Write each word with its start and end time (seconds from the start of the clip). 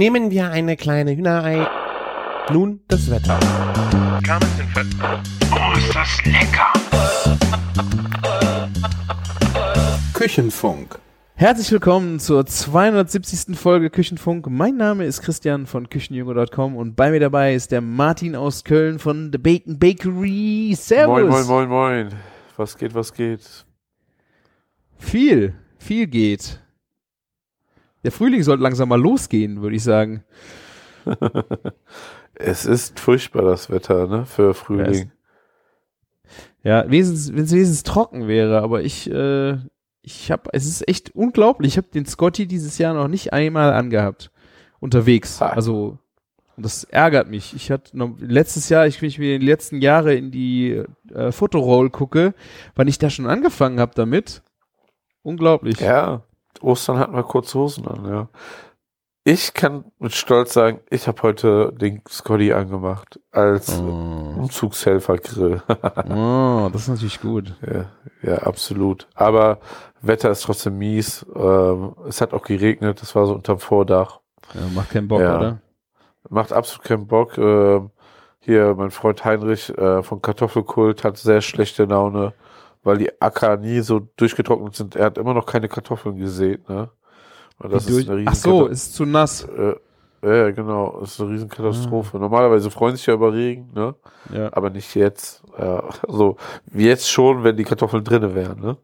Nehmen 0.00 0.30
wir 0.30 0.50
eine 0.50 0.78
kleine 0.78 1.14
Hühnerei. 1.14 1.68
Nun 2.50 2.80
das 2.88 3.10
Wetter. 3.10 3.38
Oh, 5.52 5.76
ist 5.76 5.94
das 5.94 6.24
lecker! 6.24 6.72
Küchenfunk. 10.14 10.98
Herzlich 11.34 11.70
willkommen 11.70 12.18
zur 12.18 12.46
270. 12.46 13.58
Folge 13.58 13.90
Küchenfunk. 13.90 14.46
Mein 14.48 14.78
Name 14.78 15.04
ist 15.04 15.20
Christian 15.20 15.66
von 15.66 15.90
Küchenjunge.com 15.90 16.76
und 16.76 16.96
bei 16.96 17.10
mir 17.10 17.20
dabei 17.20 17.54
ist 17.54 17.70
der 17.70 17.82
Martin 17.82 18.34
aus 18.34 18.64
Köln 18.64 18.98
von 18.98 19.30
The 19.30 19.36
Bacon 19.36 19.78
Bakery. 19.78 20.74
Servus. 20.78 21.28
Moin, 21.28 21.28
moin, 21.28 21.46
moin, 21.46 21.68
moin. 21.68 22.08
Was 22.56 22.78
geht, 22.78 22.94
was 22.94 23.12
geht? 23.12 23.66
Viel, 24.96 25.52
viel 25.76 26.06
geht. 26.06 26.58
Der 28.04 28.12
Frühling 28.12 28.42
sollte 28.42 28.62
langsam 28.62 28.88
mal 28.88 29.00
losgehen, 29.00 29.62
würde 29.62 29.76
ich 29.76 29.82
sagen. 29.82 30.24
es 32.34 32.64
ist 32.64 33.00
furchtbar, 33.00 33.42
das 33.42 33.70
Wetter, 33.70 34.06
ne, 34.06 34.26
für 34.26 34.54
Frühling. 34.54 35.12
Ja, 36.62 36.84
wenn 36.90 37.00
es 37.00 37.34
wesens 37.34 37.82
trocken 37.82 38.28
wäre, 38.28 38.60
aber 38.62 38.82
ich, 38.82 39.10
äh, 39.10 39.58
ich 40.02 40.30
habe, 40.30 40.50
es 40.52 40.66
ist 40.66 40.86
echt 40.88 41.14
unglaublich. 41.14 41.72
Ich 41.72 41.76
habe 41.78 41.88
den 41.88 42.06
Scotty 42.06 42.46
dieses 42.46 42.78
Jahr 42.78 42.94
noch 42.94 43.08
nicht 43.08 43.32
einmal 43.32 43.72
angehabt 43.72 44.30
unterwegs. 44.78 45.40
Ha. 45.40 45.50
Also 45.50 45.98
das 46.56 46.84
ärgert 46.84 47.28
mich. 47.28 47.54
Ich 47.54 47.70
hatte 47.70 47.96
noch, 47.96 48.16
letztes 48.18 48.68
Jahr, 48.68 48.86
ich, 48.86 49.00
wenn 49.00 49.08
ich 49.08 49.18
mir 49.18 49.38
die 49.38 49.46
letzten 49.46 49.80
Jahre 49.80 50.14
in 50.14 50.30
die 50.30 50.82
äh, 51.14 51.32
Fotoroll 51.32 51.90
gucke, 51.90 52.34
wann 52.74 52.88
ich 52.88 52.98
da 52.98 53.08
schon 53.08 53.26
angefangen 53.26 53.80
habe 53.80 53.92
damit. 53.94 54.42
Unglaublich. 55.22 55.80
Ja, 55.80 56.22
Ostern 56.60 56.98
hatten 56.98 57.14
wir 57.14 57.22
kurze 57.22 57.58
Hosen 57.58 57.86
an, 57.88 58.04
ja. 58.06 58.28
Ich 59.24 59.52
kann 59.52 59.84
mit 59.98 60.14
Stolz 60.14 60.54
sagen, 60.54 60.80
ich 60.88 61.06
habe 61.06 61.22
heute 61.22 61.72
den 61.74 62.00
Scotty 62.08 62.52
angemacht 62.54 63.20
als 63.32 63.78
Oh. 63.78 64.34
Umzugshelfergrill. 64.38 65.62
oh, 65.68 66.70
das 66.72 66.82
ist 66.82 66.88
natürlich 66.88 67.20
gut. 67.20 67.54
ja, 67.66 67.86
ja, 68.22 68.38
absolut. 68.38 69.08
Aber 69.14 69.58
Wetter 70.00 70.30
ist 70.30 70.42
trotzdem 70.42 70.78
mies. 70.78 71.26
Ähm, 71.34 71.94
es 72.08 72.20
hat 72.22 72.32
auch 72.32 72.42
geregnet, 72.42 73.02
es 73.02 73.14
war 73.14 73.26
so 73.26 73.34
unterm 73.34 73.58
Vordach. 73.58 74.20
Ja, 74.54 74.62
macht 74.74 74.90
keinen 74.90 75.08
Bock, 75.08 75.20
Ja. 75.20 75.36
oder? 75.36 75.60
Macht 76.30 76.52
absolut 76.52 76.84
keinen 76.84 77.06
Bock. 77.06 77.36
Ähm, 77.36 77.90
hier, 78.40 78.74
mein 78.74 78.90
Freund 78.90 79.22
Heinrich 79.24 79.68
äh, 79.76 80.02
von 80.02 80.22
Kartoffelkult 80.22 81.04
hat 81.04 81.18
sehr 81.18 81.42
schlechte 81.42 81.84
Laune, 81.84 82.32
weil 82.82 82.98
die 82.98 83.20
Acker 83.20 83.56
nie 83.56 83.80
so 83.80 84.00
durchgetrocknet 84.16 84.74
sind. 84.74 84.96
Er 84.96 85.06
hat 85.06 85.18
immer 85.18 85.34
noch 85.34 85.46
keine 85.46 85.68
Kartoffeln 85.68 86.16
gesät, 86.16 86.68
ne? 86.68 86.90
Und 87.58 87.72
das 87.72 87.86
ist 87.86 88.08
eine 88.08 88.24
Ach 88.26 88.34
so, 88.34 88.66
ist 88.66 88.94
zu 88.94 89.04
nass. 89.04 89.44
äh, 89.44 89.74
ja, 90.22 90.50
genau, 90.50 90.98
das 91.00 91.12
ist 91.12 91.20
eine 91.20 91.30
Riesenkatastrophe. 91.30 92.18
Normalerweise 92.18 92.70
freuen 92.70 92.96
sich 92.96 93.06
ja 93.06 93.14
über 93.14 93.32
Regen, 93.32 93.70
ne? 93.74 93.94
Ja. 94.32 94.52
Aber 94.52 94.70
nicht 94.70 94.94
jetzt. 94.94 95.42
Ja, 95.58 95.84
also 96.06 96.36
jetzt 96.72 97.10
schon, 97.10 97.42
wenn 97.44 97.56
die 97.56 97.64
Kartoffeln 97.64 98.04
drinne 98.04 98.34
wären, 98.34 98.60
ne? 98.60 98.76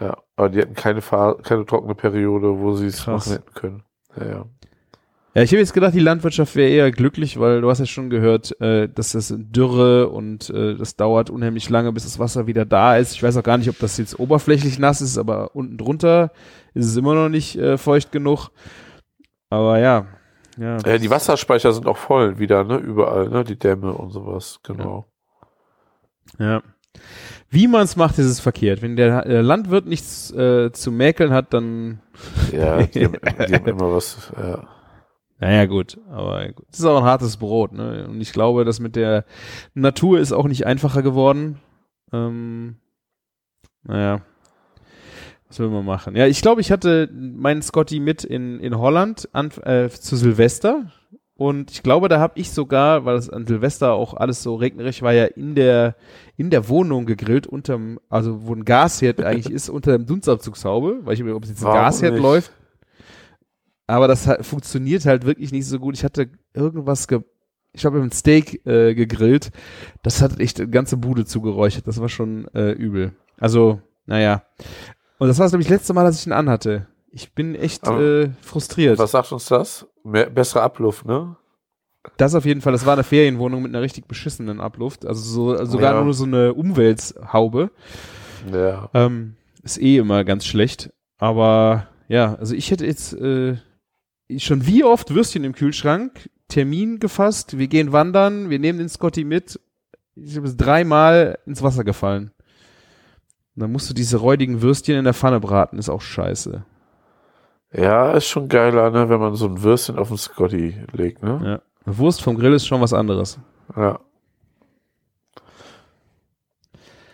Ja, 0.00 0.16
aber 0.36 0.48
die 0.48 0.60
hatten 0.60 0.74
keine, 0.74 1.02
Fa 1.02 1.34
keine 1.42 1.64
trockene 1.66 1.94
Periode, 1.94 2.58
wo 2.58 2.74
sie 2.74 2.86
es 2.86 3.06
machen 3.06 3.32
hätten 3.32 3.54
können. 3.54 3.82
Ja, 4.16 4.26
ja. 4.26 4.44
Ja, 5.34 5.42
ich 5.42 5.50
habe 5.50 5.58
jetzt 5.58 5.72
gedacht, 5.74 5.94
die 5.94 6.00
Landwirtschaft 6.00 6.54
wäre 6.54 6.70
eher 6.70 6.92
glücklich, 6.92 7.40
weil 7.40 7.60
du 7.60 7.68
hast 7.68 7.80
ja 7.80 7.86
schon 7.86 8.08
gehört, 8.08 8.60
äh, 8.60 8.88
dass 8.88 9.12
das 9.12 9.34
Dürre 9.36 10.08
und 10.08 10.48
äh, 10.50 10.76
das 10.76 10.94
dauert 10.94 11.28
unheimlich 11.28 11.68
lange, 11.68 11.92
bis 11.92 12.04
das 12.04 12.20
Wasser 12.20 12.46
wieder 12.46 12.64
da 12.64 12.96
ist. 12.96 13.14
Ich 13.14 13.22
weiß 13.22 13.36
auch 13.36 13.42
gar 13.42 13.58
nicht, 13.58 13.68
ob 13.68 13.78
das 13.80 13.98
jetzt 13.98 14.20
oberflächlich 14.20 14.78
nass 14.78 15.00
ist, 15.00 15.18
aber 15.18 15.56
unten 15.56 15.76
drunter 15.76 16.30
ist 16.72 16.86
es 16.86 16.96
immer 16.96 17.14
noch 17.14 17.28
nicht 17.28 17.56
äh, 17.56 17.78
feucht 17.78 18.12
genug. 18.12 18.50
Aber 19.50 19.80
ja, 19.80 20.06
ja. 20.56 20.76
Ja, 20.86 20.98
die 20.98 21.10
Wasserspeicher 21.10 21.72
sind 21.72 21.86
auch 21.86 21.96
voll 21.96 22.38
wieder, 22.38 22.62
ne? 22.62 22.76
Überall, 22.76 23.28
ne? 23.28 23.42
Die 23.42 23.58
Dämme 23.58 23.92
und 23.92 24.10
sowas, 24.10 24.60
genau. 24.62 25.06
Ja. 26.38 26.62
Wie 27.50 27.66
man 27.66 27.82
es 27.82 27.96
macht, 27.96 28.18
ist 28.18 28.26
es 28.26 28.38
verkehrt. 28.38 28.82
Wenn 28.82 28.94
der 28.94 29.26
äh, 29.26 29.40
Landwirt 29.40 29.86
nichts 29.86 30.30
äh, 30.30 30.70
zu 30.72 30.92
mäkeln 30.92 31.32
hat, 31.32 31.52
dann 31.52 32.00
Ja, 32.52 32.82
die, 32.82 33.06
haben, 33.06 33.16
die 33.48 33.54
haben 33.54 33.66
immer 33.66 33.92
was, 33.92 34.32
ja. 34.36 34.68
Naja, 35.38 35.66
gut, 35.66 35.98
aber 36.10 36.48
gut. 36.52 36.66
Das 36.70 36.80
ist 36.80 36.86
auch 36.86 36.98
ein 36.98 37.04
hartes 37.04 37.36
Brot, 37.36 37.72
ne? 37.72 38.06
Und 38.08 38.20
ich 38.20 38.32
glaube, 38.32 38.64
das 38.64 38.80
mit 38.80 38.96
der 38.96 39.24
Natur 39.74 40.18
ist 40.20 40.32
auch 40.32 40.46
nicht 40.46 40.66
einfacher 40.66 41.02
geworden. 41.02 41.60
Ähm, 42.12 42.76
naja. 43.82 44.22
Was 45.48 45.58
will 45.58 45.68
man 45.68 45.84
machen? 45.84 46.16
Ja, 46.16 46.26
ich 46.26 46.40
glaube, 46.40 46.60
ich 46.60 46.72
hatte 46.72 47.10
meinen 47.12 47.62
Scotty 47.62 48.00
mit 48.00 48.24
in, 48.24 48.58
in 48.60 48.78
Holland 48.78 49.28
an, 49.32 49.50
äh, 49.62 49.88
zu 49.88 50.16
Silvester. 50.16 50.90
Und 51.36 51.72
ich 51.72 51.82
glaube, 51.82 52.08
da 52.08 52.20
habe 52.20 52.38
ich 52.38 52.52
sogar, 52.52 53.04
weil 53.04 53.16
es 53.16 53.28
an 53.28 53.46
Silvester 53.46 53.92
auch 53.92 54.14
alles 54.14 54.42
so 54.42 54.54
regnerig 54.54 55.02
war, 55.02 55.12
ja 55.12 55.24
in 55.24 55.56
der, 55.56 55.96
in 56.36 56.50
der 56.50 56.68
Wohnung 56.68 57.06
gegrillt, 57.06 57.48
unterm, 57.48 57.98
also 58.08 58.46
wo 58.46 58.54
ein 58.54 58.64
Gasherd 58.64 59.20
eigentlich 59.24 59.52
ist, 59.52 59.68
unter 59.68 59.92
dem 59.92 60.06
Dunstabzugshaube, 60.06 61.00
weil 61.02 61.14
ich 61.14 61.22
mir, 61.24 61.34
ob 61.34 61.42
es 61.42 61.50
jetzt 61.50 61.64
ein 61.64 61.72
Gasherd 61.72 62.18
läuft. 62.18 62.52
Aber 63.86 64.08
das 64.08 64.26
halt, 64.26 64.44
funktioniert 64.46 65.04
halt 65.04 65.26
wirklich 65.26 65.52
nicht 65.52 65.66
so 65.66 65.78
gut. 65.78 65.96
Ich 65.96 66.04
hatte 66.04 66.30
irgendwas 66.54 67.08
ge 67.08 67.20
ich 67.76 67.84
habe 67.84 68.00
ein 68.00 68.12
Steak 68.12 68.64
äh, 68.66 68.94
gegrillt. 68.94 69.50
Das 70.04 70.22
hat 70.22 70.38
echt 70.38 70.58
die 70.58 70.70
ganze 70.70 70.96
Bude 70.96 71.24
zugeräuchert. 71.24 71.88
Das 71.88 72.00
war 72.00 72.08
schon 72.08 72.46
äh, 72.54 72.70
übel. 72.70 73.12
Also, 73.40 73.80
naja. 74.06 74.44
Und 75.18 75.26
das 75.26 75.40
war, 75.40 75.48
glaube 75.48 75.62
ich, 75.62 75.66
das 75.68 75.78
letzte 75.78 75.92
Mal, 75.92 76.04
dass 76.04 76.20
ich 76.20 76.26
ihn 76.26 76.32
anhatte. 76.32 76.86
Ich 77.10 77.32
bin 77.34 77.56
echt 77.56 77.86
äh, 77.88 78.30
frustriert. 78.42 78.98
Was 78.98 79.10
sagt 79.10 79.32
uns 79.32 79.46
das? 79.46 79.86
Mehr, 80.04 80.30
bessere 80.30 80.62
Abluft, 80.62 81.04
ne? 81.04 81.36
Das 82.16 82.34
auf 82.34 82.44
jeden 82.44 82.60
Fall. 82.60 82.72
Das 82.72 82.86
war 82.86 82.92
eine 82.92 83.02
Ferienwohnung 83.02 83.62
mit 83.62 83.72
einer 83.72 83.82
richtig 83.82 84.06
beschissenen 84.06 84.60
Abluft. 84.60 85.04
Also 85.06 85.22
so, 85.22 85.50
also 85.58 85.72
sogar 85.72 85.94
Ja. 85.94 86.04
nur 86.04 86.14
so 86.14 86.24
eine 86.24 86.54
Umwelthaube. 86.54 87.70
Ja. 88.52 88.88
Ähm, 88.94 89.34
ist 89.62 89.80
eh 89.80 89.96
immer 89.96 90.22
ganz 90.24 90.44
schlecht. 90.44 90.92
Aber 91.18 91.88
ja, 92.08 92.34
also 92.34 92.54
ich 92.54 92.70
hätte 92.70 92.84
jetzt 92.84 93.14
äh, 93.14 93.56
schon 94.38 94.66
wie 94.66 94.84
oft 94.84 95.14
Würstchen 95.14 95.44
im 95.44 95.54
Kühlschrank, 95.54 96.30
Termin 96.48 97.00
gefasst, 97.00 97.58
wir 97.58 97.68
gehen 97.68 97.92
wandern, 97.92 98.50
wir 98.50 98.58
nehmen 98.58 98.78
den 98.78 98.88
Scotty 98.88 99.24
mit. 99.24 99.60
Ich 100.14 100.36
habe 100.36 100.46
es 100.46 100.56
dreimal 100.56 101.38
ins 101.46 101.62
Wasser 101.62 101.84
gefallen. 101.84 102.30
Und 103.56 103.62
dann 103.62 103.72
musst 103.72 103.88
du 103.90 103.94
diese 103.94 104.18
räudigen 104.18 104.62
Würstchen 104.62 104.96
in 104.96 105.04
der 105.04 105.14
Pfanne 105.14 105.40
braten, 105.40 105.78
ist 105.78 105.88
auch 105.88 106.00
scheiße. 106.00 106.64
Ja, 107.72 108.12
ist 108.12 108.28
schon 108.28 108.48
geiler, 108.48 108.90
ne? 108.90 109.08
Wenn 109.08 109.20
man 109.20 109.34
so 109.34 109.46
ein 109.46 109.62
Würstchen 109.62 109.98
auf 109.98 110.08
den 110.08 110.18
Scotty 110.18 110.76
legt, 110.92 111.22
ne? 111.22 111.40
Ja. 111.42 111.62
Eine 111.84 111.98
Wurst 111.98 112.22
vom 112.22 112.38
Grill 112.38 112.52
ist 112.52 112.66
schon 112.66 112.80
was 112.80 112.92
anderes. 112.92 113.38
Ja. 113.76 113.98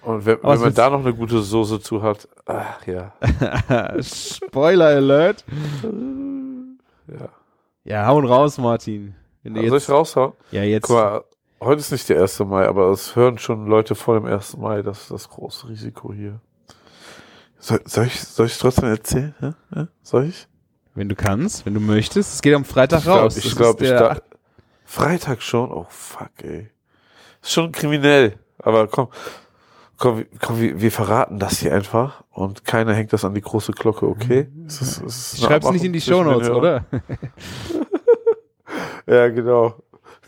Und 0.03 0.27
wenn, 0.27 0.39
wenn 0.43 0.61
man 0.61 0.75
da 0.75 0.91
noch 0.91 1.01
eine 1.01 1.15
gute 1.15 1.41
Soße 1.41 1.81
zu 1.81 2.03
hat, 2.03 2.29
ach 2.47 2.87
ja. 2.87 3.13
Spoiler 4.03 4.87
Alert. 4.87 5.45
ja. 7.19 7.29
Ja, 7.85 8.07
hauen 8.07 8.27
raus, 8.27 8.59
Martin. 8.59 9.15
Wenn 9.43 9.55
du 9.55 9.61
Soll 9.61 9.67
ich 9.69 9.73
jetzt, 9.85 9.91
raushauen? 9.91 10.33
ja, 10.51 10.63
jetzt. 10.63 10.85
Guck 10.85 10.97
mal, 10.97 11.25
heute 11.61 11.81
ist 11.81 11.93
nicht 11.93 12.09
der 12.09 12.21
1. 12.21 12.41
Mai, 12.41 12.67
aber 12.67 12.91
es 12.91 13.17
hören 13.17 13.39
schon 13.39 13.67
Leute 13.67 13.95
vor 13.95 14.15
dem 14.21 14.27
1. 14.27 14.57
Mai. 14.59 14.83
Das 14.83 15.03
ist 15.03 15.11
das 15.11 15.29
große 15.31 15.69
Risiko 15.69 16.13
hier. 16.13 16.41
Soll, 17.59 17.81
soll, 17.87 18.07
ich, 18.07 18.21
soll 18.21 18.47
ich 18.47 18.59
trotzdem 18.59 18.87
erzählen? 18.89 19.35
Ja? 19.41 19.55
Ja? 19.75 19.89
Soll 20.03 20.27
ich? 20.27 20.47
Wenn 20.95 21.09
du 21.09 21.15
kannst, 21.15 21.65
wenn 21.67 21.75
du 21.75 21.81
möchtest. 21.81 22.35
Es 22.35 22.43
geht 22.43 22.55
am 22.55 22.65
Freitag 22.65 22.99
Ich 22.99 23.05
glaube, 23.05 23.21
raus. 23.23 23.37
ich, 23.37 23.57
glaub, 23.57 23.81
ist 23.81 23.91
ich 23.91 23.97
da, 23.97 24.19
Freitag 24.85 25.41
schon? 25.43 25.71
Oh, 25.71 25.87
fuck, 25.89 26.31
ey. 26.43 26.71
Ist 27.43 27.53
schon 27.53 27.73
kriminell. 27.73 28.39
Aber 28.59 28.87
komm, 28.89 29.09
komm, 30.01 30.19
wir- 30.19 30.27
komm 30.41 30.61
wir, 30.61 30.81
wir 30.81 30.91
verraten 30.91 31.39
das 31.39 31.59
hier 31.61 31.73
einfach 31.73 32.25
und 32.31 32.65
keiner 32.65 32.95
hängt 32.95 33.13
das 33.13 33.25
an 33.25 33.35
die 33.35 33.41
große 33.41 33.71
Glocke, 33.73 34.07
okay? 34.09 34.49
Es 34.67 34.81
ist, 34.83 35.03
es 35.03 35.35
ist 35.35 35.45
Schreib's 35.45 35.71
nicht 35.71 35.85
in 35.85 35.93
die 35.93 36.01
Shownotes, 36.01 36.51
oder? 36.51 36.85
Ja, 39.07 39.29
genau. 39.29 39.75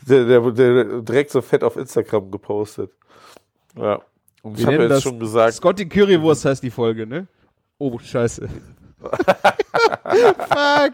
Der, 0.07 0.25
der, 0.25 0.51
der 0.51 1.01
direkt 1.01 1.31
so 1.31 1.41
fett 1.41 1.63
auf 1.63 1.77
Instagram 1.77 2.29
gepostet. 2.29 2.91
Ja. 3.77 4.01
Und 4.41 4.59
ich 4.59 4.65
habe 4.65 4.77
nennen 4.77 4.91
jetzt 4.91 5.03
schon 5.03 5.17
gesagt, 5.19 5.53
Scotty 5.53 5.87
Currywurst 5.87 6.43
heißt 6.43 6.61
die 6.61 6.69
Folge, 6.71 7.07
ne? 7.07 7.27
Oh, 7.77 7.97
scheiße. 7.97 8.49
Fuck. 8.99 10.93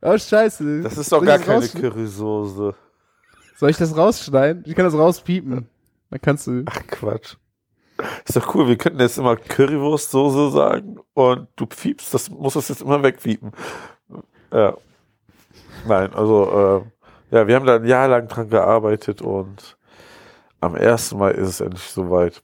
Oh, 0.00 0.16
scheiße. 0.16 0.80
das 0.82 0.96
ist 0.96 1.12
doch 1.12 1.18
Soll 1.18 1.26
gar 1.26 1.38
keine 1.38 1.68
Currysoße. 1.68 2.74
Soll 3.56 3.70
ich 3.70 3.76
das 3.76 3.94
rausschneiden? 3.94 4.62
Ich 4.66 4.74
kann 4.74 4.86
das 4.86 4.94
rauspiepen. 4.94 5.68
Dann 6.10 6.20
kannst 6.20 6.46
du. 6.46 6.64
Ach 6.66 6.86
Quatsch. 6.86 7.36
Ist 8.24 8.36
doch 8.36 8.54
cool, 8.54 8.68
wir 8.68 8.76
könnten 8.76 9.00
jetzt 9.00 9.18
immer 9.18 9.36
Currywurstsoße 9.36 10.52
sagen 10.52 11.00
und 11.14 11.48
du 11.56 11.66
piepst, 11.66 12.14
das 12.14 12.30
muss 12.30 12.54
das 12.54 12.68
jetzt 12.68 12.82
immer 12.82 13.02
wegpiepen. 13.02 13.52
Ja. 14.52 14.76
Nein, 15.86 16.14
also 16.14 16.84
äh, 17.32 17.36
ja, 17.36 17.46
wir 17.46 17.56
haben 17.56 17.66
da 17.66 17.76
ein 17.76 17.84
Jahr 17.84 18.08
lang 18.08 18.28
dran 18.28 18.48
gearbeitet 18.50 19.20
und 19.20 19.76
am 20.60 20.74
1. 20.74 21.14
Mai 21.14 21.32
ist 21.32 21.48
es 21.48 21.60
endlich 21.60 21.82
soweit. 21.82 22.42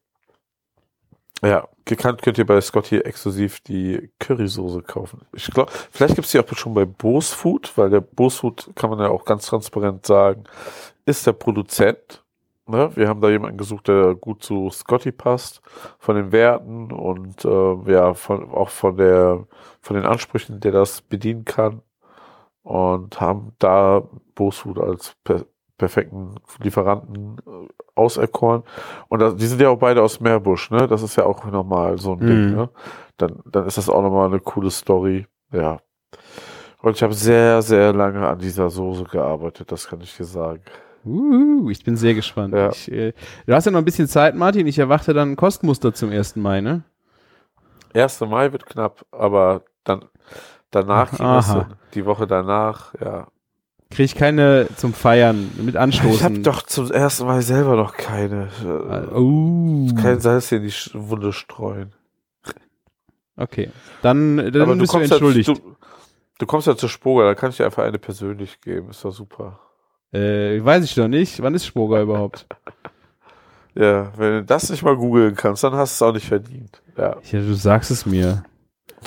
Ja, 1.43 1.69
gekannt 1.85 2.23
könnt 2.23 2.39
ihr 2.39 2.47
bei 2.47 2.61
Scotty 2.61 2.99
exklusiv 2.99 3.61
die 3.61 4.11
Currysoße 4.19 4.83
kaufen. 4.83 5.27
Ich 5.33 5.51
glaube, 5.51 5.71
vielleicht 5.91 6.15
gibt's 6.15 6.31
die 6.31 6.39
auch 6.39 6.57
schon 6.57 6.75
bei 6.75 6.85
Bose 6.85 7.37
weil 7.77 7.91
der 7.91 8.01
Bose 8.01 8.53
kann 8.75 8.91
man 8.91 9.01
ja 9.01 9.09
auch 9.09 9.25
ganz 9.25 9.47
transparent 9.47 10.07
sagen, 10.07 10.45
ist 11.05 11.27
der 11.27 11.33
Produzent. 11.33 12.24
Ne? 12.67 12.91
Wir 12.97 13.09
haben 13.09 13.21
da 13.21 13.29
jemanden 13.31 13.59
gesucht, 13.59 13.89
der 13.89 14.15
gut 14.15 14.43
zu 14.43 14.71
Scotty 14.71 15.13
passt, 15.13 15.61
von 15.99 16.17
den 16.17 16.33
Werten 16.33 16.93
und 16.93 17.45
äh, 17.45 17.93
ja, 17.93 18.15
von, 18.15 18.51
auch 18.51 18.71
von 18.71 18.97
der 18.97 19.47
von 19.81 19.97
den 19.97 20.07
Ansprüchen, 20.07 20.61
der 20.61 20.73
das 20.73 21.03
bedienen 21.03 21.45
kann. 21.45 21.83
Und 22.63 23.21
haben 23.21 23.53
da 23.59 24.03
Food 24.51 24.79
als 24.79 25.15
per 25.25 25.45
perfekten 25.79 26.37
Lieferanten 26.63 27.37
äh, 27.47 27.69
auserkoren. 27.97 28.63
Und 29.09 29.21
das, 29.21 29.37
die 29.37 29.47
sind 29.47 29.61
ja 29.61 29.69
auch 29.71 29.79
beide 29.79 30.03
aus 30.03 30.21
Meerbusch, 30.21 30.71
ne? 30.71 30.87
Das 30.89 31.03
ist 31.03 31.17
ja 31.17 31.25
auch 31.27 31.45
nochmal 31.47 31.99
so 31.99 32.13
ein 32.15 32.21
Mhm. 32.21 32.27
Ding, 32.27 32.51
ne? 32.55 32.71
Dann, 33.19 33.41
dann 33.47 33.67
ist 33.67 33.77
das 33.79 33.89
auch 33.91 34.03
nochmal 34.03 34.27
eine 34.29 34.41
coole 34.41 34.71
Story. 34.71 35.27
Ja. 35.53 35.81
Und 36.83 36.97
ich 36.97 37.03
habe 37.03 37.15
sehr, 37.15 37.63
sehr 37.63 37.93
lange 37.93 38.27
an 38.29 38.39
dieser 38.39 38.71
Soße 38.71 39.05
gearbeitet, 39.05 39.73
das 39.73 39.89
kann 39.89 40.01
ich 40.01 40.17
dir 40.17 40.25
sagen. 40.25 40.63
Uh, 41.05 41.69
ich 41.71 41.85
bin 41.85 41.97
sehr 41.97 42.15
gespannt. 42.15 42.55
Ja. 42.55 42.71
Ich, 42.71 42.91
äh, 42.91 43.13
du 43.47 43.55
hast 43.55 43.67
ja 43.67 43.71
noch 43.71 43.79
ein 43.79 43.85
bisschen 43.85 44.09
Zeit, 44.09 44.35
Martin. 44.35 44.67
Ich 44.67 44.79
erwarte 44.79 45.13
dann 45.13 45.33
ein 45.33 45.37
Kostmuster 45.37 45.93
zum 45.93 46.11
1. 46.11 46.37
Mai, 46.37 46.61
ne? 46.61 46.83
1. 47.95 48.21
Mai 48.21 48.53
wird 48.53 48.67
knapp, 48.67 49.05
aber 49.13 49.63
dann 49.85 50.07
danach 50.71 51.19
Aha. 51.21 51.69
die 51.95 52.05
Woche 52.05 52.27
danach, 52.27 52.95
ja. 53.01 53.29
Kriege 53.91 54.05
ich 54.05 54.15
keine 54.17 54.67
zum 54.77 54.93
Feiern 54.93 55.53
mit 55.57 55.77
Anstoßen. 55.77 56.11
Ich 56.11 56.25
habe 56.25 56.39
doch 56.41 56.63
zum 56.63 56.91
ersten 56.91 57.27
Mal 57.27 57.43
selber 57.43 57.77
noch 57.77 57.97
keine. 57.97 58.49
Oh. 59.15 59.89
Kein 60.01 60.19
Salz 60.19 60.49
hier 60.49 60.59
in 60.59 60.65
die 60.65 60.75
Wunde 60.95 61.33
streuen. 61.33 61.93
Okay. 63.37 63.71
Dann, 64.03 64.37
dann 64.37 64.63
Aber 64.63 64.75
du 64.75 64.81
bist 64.81 64.93
du 64.93 64.99
kommst, 64.99 65.11
ja, 65.11 65.17
entschuldigt. 65.17 65.49
du, 65.49 65.77
du 66.39 66.47
kommst 66.47 66.67
ja 66.67 66.77
zur 66.77 66.89
Spoga, 66.89 67.25
da 67.25 67.35
kann 67.35 67.51
ich 67.51 67.57
dir 67.59 67.67
einfach 67.67 67.85
eine 67.85 67.99
persönlich 67.99 68.61
geben. 68.61 68.91
Ist 68.91 69.05
doch 69.05 69.13
super. 69.13 69.61
Äh, 70.15 70.65
weiß 70.65 70.85
ich 70.85 70.95
doch 70.95 71.09
nicht. 71.09 71.43
Wann 71.43 71.55
ist 71.55 71.67
Spoga 71.67 72.01
überhaupt? 72.01 72.47
Ja, 73.77 74.13
wenn 74.17 74.35
du 74.35 74.45
das 74.45 74.71
nicht 74.71 74.85
mal 74.85 74.97
googeln 74.97 75.35
kannst, 75.35 75.65
dann 75.65 75.73
hast 75.75 76.01
du 76.01 76.05
es 76.05 76.09
auch 76.09 76.15
nicht 76.15 76.29
verdient. 76.29 76.81
Ja. 76.97 77.17
Ja, 77.25 77.41
du 77.41 77.55
sagst 77.55 77.91
es 77.91 78.07
mir. 78.07 78.45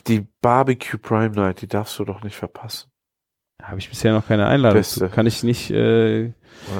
Die 0.08 0.28
Barbecue 0.42 0.98
Prime 0.98 1.30
Night, 1.30 1.62
die 1.62 1.68
darfst 1.70 1.98
du 1.98 2.04
doch 2.04 2.22
nicht 2.22 2.36
verpassen. 2.36 2.92
Habe 3.64 3.80
ich 3.80 3.88
bisher 3.90 4.12
noch 4.12 4.28
keine 4.28 4.46
Einladung. 4.46 4.78
Beste. 4.80 5.00
zu. 5.00 5.10
Kann 5.10 5.26
ich 5.26 5.42
nicht, 5.42 5.72
äh, 5.72 6.24
Ja. 6.26 6.30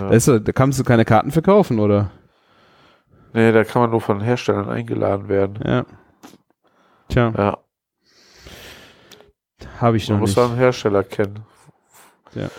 da, 0.10 0.52
kannst 0.52 0.78
du 0.78 0.84
keine 0.84 1.06
Karten 1.06 1.32
verkaufen, 1.32 1.80
oder? 1.80 2.12
Nee, 3.32 3.54
da 3.54 3.64
kann 3.64 3.82
man 3.84 3.92
nur 3.92 4.02
von 4.02 4.20
Herstellern 4.20 4.68
eingeladen 4.68 5.30
werden. 5.30 5.58
Ja. 5.66 5.86
Tja, 7.08 7.34
Ja, 7.38 7.58
habe 9.80 9.96
ich 9.96 10.10
man 10.10 10.18
noch 10.18 10.22
muss 10.22 10.32
nicht. 10.32 10.38
da 10.40 10.46
einen 10.48 10.58
Hersteller 10.58 11.04
kennen. 11.06 11.40
Ja. 12.36 12.50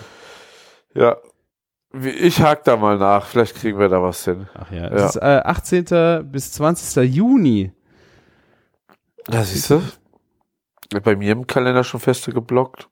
Ja. 0.95 1.17
Ich 1.93 2.43
hake 2.43 2.63
da 2.65 2.77
mal 2.77 2.99
nach, 2.99 3.25
vielleicht 3.27 3.57
kriegen 3.57 3.79
wir 3.79 3.89
da 3.89 4.03
was 4.03 4.23
hin. 4.25 4.47
Ach 4.55 4.71
ja, 4.71 4.83
Ja. 4.83 4.89
es 4.91 5.17
ist 5.17 5.23
äh, 5.23 5.41
18. 5.45 6.31
bis 6.31 6.53
20. 6.53 7.15
Juni. 7.15 7.73
Ja, 9.31 9.43
siehst 9.43 9.71
du? 9.71 9.83
Bei 11.03 11.17
mir 11.17 11.33
im 11.33 11.47
Kalender 11.47 11.85
schon 11.85 12.01
feste 12.01 12.33
geblockt. 12.33 12.89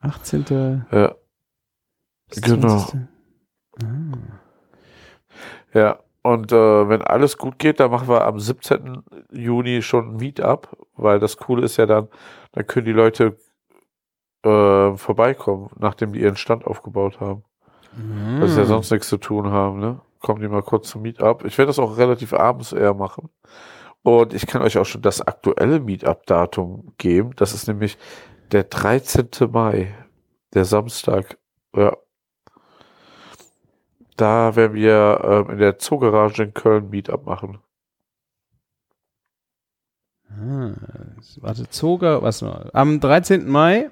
18. 0.00 0.44
Ja. 0.90 1.14
bis 2.28 2.42
Genau. 2.42 2.78
20.. 2.78 3.00
Ah. 3.82 4.16
Ja, 5.74 5.98
und 6.22 6.52
äh, 6.52 6.88
wenn 6.88 7.02
alles 7.02 7.36
gut 7.38 7.58
geht, 7.58 7.80
dann 7.80 7.90
machen 7.90 8.08
wir 8.08 8.24
am 8.24 8.38
17. 8.38 9.02
Juni 9.32 9.82
schon 9.82 10.10
ein 10.12 10.16
Meetup, 10.16 10.76
weil 10.94 11.18
das 11.20 11.36
Coole 11.36 11.64
ist 11.64 11.76
ja 11.76 11.86
dann, 11.86 12.08
dann 12.52 12.66
können 12.66 12.86
die 12.86 12.92
Leute 12.92 13.36
äh, 14.46 14.96
vorbeikommen, 14.96 15.70
nachdem 15.78 16.12
die 16.12 16.20
ihren 16.20 16.36
Stand 16.36 16.66
aufgebaut 16.66 17.20
haben. 17.20 17.42
Weil 18.38 18.48
sie 18.48 18.60
ja 18.60 18.66
sonst 18.66 18.90
nichts 18.90 19.08
zu 19.08 19.16
tun 19.16 19.50
haben, 19.50 19.80
ne? 19.80 20.00
Kommen 20.20 20.42
die 20.42 20.48
mal 20.48 20.62
kurz 20.62 20.88
zum 20.90 21.02
Meetup. 21.02 21.44
Ich 21.44 21.56
werde 21.56 21.68
das 21.68 21.78
auch 21.78 21.96
relativ 21.96 22.34
abends 22.34 22.72
eher 22.72 22.92
machen. 22.92 23.30
Und 24.02 24.34
ich 24.34 24.46
kann 24.46 24.62
euch 24.62 24.76
auch 24.76 24.84
schon 24.84 25.02
das 25.02 25.20
aktuelle 25.20 25.80
Meetup-Datum 25.80 26.92
geben. 26.98 27.30
Das 27.36 27.54
ist 27.54 27.68
nämlich 27.68 27.96
der 28.52 28.64
13. 28.64 29.28
Mai, 29.50 29.94
der 30.52 30.64
Samstag. 30.64 31.38
Ja. 31.74 31.96
Da 34.16 34.56
werden 34.56 34.74
wir 34.74 35.20
ähm, 35.24 35.50
in 35.50 35.58
der 35.58 35.78
Zoogarage 35.78 36.42
in 36.42 36.54
Köln 36.54 36.90
Meetup 36.90 37.24
machen. 37.24 37.58
Ah, 40.30 40.74
warte, 41.40 41.68
Zoga, 41.70 42.20
was 42.22 42.42
noch? 42.42 42.66
Am 42.74 43.00
13. 43.00 43.48
Mai. 43.48 43.90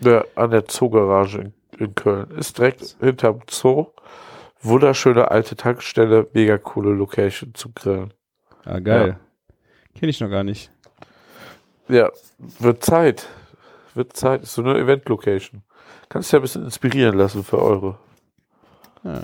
Ja, 0.00 0.24
an 0.34 0.50
der 0.50 0.66
Zoogarage 0.66 1.38
in, 1.40 1.52
in 1.78 1.94
Köln. 1.94 2.30
Ist 2.32 2.58
direkt 2.58 2.96
hinterm 3.00 3.40
Zoo. 3.48 3.86
Wunderschöne 4.60 5.30
alte 5.30 5.56
Tankstelle, 5.56 6.26
mega 6.32 6.56
coole 6.56 6.92
Location 6.94 7.54
zum 7.54 7.74
Grillen. 7.74 8.14
Ah, 8.64 8.78
geil. 8.78 9.18
Kenne 9.94 10.10
ich 10.10 10.20
noch 10.20 10.30
gar 10.30 10.42
nicht. 10.42 10.70
Ja, 11.88 12.10
wird 12.38 12.84
Zeit. 12.84 13.28
Wird 13.94 14.16
Zeit. 14.16 14.42
Ist 14.42 14.54
so 14.54 14.62
eine 14.62 14.78
Event-Location. 14.78 15.62
Kannst 16.08 16.28
dich 16.28 16.32
ja 16.32 16.38
ein 16.38 16.42
bisschen 16.42 16.64
inspirieren 16.64 17.16
lassen 17.16 17.44
für 17.44 17.60
eure. 17.60 17.98
Ah. 19.04 19.22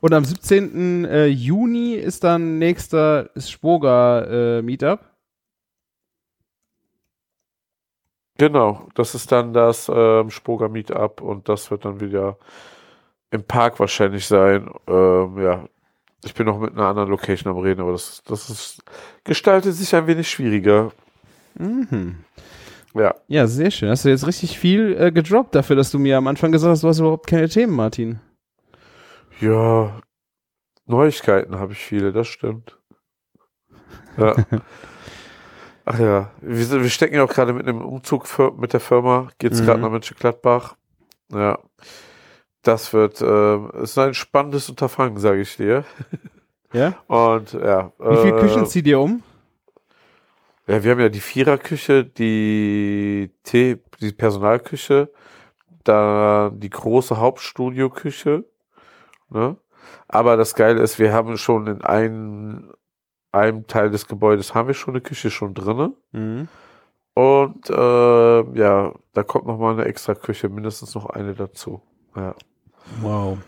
Und 0.00 0.12
am 0.12 0.24
17. 0.24 1.04
äh, 1.04 1.26
Juni 1.26 1.94
ist 1.94 2.24
dann 2.24 2.58
nächster 2.58 3.30
Spoga 3.36 4.58
äh, 4.58 4.62
Meetup. 4.62 5.00
Genau, 8.38 8.88
das 8.94 9.14
ist 9.14 9.32
dann 9.32 9.52
das 9.52 9.90
ähm, 9.92 10.30
Spoga 10.30 10.68
Meetup 10.68 11.22
und 11.22 11.48
das 11.48 11.70
wird 11.70 11.84
dann 11.84 12.00
wieder 12.00 12.36
im 13.30 13.42
Park 13.44 13.80
wahrscheinlich 13.80 14.26
sein. 14.26 14.70
Ähm, 14.86 15.38
ja, 15.40 15.68
ich 16.24 16.34
bin 16.34 16.46
noch 16.46 16.58
mit 16.58 16.72
einer 16.72 16.86
anderen 16.86 17.08
Location 17.08 17.52
am 17.52 17.58
Reden, 17.58 17.80
aber 17.80 17.92
das, 17.92 18.22
das 18.26 18.50
ist, 18.50 18.82
gestaltet 19.24 19.74
sich 19.74 19.94
ein 19.94 20.06
wenig 20.06 20.28
schwieriger. 20.28 20.92
Mhm. 21.54 22.16
Ja, 22.94 23.14
Ja, 23.28 23.46
sehr 23.46 23.70
schön. 23.70 23.90
Hast 23.90 24.04
du 24.04 24.08
jetzt 24.08 24.26
richtig 24.26 24.58
viel 24.58 24.96
äh, 24.98 25.12
gedroppt 25.12 25.54
dafür, 25.54 25.76
dass 25.76 25.90
du 25.90 25.98
mir 25.98 26.16
am 26.16 26.26
Anfang 26.26 26.52
gesagt 26.52 26.70
hast, 26.70 26.82
du 26.82 26.88
hast 26.88 26.98
überhaupt 26.98 27.26
keine 27.26 27.48
Themen, 27.48 27.74
Martin. 27.74 28.20
ja, 29.40 30.00
Neuigkeiten 30.86 31.58
habe 31.58 31.72
ich 31.72 31.78
viele, 31.78 32.12
das 32.12 32.28
stimmt. 32.28 32.78
Ja. 34.16 34.34
Ach 35.88 35.98
ja, 36.00 36.32
wir, 36.40 36.64
sind, 36.64 36.82
wir 36.82 36.90
stecken 36.90 37.14
ja 37.14 37.22
auch 37.24 37.32
gerade 37.32 37.52
mit 37.52 37.66
einem 37.66 37.80
Umzug 37.80 38.26
für, 38.26 38.50
mit 38.52 38.72
der 38.72 38.80
Firma, 38.80 39.28
geht's 39.38 39.60
Mhm. 39.60 39.66
gerade 39.66 39.80
nach 39.80 39.90
Mönchengladbach. 39.90 40.76
Ja, 41.32 41.58
das 42.62 42.92
wird, 42.92 43.22
ähm, 43.22 43.70
ist 43.82 43.96
ein 43.96 44.12
spannendes 44.14 44.68
Unterfangen, 44.68 45.18
sage 45.18 45.40
ich 45.40 45.56
dir. 45.56 45.84
Ja? 46.72 46.94
Und 47.06 47.52
ja. 47.52 47.92
Wie 47.98 48.16
viele 48.16 48.36
äh, 48.36 48.40
Küchen 48.40 48.66
zieht 48.66 48.86
ihr 48.88 48.98
um? 48.98 49.22
Ja, 50.66 50.82
wir 50.82 50.90
haben 50.90 51.00
ja 51.00 51.08
die 51.08 51.20
Viererküche, 51.20 52.04
die 52.04 53.30
Tee, 53.44 53.78
die 54.00 54.10
Personalküche, 54.12 55.12
dann 55.84 56.58
die 56.58 56.70
große 56.70 57.18
Hauptstudioküche. 57.18 58.44
Ne? 59.30 59.56
Aber 60.08 60.36
das 60.36 60.56
Geile 60.56 60.80
ist, 60.82 60.98
wir 60.98 61.12
haben 61.12 61.36
schon 61.38 61.68
in 61.68 61.82
einem, 61.82 62.72
einem 63.36 63.66
Teil 63.66 63.90
des 63.90 64.06
Gebäudes 64.06 64.54
haben 64.54 64.68
wir 64.68 64.74
schon 64.74 64.94
eine 64.94 65.00
Küche 65.00 65.30
schon 65.30 65.54
drinne. 65.54 65.92
Mhm. 66.12 66.48
Und 67.14 67.70
äh, 67.70 68.58
ja, 68.58 68.92
da 69.14 69.22
kommt 69.22 69.46
noch 69.46 69.58
mal 69.58 69.72
eine 69.72 69.84
extra 69.86 70.14
Küche, 70.14 70.48
mindestens 70.48 70.94
noch 70.94 71.06
eine 71.06 71.34
dazu. 71.34 71.80
Ja. 72.14 72.34
Wow. 73.00 73.38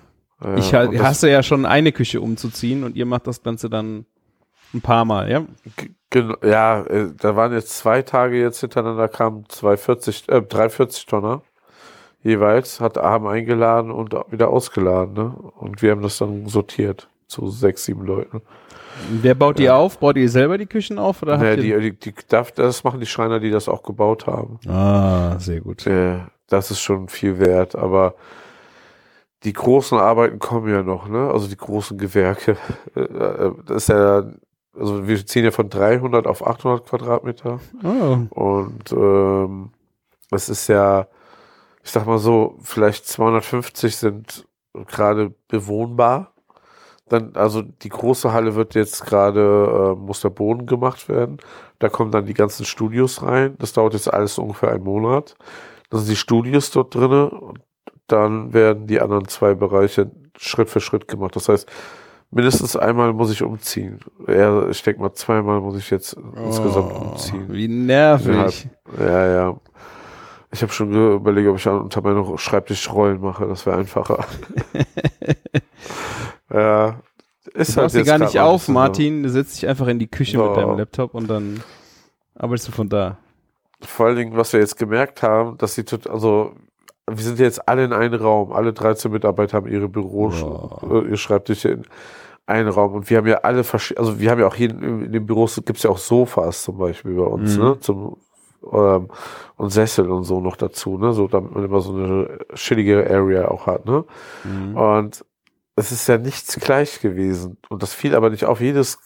Ja, 0.42 0.56
ich 0.56 0.74
ha 0.74 0.86
hasse 1.04 1.28
ja 1.28 1.42
schon 1.42 1.66
eine 1.66 1.92
Küche 1.92 2.20
umzuziehen 2.20 2.84
und 2.84 2.96
ihr 2.96 3.06
macht 3.06 3.26
das 3.26 3.42
Ganze 3.42 3.68
dann 3.68 4.06
ein 4.72 4.80
paar 4.80 5.04
Mal, 5.04 5.30
ja? 5.30 5.44
Genau, 6.10 6.36
ja, 6.42 6.82
äh, 6.82 7.08
da 7.18 7.36
waren 7.36 7.52
jetzt 7.52 7.76
zwei 7.76 8.02
Tage 8.02 8.40
jetzt 8.40 8.60
hintereinander, 8.60 9.08
kamen 9.08 9.44
zwei 9.48 9.76
40, 9.76 10.28
äh, 10.28 10.42
drei 10.42 10.68
40 10.68 11.06
Tonner 11.06 11.42
jeweils, 12.22 12.80
hat 12.80 12.96
haben 12.96 13.26
eingeladen 13.26 13.90
und 13.90 14.14
wieder 14.30 14.48
ausgeladen, 14.48 15.14
ne? 15.14 15.34
Und 15.56 15.82
wir 15.82 15.92
haben 15.92 16.02
das 16.02 16.18
dann 16.18 16.46
sortiert 16.46 17.08
zu 17.26 17.48
sechs, 17.48 17.84
sieben 17.84 18.04
Leuten. 18.04 18.42
Wer 19.10 19.34
baut 19.34 19.58
die 19.58 19.70
auf? 19.70 19.98
Baut 19.98 20.16
ihr 20.16 20.28
selber 20.28 20.58
die 20.58 20.66
Küchen 20.66 20.98
auf? 20.98 21.22
Oder 21.22 21.38
ihr 21.42 21.80
die, 21.80 21.90
die, 21.92 22.12
die, 22.12 22.14
das 22.54 22.84
machen 22.84 23.00
die 23.00 23.06
Schreiner, 23.06 23.40
die 23.40 23.50
das 23.50 23.68
auch 23.68 23.82
gebaut 23.82 24.26
haben. 24.26 24.58
ah, 24.68 25.38
sehr 25.38 25.60
gut. 25.60 25.86
Das 26.48 26.70
ist 26.70 26.80
schon 26.80 27.08
viel 27.08 27.38
wert, 27.38 27.76
aber 27.76 28.14
die 29.44 29.52
großen 29.52 29.98
Arbeiten 29.98 30.38
kommen 30.38 30.68
ja 30.68 30.82
noch, 30.82 31.08
ne? 31.08 31.30
Also 31.30 31.46
die 31.48 31.56
großen 31.56 31.96
Gewerke. 31.98 32.56
Äh, 32.96 33.00
äh, 33.00 33.52
Das 33.66 33.76
ist 33.84 33.88
ja, 33.88 34.24
also 34.76 35.06
wir 35.06 35.26
ziehen 35.26 35.44
ja 35.44 35.50
von 35.50 35.68
300 35.68 36.26
auf 36.26 36.46
800 36.46 36.86
Quadratmeter. 36.86 37.60
Oh. 37.84 38.18
Und 38.30 38.92
ähm, 38.92 39.70
es 40.30 40.48
ist 40.48 40.68
ja, 40.68 41.06
ich 41.84 41.90
sag 41.90 42.06
mal 42.06 42.18
so, 42.18 42.56
vielleicht 42.62 43.06
250 43.06 43.96
sind 43.96 44.46
gerade 44.86 45.34
bewohnbar. 45.48 46.32
Dann, 47.08 47.32
also 47.34 47.62
die 47.62 47.88
große 47.88 48.32
Halle 48.32 48.54
wird 48.54 48.74
jetzt 48.74 49.04
gerade, 49.06 49.94
äh, 49.96 49.98
muss 49.98 50.20
der 50.20 50.30
Boden 50.30 50.66
gemacht 50.66 51.08
werden. 51.08 51.38
Da 51.78 51.88
kommen 51.88 52.10
dann 52.10 52.26
die 52.26 52.34
ganzen 52.34 52.64
Studios 52.64 53.22
rein. 53.22 53.56
Das 53.58 53.72
dauert 53.72 53.94
jetzt 53.94 54.12
alles 54.12 54.38
ungefähr 54.38 54.72
einen 54.72 54.84
Monat. 54.84 55.36
Dann 55.90 56.00
sind 56.00 56.10
die 56.10 56.16
Studios 56.16 56.70
dort 56.70 56.94
drinne 56.94 57.30
und 57.30 57.60
dann 58.06 58.52
werden 58.52 58.86
die 58.86 59.00
anderen 59.00 59.28
zwei 59.28 59.54
Bereiche 59.54 60.10
Schritt 60.36 60.70
für 60.70 60.80
Schritt 60.80 61.08
gemacht. 61.08 61.36
Das 61.36 61.48
heißt, 61.48 61.68
mindestens 62.30 62.76
einmal 62.76 63.12
muss 63.12 63.30
ich 63.30 63.42
umziehen. 63.42 64.00
Ja, 64.26 64.68
ich 64.68 64.82
denke 64.82 65.00
mal 65.00 65.12
zweimal 65.12 65.60
muss 65.60 65.76
ich 65.76 65.90
jetzt 65.90 66.16
insgesamt 66.36 66.92
umziehen. 66.92 67.46
Wie 67.48 67.68
nervig. 67.68 68.68
Ja, 68.98 69.26
ja. 69.26 69.60
Ich 70.50 70.62
habe 70.62 70.72
schon 70.72 70.92
überlegt, 70.92 71.48
ob 71.48 71.56
ich 71.56 71.68
unter 71.68 72.00
meine 72.00 72.38
Schreibtisch 72.38 72.90
Rollen 72.90 73.20
mache. 73.20 73.46
Das 73.46 73.66
wäre 73.66 73.76
einfacher. 73.76 74.24
ja, 76.52 77.00
ist 77.54 77.76
Du 77.76 77.80
halt 77.82 77.92
jetzt 77.94 78.06
gar 78.06 78.18
nicht 78.18 78.38
auf, 78.38 78.64
so. 78.64 78.72
Martin. 78.72 79.22
Du 79.22 79.30
setzt 79.30 79.56
dich 79.56 79.68
einfach 79.68 79.86
in 79.86 79.98
die 79.98 80.06
Küche 80.08 80.42
Oh. 80.42 80.48
mit 80.48 80.56
deinem 80.56 80.76
Laptop 80.78 81.14
und 81.14 81.28
dann 81.28 81.62
arbeitest 82.34 82.68
du 82.68 82.72
von 82.72 82.88
da. 82.88 83.18
Vor 83.80 84.06
allen 84.06 84.16
Dingen, 84.16 84.36
was 84.36 84.52
wir 84.52 84.60
jetzt 84.60 84.76
gemerkt 84.76 85.22
haben, 85.22 85.56
dass 85.58 85.74
sie 85.74 85.84
also 86.08 86.52
wir 87.10 87.24
sind 87.24 87.38
jetzt 87.38 87.66
alle 87.66 87.84
in 87.84 87.92
einem 87.94 88.20
Raum. 88.20 88.52
Alle 88.52 88.72
13 88.74 89.10
Mitarbeiter 89.10 89.56
haben 89.56 89.66
ihre 89.68 89.88
Büros, 89.88 90.42
Wow. 90.42 90.82
äh, 91.06 91.08
ihr 91.10 91.16
Schreibtische 91.16 91.70
in 91.70 91.82
einen 92.44 92.68
Raum. 92.68 92.92
Und 92.92 93.08
wir 93.08 93.16
haben 93.18 93.26
ja 93.26 93.36
alle 93.38 93.64
verschiedene, 93.64 94.06
also 94.06 94.20
wir 94.20 94.30
haben 94.30 94.40
ja 94.40 94.46
auch 94.46 94.54
hier 94.54 94.70
in, 94.70 95.10
den 95.12 95.24
Büros 95.24 95.58
gibt's 95.64 95.84
ja 95.84 95.90
auch 95.90 95.96
Sofas 95.98 96.64
zum 96.64 96.76
Beispiel 96.76 97.14
bei 97.14 97.22
uns, 97.22 97.56
Mhm. 97.56 97.62
ne? 97.64 97.80
Zum, 97.80 98.16
ähm, 98.72 99.08
und 99.56 99.70
Sessel 99.70 100.10
und 100.10 100.24
so 100.24 100.40
noch 100.40 100.56
dazu, 100.56 100.98
ne? 100.98 101.14
So, 101.14 101.28
damit 101.28 101.54
man 101.54 101.64
immer 101.64 101.80
so 101.80 101.94
eine 101.94 102.38
chillige 102.54 103.08
Area 103.08 103.48
auch 103.48 103.66
hat, 103.66 103.86
ne? 103.86 104.04
Mhm. 104.44 104.76
Und 104.76 105.24
es 105.78 105.92
ist 105.92 106.06
ja 106.08 106.18
nichts 106.18 106.56
gleich 106.60 107.00
gewesen. 107.00 107.58
Und 107.68 107.82
das 107.82 107.94
fiel 107.94 108.14
aber 108.14 108.30
nicht 108.30 108.44
auf. 108.44 108.60
Jedes 108.60 108.98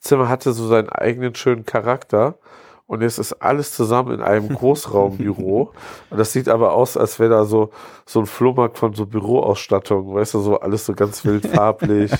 Zimmer 0.00 0.28
hatte 0.28 0.52
so 0.52 0.66
seinen 0.66 0.88
eigenen 0.90 1.34
schönen 1.34 1.64
Charakter. 1.64 2.38
Und 2.86 3.00
jetzt 3.00 3.18
ist 3.18 3.34
alles 3.34 3.72
zusammen 3.74 4.12
in 4.14 4.20
einem 4.22 4.48
Großraumbüro. 4.54 5.72
Und 6.10 6.18
das 6.18 6.32
sieht 6.32 6.48
aber 6.48 6.72
aus, 6.74 6.96
als 6.96 7.18
wäre 7.18 7.30
da 7.30 7.44
so, 7.44 7.70
so 8.04 8.20
ein 8.20 8.26
Flohmarkt 8.26 8.76
von 8.78 8.92
so 8.94 9.06
Büroausstattung. 9.06 10.14
Weißt 10.14 10.34
du, 10.34 10.40
so 10.40 10.60
alles 10.60 10.84
so 10.86 10.92
ganz 10.94 11.24
wild 11.24 11.46
farblich. 11.54 12.12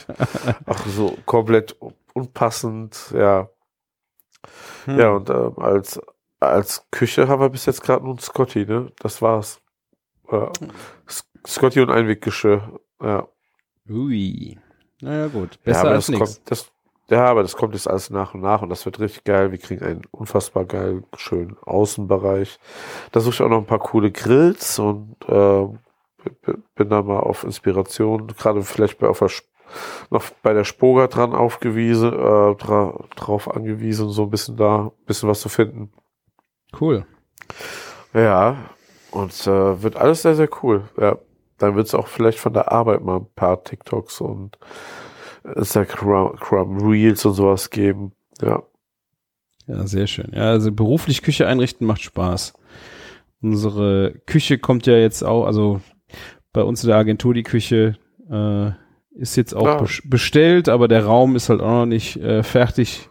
auch 0.67 0.79
so 0.87 1.17
komplett 1.27 1.77
unpassend. 2.15 3.13
Ja. 3.15 3.49
Hm. 4.87 4.99
Ja, 4.99 5.11
und 5.11 5.29
ähm, 5.31 5.53
als, 5.59 6.01
als 6.41 6.87
Küche 6.91 7.29
haben 7.29 7.41
wir 7.41 7.51
bis 7.51 7.67
jetzt 7.67 7.83
gerade 7.83 8.05
nur 8.05 8.15
ein 8.15 8.19
Scotty, 8.19 8.65
ne? 8.65 8.91
Das 9.01 9.21
war's. 9.23 9.61
S- 11.07 11.25
Scotty 11.47 11.81
und 11.81 11.91
Einweggeschirr. 11.91 12.81
Ja. 13.03 13.29
Ui. 13.91 14.59
Naja, 15.01 15.27
gut. 15.29 15.55
ja, 15.55 15.59
Besser 15.65 15.81
aber 15.81 15.91
als 15.91 16.09
nichts. 16.09 16.73
ja, 17.11 17.25
aber 17.25 17.43
das 17.43 17.57
kommt 17.57 17.75
jetzt 17.75 17.89
alles 17.89 18.11
nach 18.11 18.35
und 18.35 18.41
nach 18.41 18.63
und 18.63 18.69
das 18.71 18.85
wird 18.85 19.01
richtig 19.01 19.25
geil. 19.25 19.51
Wir 19.51 19.59
kriegen 19.59 19.85
einen 19.85 20.03
unfassbar 20.13 20.65
geil, 20.65 21.03
schönen 21.17 21.57
Außenbereich. 21.63 22.59
Da 23.11 23.21
suche 23.21 23.35
ich 23.35 23.43
auch 23.43 23.49
noch 23.49 23.59
ein 23.59 23.67
paar 23.67 23.81
coole 23.81 24.13
Grills 24.13 24.79
und 24.79 25.17
äh, 25.27 25.67
bin 26.77 26.89
da 26.89 27.03
mal 27.03 27.21
auf 27.21 27.43
Inspiration, 27.43 28.29
gerade 28.29 28.63
vielleicht 28.63 28.99
bei, 28.99 29.09
auf 29.09 29.19
der, 29.19 29.31
noch 30.11 30.23
bei 30.43 30.53
der 30.53 30.65
Spoga 30.65 31.09
dran 31.09 31.35
aufgewiesen, 31.35 32.13
äh, 32.13 32.55
dra 32.55 33.05
drauf 33.17 33.53
angewiesen, 33.53 34.11
so 34.11 34.23
ein 34.23 34.31
bisschen 34.31 34.57
da, 34.57 34.85
ein 34.87 35.07
bisschen 35.07 35.29
was 35.29 35.41
zu 35.41 35.49
finden. 35.49 35.93
Cool. 36.81 37.05
Ja, 38.15 38.57
und 39.11 39.33
äh, 39.47 39.83
wird 39.83 39.97
alles 39.97 40.23
sehr, 40.23 40.37
sehr 40.37 40.49
cool. 40.63 40.89
Ja, 40.97 41.19
dann 41.59 41.75
wird 41.77 41.87
es 41.87 41.95
auch 41.95 42.07
vielleicht 42.09 42.39
von 42.39 42.53
der 42.53 42.73
Arbeit 42.73 43.03
mal 43.03 43.19
ein 43.19 43.27
paar 43.35 43.63
TikToks 43.63 44.21
und 44.21 44.59
Instagram 45.55 46.79
Reels 46.87 47.25
und 47.25 47.35
sowas 47.35 47.71
geben. 47.71 48.13
Ja, 48.41 48.63
Ja, 49.67 49.87
sehr 49.87 50.07
schön. 50.07 50.31
Ja, 50.35 50.51
also 50.51 50.73
beruflich 50.73 51.23
Küche 51.23 51.47
einrichten 51.47 51.87
macht 51.87 52.03
Spaß. 52.03 52.55
Unsere 53.41 54.15
Küche 54.27 54.59
kommt 54.59 54.87
ja 54.87 54.97
jetzt 54.97 55.23
auch, 55.23 55.47
also 55.47 55.81
bei 56.53 56.63
uns 56.63 56.83
in 56.85 56.89
der 56.89 56.99
Agentur 56.99 57.35
die 57.35 57.43
Küche 57.43 57.97
äh, 58.31 58.71
ist 59.15 59.37
jetzt 59.37 59.55
auch 59.55 59.67
Ah. 59.67 59.83
bes- 59.83 60.03
bestellt, 60.05 60.69
aber 60.69 60.89
der 60.89 61.05
Raum 61.05 61.37
ist 61.37 61.49
halt 61.49 61.61
auch 61.61 61.71
noch 61.81 61.87
nicht 61.87 62.17
äh, 62.17 62.43
fertig. 62.43 63.09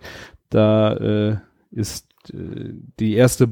Da 0.50 0.94
äh, 0.94 1.38
ist 1.72 2.08
äh, 2.34 2.74
die 3.00 3.16
erste 3.16 3.48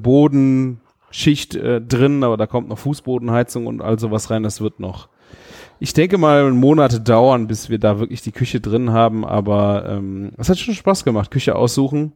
Bodenschicht 1.09 1.55
äh, 1.55 1.81
drin, 1.81 2.23
aber 2.23 2.37
da 2.37 2.45
kommt 2.47 2.69
noch 2.69 2.77
Fußbodenheizung 2.79 3.67
und 3.67 3.81
all 3.81 3.97
sowas 3.99 4.29
rein. 4.29 4.43
Das 4.43 4.61
wird 4.61 4.79
noch, 4.79 5.09
ich 5.79 5.93
denke 5.93 6.17
mal, 6.17 6.51
Monate 6.51 7.01
dauern, 7.01 7.47
bis 7.47 7.69
wir 7.69 7.79
da 7.79 7.99
wirklich 7.99 8.21
die 8.21 8.31
Küche 8.31 8.61
drin 8.61 8.91
haben. 8.91 9.25
Aber 9.25 9.85
ähm, 9.87 10.31
es 10.37 10.49
hat 10.49 10.57
schon 10.59 10.73
Spaß 10.75 11.03
gemacht, 11.03 11.31
Küche 11.31 11.55
aussuchen. 11.55 12.13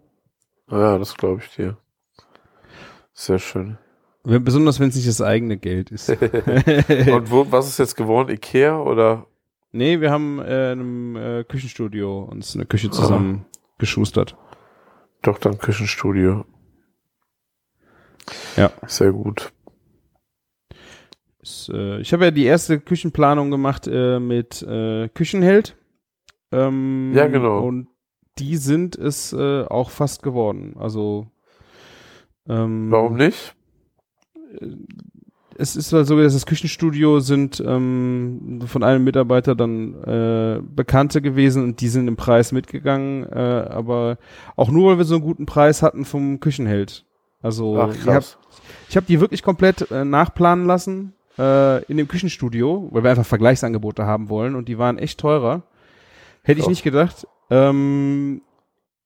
ja, 0.69 0.97
das 0.97 1.15
glaube 1.17 1.41
ich 1.43 1.55
dir. 1.55 1.77
Sehr 3.13 3.39
schön. 3.39 3.77
Wenn- 4.23 4.43
Besonders 4.43 4.79
wenn 4.79 4.89
es 4.89 4.95
nicht 4.95 5.07
das 5.07 5.21
eigene 5.21 5.57
Geld 5.57 5.91
ist. 5.91 6.09
Und 6.09 7.31
wo, 7.31 7.51
was 7.51 7.67
ist 7.67 7.79
jetzt 7.79 7.95
geworden? 7.95 8.29
Ikea 8.29 8.79
oder? 8.79 9.25
nee, 9.75 9.99
wir 10.01 10.11
haben 10.11 10.37
äh, 10.39 10.71
in 10.73 10.79
einem 10.79 11.15
äh, 11.15 11.43
Küchenstudio 11.45 12.23
uns 12.23 12.53
eine 12.55 12.65
Küche 12.65 12.91
zusammen 12.91 13.45
geschustert. 13.79 14.35
Doch, 15.23 15.39
dann 15.39 15.57
Küchenstudio. 15.57 16.45
Ja. 18.57 18.71
Sehr 18.87 19.11
gut. 19.11 19.51
Äh, 21.69 21.99
ich 22.01 22.13
habe 22.13 22.25
ja 22.25 22.31
die 22.31 22.45
erste 22.45 22.79
Küchenplanung 22.79 23.51
gemacht 23.51 23.87
äh, 23.87 24.19
mit 24.19 24.61
äh, 24.63 25.09
Küchenheld. 25.09 25.75
Ähm, 26.51 27.13
Ja, 27.15 27.27
genau. 27.27 27.65
Und 27.65 27.87
die 28.39 28.57
sind 28.57 28.95
es 28.95 29.33
äh, 29.33 29.63
auch 29.63 29.89
fast 29.89 30.23
geworden. 30.23 30.75
Also 30.77 31.27
ähm, 32.47 32.91
Warum 32.91 33.15
nicht? 33.15 33.55
es 35.57 35.75
ist 35.75 35.93
halt 35.93 36.07
so, 36.07 36.19
dass 36.19 36.33
das 36.33 36.45
Küchenstudio 36.45 37.19
sind 37.19 37.63
ähm, 37.65 38.59
von 38.65 38.83
einem 38.83 39.03
Mitarbeiter 39.03 39.55
dann 39.55 39.95
äh, 40.03 40.61
Bekannte 40.61 41.21
gewesen 41.21 41.63
und 41.63 41.81
die 41.81 41.87
sind 41.87 42.07
im 42.07 42.15
Preis 42.15 42.51
mitgegangen, 42.51 43.23
äh, 43.31 43.67
aber 43.69 44.17
auch 44.55 44.69
nur, 44.69 44.91
weil 44.91 44.97
wir 44.97 45.05
so 45.05 45.15
einen 45.15 45.23
guten 45.23 45.45
Preis 45.45 45.81
hatten 45.81 46.05
vom 46.05 46.39
Küchenheld. 46.39 47.05
Also 47.43 47.77
Ach, 47.79 47.93
ich 47.93 48.07
habe 48.07 48.25
hab 48.95 49.05
die 49.05 49.19
wirklich 49.19 49.43
komplett 49.43 49.91
äh, 49.91 50.03
nachplanen 50.05 50.65
lassen 50.65 51.13
äh, 51.37 51.83
in 51.85 51.97
dem 51.97 52.07
Küchenstudio, 52.07 52.87
weil 52.91 53.03
wir 53.03 53.11
einfach 53.11 53.25
Vergleichsangebote 53.25 54.05
haben 54.05 54.29
wollen 54.29 54.55
und 54.55 54.67
die 54.69 54.79
waren 54.79 54.97
echt 54.97 55.19
teurer. 55.19 55.63
Hätte 56.41 56.61
ich 56.61 56.67
nicht 56.67 56.83
gedacht. 56.83 57.27
Ähm, 57.49 58.41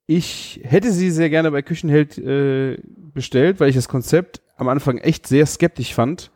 ich 0.06 0.62
hätte 0.64 0.92
sie 0.92 1.12
sehr 1.12 1.30
gerne 1.30 1.52
bei 1.52 1.62
Küchenheld 1.62 2.18
äh, 2.18 2.78
bestellt, 3.14 3.60
weil 3.60 3.70
ich 3.70 3.76
das 3.76 3.90
Konzept 3.90 4.42
am 4.56 4.70
Anfang 4.70 4.98
echt 5.00 5.28
sehr 5.28 5.46
skeptisch 5.46 5.94
fand, 5.94 6.32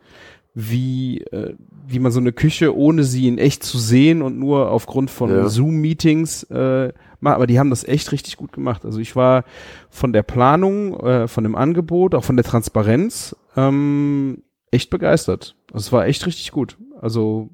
wie, 0.54 1.22
äh, 1.32 1.54
wie 1.86 1.98
man 1.98 2.12
so 2.12 2.20
eine 2.20 2.32
Küche, 2.32 2.76
ohne 2.76 3.04
sie 3.04 3.28
in 3.28 3.38
echt 3.38 3.62
zu 3.62 3.78
sehen 3.78 4.22
und 4.22 4.38
nur 4.38 4.70
aufgrund 4.70 5.10
von 5.10 5.30
Ja. 5.30 5.48
Zoom-Meetings 5.48 6.44
äh, 6.50 6.92
macht. 7.22 7.36
Aber 7.36 7.46
die 7.46 7.58
haben 7.58 7.70
das 7.70 7.84
echt 7.84 8.12
richtig 8.12 8.36
gut 8.36 8.52
gemacht. 8.52 8.84
Also 8.84 8.98
ich 8.98 9.16
war 9.16 9.44
von 9.90 10.12
der 10.12 10.22
Planung, 10.22 10.98
äh, 11.00 11.28
von 11.28 11.44
dem 11.44 11.54
Angebot, 11.54 12.14
auch 12.14 12.24
von 12.24 12.36
der 12.36 12.44
Transparenz 12.44 13.36
ähm, 13.56 14.42
echt 14.70 14.90
begeistert. 14.90 15.56
Also 15.72 15.86
es 15.86 15.92
war 15.92 16.06
echt 16.06 16.26
richtig 16.26 16.52
gut. 16.52 16.76
Also 17.00 17.50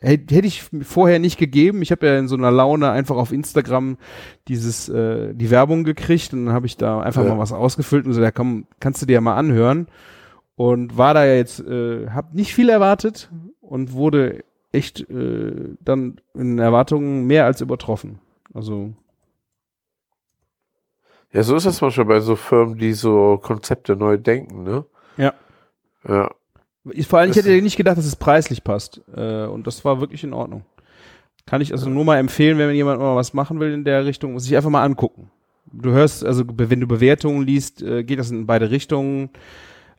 hätte 0.00 0.46
ich 0.46 0.62
vorher 0.82 1.18
nicht 1.18 1.38
gegeben. 1.38 1.80
Ich 1.82 1.90
habe 1.90 2.06
ja 2.06 2.18
in 2.18 2.28
so 2.28 2.36
einer 2.36 2.50
Laune 2.50 2.90
einfach 2.90 3.16
auf 3.16 3.32
Instagram 3.32 3.96
dieses 4.46 4.88
äh, 4.88 5.34
die 5.34 5.50
Werbung 5.50 5.84
gekriegt 5.84 6.32
und 6.34 6.46
dann 6.46 6.54
habe 6.54 6.66
ich 6.66 6.76
da 6.76 7.00
einfach 7.00 7.24
Ja. 7.24 7.30
mal 7.34 7.38
was 7.40 7.52
ausgefüllt 7.52 8.06
und 8.06 8.12
so, 8.12 8.20
ja 8.22 8.30
komm, 8.30 8.66
kannst 8.78 9.00
du 9.00 9.06
dir 9.06 9.14
ja 9.14 9.20
mal 9.20 9.36
anhören. 9.36 9.86
Und 10.54 10.96
war 10.96 11.12
da 11.14 11.26
jetzt, 11.26 11.60
äh, 11.60 12.08
hab 12.08 12.34
nicht 12.34 12.54
viel 12.54 12.68
erwartet 12.70 13.30
und 13.60 13.92
wurde 13.92 14.42
echt 14.72 15.08
äh, 15.10 15.74
dann 15.80 16.16
in 16.34 16.58
Erwartungen 16.58 17.26
mehr 17.26 17.44
als 17.46 17.60
übertroffen. 17.60 18.18
Also 18.54 18.92
Ja, 21.36 21.42
so 21.42 21.54
ist 21.54 21.66
das 21.66 21.82
manchmal 21.82 22.06
bei 22.06 22.20
so 22.20 22.34
Firmen, 22.34 22.78
die 22.78 22.94
so 22.94 23.38
Konzepte 23.42 23.94
neu 23.94 24.16
denken, 24.16 24.62
ne? 24.62 24.86
Ja. 25.18 25.34
Ja. 26.08 26.30
ich, 26.92 27.06
vor 27.06 27.18
allem, 27.18 27.30
ich 27.30 27.36
hätte 27.36 27.50
nicht 27.60 27.76
gedacht, 27.76 27.98
dass 27.98 28.06
es 28.06 28.16
preislich 28.16 28.64
passt. 28.64 29.02
Äh, 29.14 29.44
und 29.44 29.66
das 29.66 29.84
war 29.84 30.00
wirklich 30.00 30.24
in 30.24 30.32
Ordnung. 30.32 30.64
Kann 31.44 31.60
ich 31.60 31.72
also 31.72 31.90
nur 31.90 32.06
mal 32.06 32.16
empfehlen, 32.16 32.56
wenn 32.56 32.74
jemand 32.74 33.00
mal 33.00 33.14
was 33.16 33.34
machen 33.34 33.60
will 33.60 33.72
in 33.74 33.84
der 33.84 34.06
Richtung, 34.06 34.32
muss 34.32 34.44
sich 34.44 34.56
einfach 34.56 34.70
mal 34.70 34.82
angucken. 34.82 35.30
Du 35.70 35.90
hörst, 35.90 36.24
also 36.24 36.42
wenn 36.46 36.80
du 36.80 36.86
Bewertungen 36.86 37.46
liest, 37.46 37.82
äh, 37.82 38.02
geht 38.02 38.18
das 38.18 38.30
in 38.30 38.46
beide 38.46 38.70
Richtungen. 38.70 39.28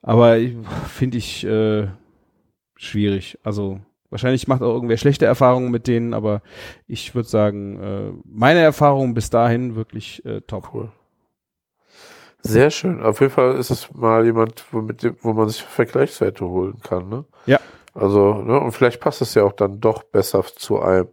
Aber 0.01 0.37
ich- 0.39 0.55
finde 0.87 1.17
ich 1.19 1.45
äh, 1.45 1.87
schwierig. 2.77 3.37
Also 3.43 3.79
wahrscheinlich 4.09 4.47
macht 4.47 4.63
auch 4.63 4.73
irgendwer 4.73 4.97
schlechte 4.97 5.25
Erfahrungen 5.25 5.69
mit 5.69 5.85
denen, 5.85 6.15
aber 6.15 6.41
ich 6.87 7.13
würde 7.13 7.29
sagen, 7.29 7.79
äh, 7.79 8.11
meine 8.25 8.59
Erfahrung 8.61 9.13
bis 9.13 9.29
dahin 9.29 9.75
wirklich 9.75 10.25
äh, 10.25 10.41
top. 10.41 10.71
Cool. 10.73 10.89
Sehr 12.41 12.69
schön. 12.69 13.01
Auf 13.01 13.19
jeden 13.19 13.31
Fall 13.33 13.55
ist 13.55 13.69
es 13.71 13.93
mal 13.93 14.23
jemand, 14.25 14.63
wo, 14.71 14.81
mit 14.81 15.03
dem, 15.03 15.15
wo 15.21 15.33
man 15.33 15.49
sich 15.49 15.63
Vergleichswerte 15.63 16.45
holen 16.45 16.75
kann, 16.81 17.09
ne? 17.09 17.25
Ja. 17.45 17.59
Also, 17.93 18.35
ne, 18.35 18.59
und 18.59 18.71
vielleicht 18.73 18.99
passt 19.01 19.21
es 19.21 19.33
ja 19.33 19.43
auch 19.43 19.53
dann 19.53 19.79
doch 19.81 20.03
besser 20.03 20.43
zu 20.55 20.79
einem. 20.81 21.07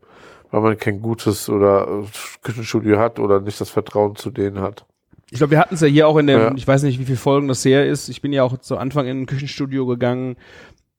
weil 0.51 0.61
man 0.61 0.79
kein 0.79 1.01
gutes 1.03 1.49
oder 1.49 1.89
äh, 1.89 2.05
Küchenstudio 2.43 2.99
hat 2.99 3.19
oder 3.19 3.41
nicht 3.41 3.61
das 3.61 3.71
Vertrauen 3.71 4.15
zu 4.15 4.31
denen 4.31 4.61
hat. 4.61 4.85
Ich 5.31 5.39
glaube, 5.39 5.53
wir 5.53 5.59
hatten 5.59 5.75
es 5.75 5.81
ja 5.81 5.89
hier 5.89 6.07
auch 6.07 6.17
in 6.19 6.29
dem, 6.29 6.39
Ja. 6.39 6.53
ich 6.55 6.69
weiß 6.69 6.85
nicht, 6.85 7.01
wie 7.01 7.05
viele 7.07 7.17
Folgen 7.19 7.49
das 7.49 7.65
her 7.65 7.85
ist. 7.89 8.09
Ich 8.09 8.21
bin 8.23 8.33
ja 8.33 8.45
auch 8.45 8.59
zu 8.59 8.77
Anfang 8.77 9.07
in 9.07 9.23
ein 9.23 9.27
Küchenstudio 9.27 9.85
gegangen. 9.87 10.37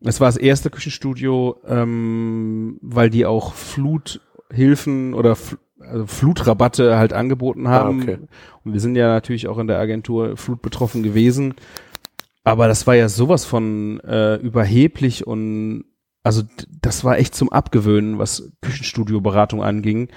Das 0.01 0.19
war 0.19 0.27
das 0.27 0.35
erste 0.35 0.69
Küchenstudio, 0.69 1.55
ähm, 1.67 2.79
weil 2.81 3.09
die 3.09 3.25
auch 3.25 3.53
Fluthilfen 3.53 5.13
oder 5.13 5.35
Fl 5.35 5.57
also 5.89 6.05
Flutrabatte 6.07 6.97
halt 6.97 7.13
angeboten 7.13 7.67
haben. 7.67 7.99
Ah, 7.99 8.03
okay. 8.03 8.17
Und 8.63 8.73
wir 8.73 8.79
sind 8.79 8.95
ja 8.95 9.07
natürlich 9.07 9.47
auch 9.47 9.57
in 9.57 9.67
der 9.67 9.79
Agentur 9.79 10.37
Flut 10.37 10.61
betroffen 10.61 11.03
gewesen. 11.03 11.55
Aber 12.43 12.67
das 12.67 12.85
war 12.85 12.95
ja 12.95 13.09
sowas 13.09 13.43
von 13.43 13.99
äh, 14.01 14.35
überheblich 14.35 15.25
und 15.25 15.85
also 16.23 16.43
das 16.81 17.03
war 17.03 17.17
echt 17.17 17.35
zum 17.35 17.51
Abgewöhnen, 17.51 18.17
was 18.19 18.51
Küchenstudio-Beratung 18.61 19.63
anging, 19.63 20.09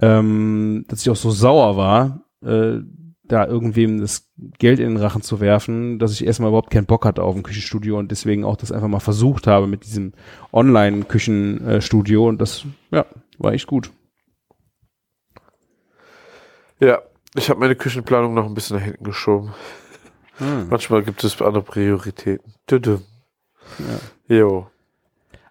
ähm, 0.00 0.84
dass 0.88 1.02
ich 1.02 1.10
auch 1.10 1.16
so 1.16 1.30
sauer 1.30 1.76
war, 1.76 2.22
äh, 2.44 2.80
da 3.24 3.46
irgendwem 3.46 4.00
das 4.00 4.30
Geld 4.58 4.78
in 4.80 4.88
den 4.88 4.96
Rachen 4.96 5.22
zu 5.22 5.40
werfen, 5.40 5.98
dass 5.98 6.12
ich 6.12 6.26
erstmal 6.26 6.48
überhaupt 6.48 6.70
keinen 6.70 6.86
Bock 6.86 7.04
hatte 7.04 7.22
auf 7.22 7.36
ein 7.36 7.42
Küchenstudio 7.42 7.98
und 7.98 8.10
deswegen 8.10 8.44
auch 8.44 8.56
das 8.56 8.72
einfach 8.72 8.88
mal 8.88 9.00
versucht 9.00 9.46
habe 9.46 9.66
mit 9.66 9.84
diesem 9.84 10.12
Online-Küchenstudio 10.52 12.26
und 12.26 12.40
das, 12.40 12.64
ja, 12.90 13.06
war 13.38 13.52
echt 13.52 13.66
gut. 13.66 13.90
Ja, 16.80 17.02
ich 17.34 17.50
habe 17.50 17.60
meine 17.60 17.74
Küchenplanung 17.76 18.34
noch 18.34 18.46
ein 18.46 18.54
bisschen 18.54 18.76
nach 18.76 18.84
hinten 18.84 19.04
geschoben. 19.04 19.54
Manchmal 20.70 21.02
gibt 21.02 21.24
es 21.24 21.40
andere 21.42 21.62
Prioritäten. 21.64 22.54
Tüdüm. 22.66 23.02
Jo. 24.28 24.68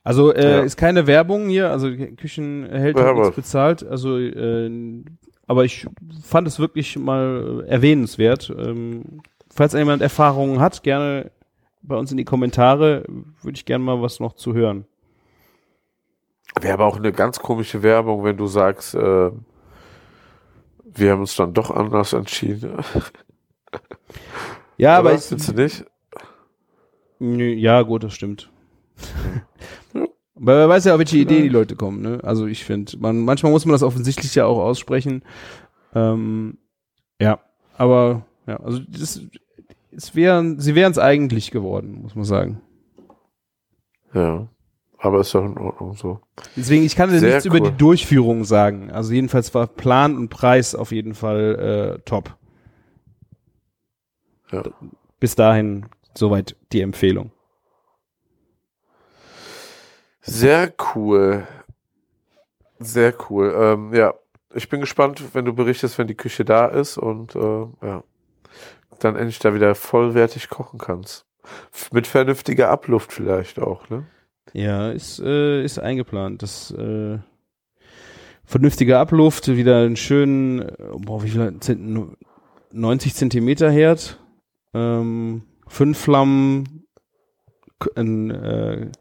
Also 0.03 0.34
äh, 0.34 0.60
Ja. 0.60 0.60
ist 0.62 0.77
keine 0.77 1.05
Werbung 1.07 1.50
hier, 1.50 1.69
also 1.69 1.89
Küchenheld 1.91 2.98
Ja, 2.98 3.05
hat 3.07 3.15
nichts 3.15 3.36
bezahlt, 3.36 3.86
also 3.86 4.17
äh, 4.17 5.03
aber 5.46 5.65
ich 5.65 5.86
fand 6.24 6.48
es 6.48 6.60
wirklich 6.60 6.98
mal 6.98 7.63
äh, 7.65 7.69
erwähnenswert. 7.69 8.50
Ähm, 8.57 9.22
falls 9.53 9.74
jemand 9.74 10.01
Erfahrungen 10.01 10.62
hat, 10.62 10.84
gerne 10.84 11.31
bei 11.81 11.96
uns 11.98 12.10
in 12.12 12.17
die 12.17 12.24
Kommentare, 12.25 13.03
würde 13.41 13.57
ich 13.57 13.65
gerne 13.65 13.84
mal 13.84 14.01
was 14.01 14.22
noch 14.22 14.34
zu 14.34 14.53
hören. 14.53 14.86
Wäre 16.62 16.74
aber 16.75 16.86
auch 16.86 16.98
eine 16.98 17.12
ganz 17.12 17.39
komische 17.39 17.84
Werbung, 17.84 18.24
wenn 18.24 18.38
du 18.38 18.48
sagst, 18.48 18.96
äh, 18.96 19.31
wir 20.98 21.12
haben 21.12 21.22
uns 21.22 21.36
dann 21.36 21.54
doch 21.54 21.72
anders 21.72 22.13
entschieden. 22.13 22.77
Ja, 24.80 25.00
aber 25.00 25.10
Oder? 25.10 25.18
ich, 25.18 25.24
Findest 25.24 25.50
du 25.50 25.54
nicht? 25.54 25.86
Nö, 27.18 27.46
ja, 27.46 27.82
gut, 27.82 28.04
das 28.04 28.13
stimmt. 28.13 28.51
Ja. 29.94 30.04
Aber 30.36 30.56
wer 30.56 30.70
weiß 30.70 30.86
ja, 30.86 30.94
auf 30.94 31.00
welche 31.00 31.18
Idee 31.18 31.42
die 31.42 31.50
Leute 31.50 31.75
kommen, 31.75 32.04
ne? 32.04 32.20
Also 32.22 32.46
ich 32.46 32.63
finde, 32.63 32.96
man, 33.00 33.18
manchmal 33.25 33.51
muss 33.51 33.66
man 33.66 33.72
das 33.72 33.82
offensichtlich 33.82 34.36
ja 34.36 34.46
auch 34.46 34.60
aussprechen. 34.60 35.24
Ähm, 35.96 36.60
ja, 37.20 37.39
aber 37.75 38.24
ja, 38.46 38.58
also 38.58 38.80
das, 38.88 39.20
es 39.92 40.13
wären, 40.13 40.60
sie 40.60 40.75
wären 40.75 40.92
es 40.92 41.00
eigentlich 41.00 41.50
geworden, 41.50 42.01
muss 42.04 42.13
man 42.13 42.24
sagen. 42.24 42.62
Ja. 44.13 44.48
Aber 45.00 45.22
ist 45.22 45.34
doch 45.36 45.46
in 45.46 45.58
Ordnung 45.58 45.96
so. 45.96 46.20
Deswegen, 46.56 46.84
ich 46.84 46.96
kann 46.96 47.12
dir 47.12 47.20
Sehr 47.20 47.30
nichts 47.30 47.46
über 47.46 47.60
cool. 47.60 47.72
die 47.72 47.77
Durchführung 47.77 48.46
sagen. 48.46 48.92
Also 48.92 49.13
jedenfalls 49.13 49.54
war 49.54 49.68
Plan 49.68 50.18
und 50.18 50.30
Preis 50.30 50.74
auf 50.74 50.92
jeden 50.92 51.13
Fall 51.13 51.98
äh, 51.98 52.01
top. 52.04 52.36
Ja. 54.51 54.63
Bis 55.20 55.36
dahin 55.36 55.86
soweit 56.16 56.56
die 56.72 56.82
Empfehlung. 56.82 57.32
Sehr 60.22 60.74
cool. 60.96 61.48
Sehr 62.80 63.13
cool. 63.30 63.54
Ähm, 63.56 63.94
ja, 63.94 64.13
ich 64.54 64.70
bin 64.70 64.82
gespannt, 64.82 65.24
wenn 65.34 65.46
du 65.46 65.54
berichtest, 65.54 65.98
wenn 65.98 66.08
die 66.08 66.16
Küche 66.16 66.44
da 66.44 66.66
ist 66.66 66.98
und 66.98 67.36
äh, 67.36 67.66
ja, 67.82 68.04
dann 69.00 69.16
endlich 69.16 69.39
da 69.39 69.54
wieder 69.54 69.75
vollwertig 69.75 70.50
kochen 70.50 70.80
kannst. 70.80 71.25
Mit 71.92 72.08
vernünftiger 72.08 72.70
Abluft 72.70 73.13
vielleicht 73.13 73.60
auch, 73.60 73.89
ne? 73.89 74.06
Ja, 74.54 74.92
ist, 74.92 75.20
äh, 75.20 75.63
ist 75.63 75.80
eingeplant. 75.80 76.42
Das 76.42 76.72
äh, 76.72 77.18
vernünftige 78.45 78.98
Abluft, 78.98 79.48
wieder 79.50 79.80
einen 79.80 79.95
schönen, 79.95 80.65
boah, 80.98 81.24
wie 81.24 81.30
viel, 81.30 81.58
Zent- 81.60 82.15
90 82.71 83.13
Zentimeter 83.15 83.71
Herd, 83.71 84.19
ähm, 84.74 85.43
fünf 85.67 85.98
Flammen, 85.98 86.86
ein, 87.95 88.32
äh, 88.32 88.91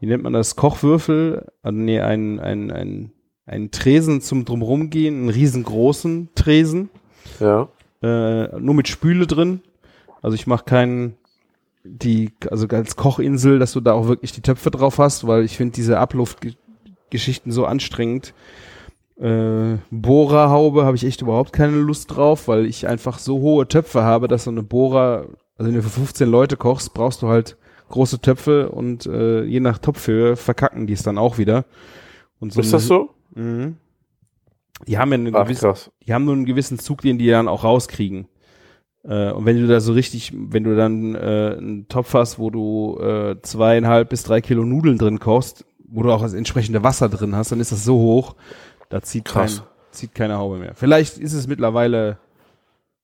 wie 0.00 0.06
nennt 0.06 0.22
man 0.22 0.32
das, 0.32 0.56
Kochwürfel, 0.56 1.46
also 1.62 1.78
nee, 1.78 2.00
ein, 2.00 2.40
ein, 2.40 2.70
ein, 2.70 3.12
ein 3.46 3.70
Tresen 3.70 4.20
zum 4.20 4.44
drumrumgehen, 4.44 5.14
einen 5.14 5.28
riesengroßen 5.28 6.30
Tresen, 6.34 6.90
Ja. 7.40 7.68
äh, 8.02 8.58
nur 8.60 8.74
mit 8.74 8.88
Spüle 8.88 9.26
drin. 9.26 9.60
Also 10.22 10.34
ich 10.34 10.46
mache 10.46 10.64
keinen 10.64 11.16
die, 11.84 12.32
also 12.50 12.66
als 12.68 12.96
Kochinsel, 12.96 13.58
dass 13.58 13.72
du 13.72 13.80
da 13.80 13.92
auch 13.92 14.08
wirklich 14.08 14.32
die 14.32 14.40
Töpfe 14.40 14.70
drauf 14.70 14.98
hast, 14.98 15.26
weil 15.26 15.44
ich 15.44 15.56
finde 15.56 15.74
diese 15.74 15.98
Abluftgeschichten 15.98 17.52
so 17.52 17.66
anstrengend. 17.66 18.34
Äh, 19.16 19.76
Bohrerhaube 19.90 20.84
habe 20.84 20.96
ich 20.96 21.04
echt 21.04 21.22
überhaupt 21.22 21.52
keine 21.52 21.76
Lust 21.76 22.14
drauf, 22.16 22.48
weil 22.48 22.66
ich 22.66 22.88
einfach 22.88 23.18
so 23.18 23.38
hohe 23.40 23.68
Töpfe 23.68 24.02
habe, 24.02 24.26
dass 24.28 24.44
so 24.44 24.50
eine 24.50 24.62
Bohrer, 24.62 25.26
also 25.56 25.68
wenn 25.70 25.74
du 25.74 25.82
für 25.82 25.90
15 25.90 26.28
Leute 26.28 26.56
kochst, 26.56 26.94
brauchst 26.94 27.22
du 27.22 27.28
halt 27.28 27.56
große 27.90 28.20
Töpfe 28.20 28.70
und 28.70 29.06
äh, 29.06 29.44
je 29.44 29.60
nach 29.60 29.78
Topfhöhe 29.78 30.36
verkacken 30.36 30.86
die 30.86 30.94
es 30.94 31.02
dann 31.02 31.18
auch 31.18 31.38
wieder. 31.38 31.64
Und 32.40 32.52
so 32.52 32.60
Ist 32.60 32.68
eine- 32.68 32.72
das 32.72 32.86
so? 32.86 33.10
Mhm. 33.34 33.76
Die 34.88 34.98
haben 34.98 35.12
ja 35.12 35.18
eine 35.18 35.30
Ach, 35.34 35.44
gewisse, 35.44 35.60
krass. 35.68 35.90
die 36.04 36.12
haben 36.12 36.24
nur 36.24 36.34
einen 36.34 36.46
gewissen 36.46 36.78
Zug, 36.80 37.02
den 37.02 37.16
die 37.18 37.28
dann 37.28 37.46
auch 37.46 37.62
rauskriegen. 37.62 38.26
Äh, 39.04 39.32
und 39.32 39.44
wenn 39.44 39.60
du 39.60 39.66
da 39.66 39.80
so 39.80 39.92
richtig, 39.92 40.32
wenn 40.34 40.64
du 40.64 40.76
dann 40.76 41.14
äh, 41.14 41.56
einen 41.58 41.88
Topf 41.88 42.14
hast, 42.14 42.38
wo 42.38 42.50
du 42.50 42.98
äh, 43.00 43.36
zweieinhalb 43.42 44.08
bis 44.08 44.22
drei 44.22 44.40
Kilo 44.40 44.64
Nudeln 44.64 44.98
drin 44.98 45.18
kochst, 45.18 45.64
wo 45.86 46.02
du 46.02 46.10
auch 46.12 46.22
das 46.22 46.34
entsprechende 46.34 46.82
Wasser 46.82 47.08
drin 47.08 47.36
hast, 47.36 47.52
dann 47.52 47.60
ist 47.60 47.72
das 47.72 47.84
so 47.84 47.96
hoch, 47.96 48.34
da 48.88 49.02
zieht, 49.02 49.26
kein, 49.26 49.46
Krass. 49.46 49.62
zieht 49.90 50.14
keine 50.14 50.38
Haube 50.38 50.58
mehr. 50.58 50.74
Vielleicht 50.74 51.18
ist 51.18 51.34
es 51.34 51.46
mittlerweile 51.46 52.18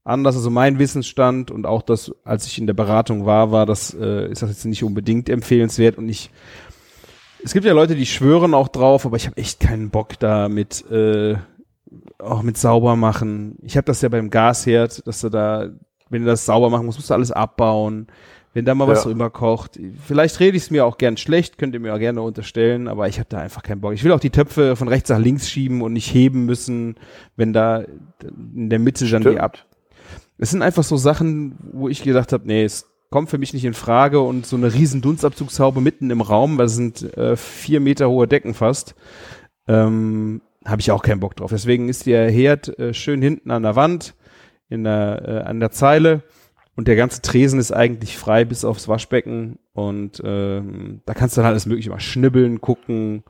anders, 0.02 0.36
also 0.36 0.50
mein 0.50 0.78
Wissensstand 0.78 1.50
und 1.50 1.66
auch 1.66 1.82
das, 1.82 2.12
als 2.24 2.46
ich 2.46 2.58
in 2.58 2.66
der 2.66 2.74
Beratung 2.74 3.26
war, 3.26 3.52
war 3.52 3.66
das, 3.66 3.94
äh, 3.94 4.30
ist 4.30 4.42
das 4.42 4.50
jetzt 4.50 4.64
nicht 4.64 4.82
unbedingt 4.82 5.28
empfehlenswert 5.28 5.98
und 5.98 6.08
ich 6.08 6.30
es 7.42 7.54
gibt 7.54 7.64
ja 7.64 7.72
Leute, 7.72 7.94
die 7.94 8.04
schwören 8.04 8.52
auch 8.52 8.68
drauf, 8.68 9.06
aber 9.06 9.16
ich 9.16 9.26
habe 9.26 9.38
echt 9.38 9.60
keinen 9.60 9.88
Bock 9.88 10.18
da 10.18 10.50
mit 10.50 10.84
äh, 10.90 11.36
auch 12.18 12.42
mit 12.42 12.56
sauber 12.56 12.96
machen. 12.96 13.56
Ich 13.62 13.76
habe 13.76 13.86
das 13.86 14.02
ja 14.02 14.08
beim 14.08 14.30
Gasherd, 14.30 15.06
dass 15.06 15.20
du 15.20 15.28
da, 15.28 15.70
wenn 16.10 16.22
du 16.22 16.26
das 16.28 16.44
sauber 16.44 16.68
machen 16.70 16.86
musst, 16.86 16.98
musst 16.98 17.10
du 17.10 17.14
alles 17.14 17.32
abbauen. 17.32 18.06
Wenn 18.52 18.64
da 18.64 18.74
mal 18.74 18.88
was 18.88 19.04
Ja. 19.04 19.10
rüberkocht. 19.10 19.78
Vielleicht 20.04 20.40
rede 20.40 20.56
ich 20.56 20.64
es 20.64 20.70
mir 20.72 20.84
auch 20.84 20.98
gern 20.98 21.16
schlecht, 21.16 21.56
könnt 21.56 21.72
ihr 21.72 21.78
mir 21.78 21.94
auch 21.94 22.00
gerne 22.00 22.20
unterstellen, 22.20 22.88
aber 22.88 23.06
ich 23.06 23.18
habe 23.20 23.28
da 23.28 23.38
einfach 23.38 23.62
keinen 23.62 23.80
Bock. 23.80 23.92
Ich 23.92 24.02
will 24.02 24.10
auch 24.10 24.18
die 24.18 24.30
Töpfe 24.30 24.74
von 24.74 24.88
rechts 24.88 25.08
nach 25.08 25.20
links 25.20 25.48
schieben 25.48 25.82
und 25.82 25.92
nicht 25.92 26.12
heben 26.12 26.46
müssen, 26.46 26.96
wenn 27.36 27.52
da 27.52 27.84
in 28.56 28.68
der 28.68 28.80
Mitte 28.80 29.08
dann 29.08 29.22
die 29.22 29.28
Stimmt. 29.28 29.40
ab. 29.40 29.58
Es 30.38 30.50
sind 30.50 30.62
einfach 30.62 30.82
so 30.82 30.96
Sachen, 30.96 31.54
wo 31.72 31.88
ich 31.88 32.02
gedacht 32.02 32.32
habe, 32.32 32.44
nee, 32.48 32.64
es 32.64 32.86
kommt 33.10 33.30
für 33.30 33.38
mich 33.38 33.52
nicht 33.52 33.64
in 33.64 33.74
Frage 33.74 34.18
und 34.20 34.46
so 34.46 34.56
eine 34.56 34.74
riesen 34.74 35.00
Dunstabzugshaube 35.00 35.80
mitten 35.80 36.10
im 36.10 36.20
Raum, 36.20 36.58
weil 36.58 36.66
es 36.66 36.74
sind 36.74 37.16
äh, 37.16 37.36
vier 37.36 37.78
Meter 37.78 38.08
hohe 38.10 38.26
Decken 38.26 38.54
fast, 38.54 38.96
ähm, 39.68 40.40
habe 40.64 40.80
ich 40.80 40.90
auch 40.90 41.02
keinen 41.02 41.20
Bock 41.20 41.36
drauf. 41.36 41.50
Deswegen 41.52 41.88
ist 41.88 42.06
der 42.06 42.30
Herd 42.30 42.76
äh, 42.80 42.94
schön 42.94 43.22
hinten 43.22 43.50
an 43.50 43.62
der 43.62 43.76
Wand, 43.76 44.14
in 44.70 44.84
der, 44.84 45.22
äh, 45.26 45.48
an 45.48 45.60
der 45.60 45.70
Zeile 45.70 46.22
und 46.76 46.88
der 46.88 46.96
ganze 46.96 47.20
Tresen 47.20 47.60
ist 47.60 47.72
eigentlich 47.72 48.16
frei 48.16 48.46
bis 48.46 48.64
aufs 48.64 48.88
Waschbecken 48.88 49.58
und 49.74 50.22
ähm, 50.24 51.02
da 51.04 51.12
kannst 51.12 51.36
du 51.36 51.42
dann 51.42 51.50
alles 51.50 51.66
mögliche 51.66 51.90
mal 51.90 52.00
schnibbeln, 52.00 52.60
gucken, 52.60 53.24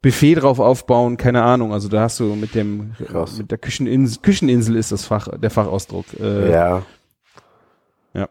Buffet 0.00 0.36
drauf 0.36 0.60
aufbauen, 0.60 1.16
keine 1.16 1.42
Ahnung. 1.42 1.72
Also 1.72 1.88
da 1.88 2.02
hast 2.02 2.20
du 2.20 2.34
mit 2.34 2.54
dem 2.54 2.92
Krass. 3.06 3.38
mit 3.38 3.50
der 3.50 3.58
Kücheninsel, 3.58 4.22
Kücheninsel 4.22 4.76
ist 4.76 4.92
das 4.92 5.04
Fach, 5.04 5.28
der 5.36 5.50
Fachausdruck. 5.50 6.06
Äh, 6.20 6.52
ja. 6.52 6.82
Ja. 8.14 8.28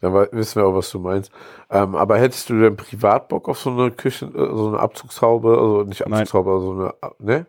Dann 0.00 0.14
wissen 0.32 0.60
wir 0.60 0.66
auch, 0.66 0.74
was 0.74 0.90
du 0.90 1.00
meinst. 1.00 1.32
Ähm, 1.70 1.96
aber 1.96 2.18
hättest 2.18 2.48
du 2.50 2.60
denn 2.60 2.76
privat 2.76 3.28
Bock 3.28 3.48
auf 3.48 3.58
so 3.58 3.70
eine 3.70 3.90
Küchen, 3.90 4.34
äh, 4.34 4.38
so 4.38 4.68
eine 4.68 4.78
Abzugshaube, 4.78 5.50
also 5.50 5.82
nicht 5.82 6.00
Nein. 6.00 6.12
Abzugshaube, 6.12 6.50
also 6.52 6.74
so 6.74 6.80
eine, 6.80 6.92
ne? 7.18 7.46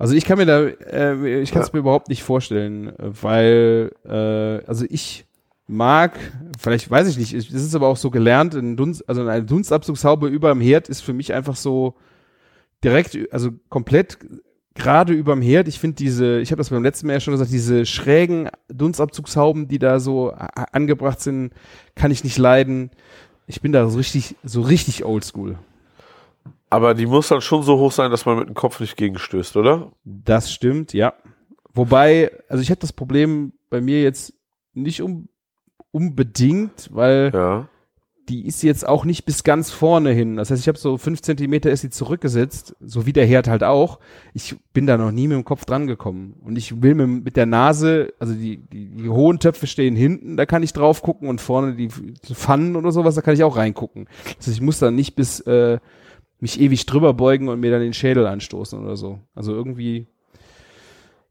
Also 0.00 0.14
ich 0.14 0.24
kann 0.24 0.38
mir 0.38 0.46
da, 0.46 0.60
äh, 0.62 1.42
ich 1.42 1.52
kann 1.52 1.60
es 1.60 1.68
Ja. 1.68 1.74
mir 1.74 1.80
überhaupt 1.80 2.08
nicht 2.08 2.22
vorstellen, 2.22 2.92
weil, 2.98 3.92
äh, 4.04 4.64
also 4.66 4.86
ich 4.88 5.26
mag, 5.66 6.18
vielleicht 6.58 6.90
weiß 6.90 7.06
ich 7.06 7.18
nicht, 7.18 7.34
ich- 7.34 7.52
das 7.52 7.62
ist 7.62 7.74
aber 7.74 7.86
auch 7.88 7.98
so 7.98 8.10
gelernt, 8.10 8.54
ein 8.54 8.76
Dunst, 8.78 9.06
also 9.06 9.20
eine 9.26 9.44
Dunstabzugshaube 9.44 10.28
über 10.28 10.48
dem 10.54 10.60
Herd 10.62 10.88
ist 10.88 11.02
für 11.02 11.12
mich 11.12 11.34
einfach 11.34 11.54
so 11.54 11.96
direkt, 12.82 13.18
also 13.30 13.50
komplett 13.68 14.16
gerade 14.74 15.12
überm 15.12 15.42
Herd. 15.42 15.68
Ich 15.68 15.78
finde 15.78 15.96
diese, 15.96 16.40
ich 16.40 16.50
habe 16.50 16.58
das 16.60 16.70
beim 16.70 16.82
letzten 16.82 17.06
Mal 17.06 17.12
ja 17.14 17.20
schon 17.20 17.32
gesagt, 17.32 17.52
diese 17.52 17.84
schrägen 17.84 18.48
Dunstabzugshauben, 18.68 19.68
die 19.68 19.78
da 19.78 20.00
so 20.00 20.32
angebracht 20.72 21.20
sind, 21.20 21.52
kann 21.94 22.10
ich 22.10 22.24
nicht 22.24 22.38
leiden. 22.38 22.90
Ich 23.46 23.60
bin 23.60 23.72
da 23.72 23.86
so 23.88 23.98
richtig, 23.98 24.34
so 24.44 24.62
richtig 24.62 25.04
oldschool. 25.04 25.58
Aber 26.70 26.94
die 26.94 27.06
muss 27.06 27.28
dann 27.28 27.40
schon 27.40 27.62
so 27.64 27.78
hoch 27.78 27.92
sein, 27.92 28.10
dass 28.10 28.26
man 28.26 28.38
mit 28.38 28.48
dem 28.48 28.54
Kopf 28.54 28.78
nicht 28.80 28.96
gegenstößt, 28.96 29.56
oder? 29.56 29.90
Das 30.04 30.52
stimmt, 30.52 30.92
ja. 30.92 31.14
Wobei, 31.74 32.30
also 32.48 32.62
ich 32.62 32.70
habe 32.70 32.80
das 32.80 32.92
Problem 32.92 33.52
bei 33.70 33.80
mir 33.80 34.02
jetzt 34.02 34.32
nicht 34.72 35.02
um, 35.02 35.28
unbedingt, 35.90 36.88
weil 36.92 37.30
Ja. 37.34 37.68
die 38.28 38.46
ist 38.46 38.62
jetzt 38.62 38.86
auch 38.86 39.04
nicht 39.04 39.24
bis 39.24 39.42
ganz 39.42 39.70
vorne 39.72 40.10
hin. 40.12 40.36
Das 40.36 40.50
heißt, 40.50 40.60
ich 40.62 40.68
habe 40.68 40.78
so 40.78 40.96
fünf 40.96 41.20
Zentimeter 41.22 41.70
ist 41.70 41.80
sie 41.80 41.90
zurückgesetzt, 41.90 42.76
so 42.80 43.04
wie 43.06 43.12
der 43.12 43.26
Herd 43.26 43.48
halt 43.48 43.64
auch. 43.64 43.98
Ich 44.34 44.54
bin 44.72 44.86
da 44.86 44.96
noch 44.96 45.10
nie 45.10 45.26
mit 45.26 45.36
dem 45.36 45.44
Kopf 45.44 45.64
dran 45.64 45.88
gekommen. 45.88 46.34
Und 46.40 46.56
ich 46.56 46.82
will 46.82 46.94
mit, 46.94 47.24
mit 47.24 47.36
der 47.36 47.46
Nase, 47.46 48.12
also 48.20 48.32
die, 48.32 48.58
die, 48.58 48.88
die 48.94 49.08
hohen 49.08 49.40
Töpfe 49.40 49.66
stehen 49.66 49.96
hinten, 49.96 50.36
da 50.36 50.46
kann 50.46 50.62
ich 50.62 50.72
drauf 50.72 51.02
gucken 51.02 51.28
und 51.28 51.40
vorne 51.40 51.74
die, 51.74 51.88
die 51.88 52.34
Pfannen 52.34 52.76
oder 52.76 52.92
sowas, 52.92 53.16
da 53.16 53.22
kann 53.22 53.34
ich 53.34 53.42
auch 53.42 53.56
reingucken. 53.56 54.08
Das 54.38 54.46
heißt, 54.46 54.56
ich 54.56 54.62
muss 54.62 54.78
da 54.78 54.92
nicht 54.92 55.16
bis 55.16 55.40
äh, 55.40 55.78
mich 56.40 56.60
ewig 56.60 56.86
drüber 56.86 57.12
beugen 57.14 57.48
und 57.48 57.60
mir 57.60 57.70
dann 57.70 57.80
den 57.80 57.92
Schädel 57.92 58.26
anstoßen 58.26 58.78
oder 58.82 58.96
so. 58.96 59.20
Also 59.34 59.52
irgendwie, 59.54 60.06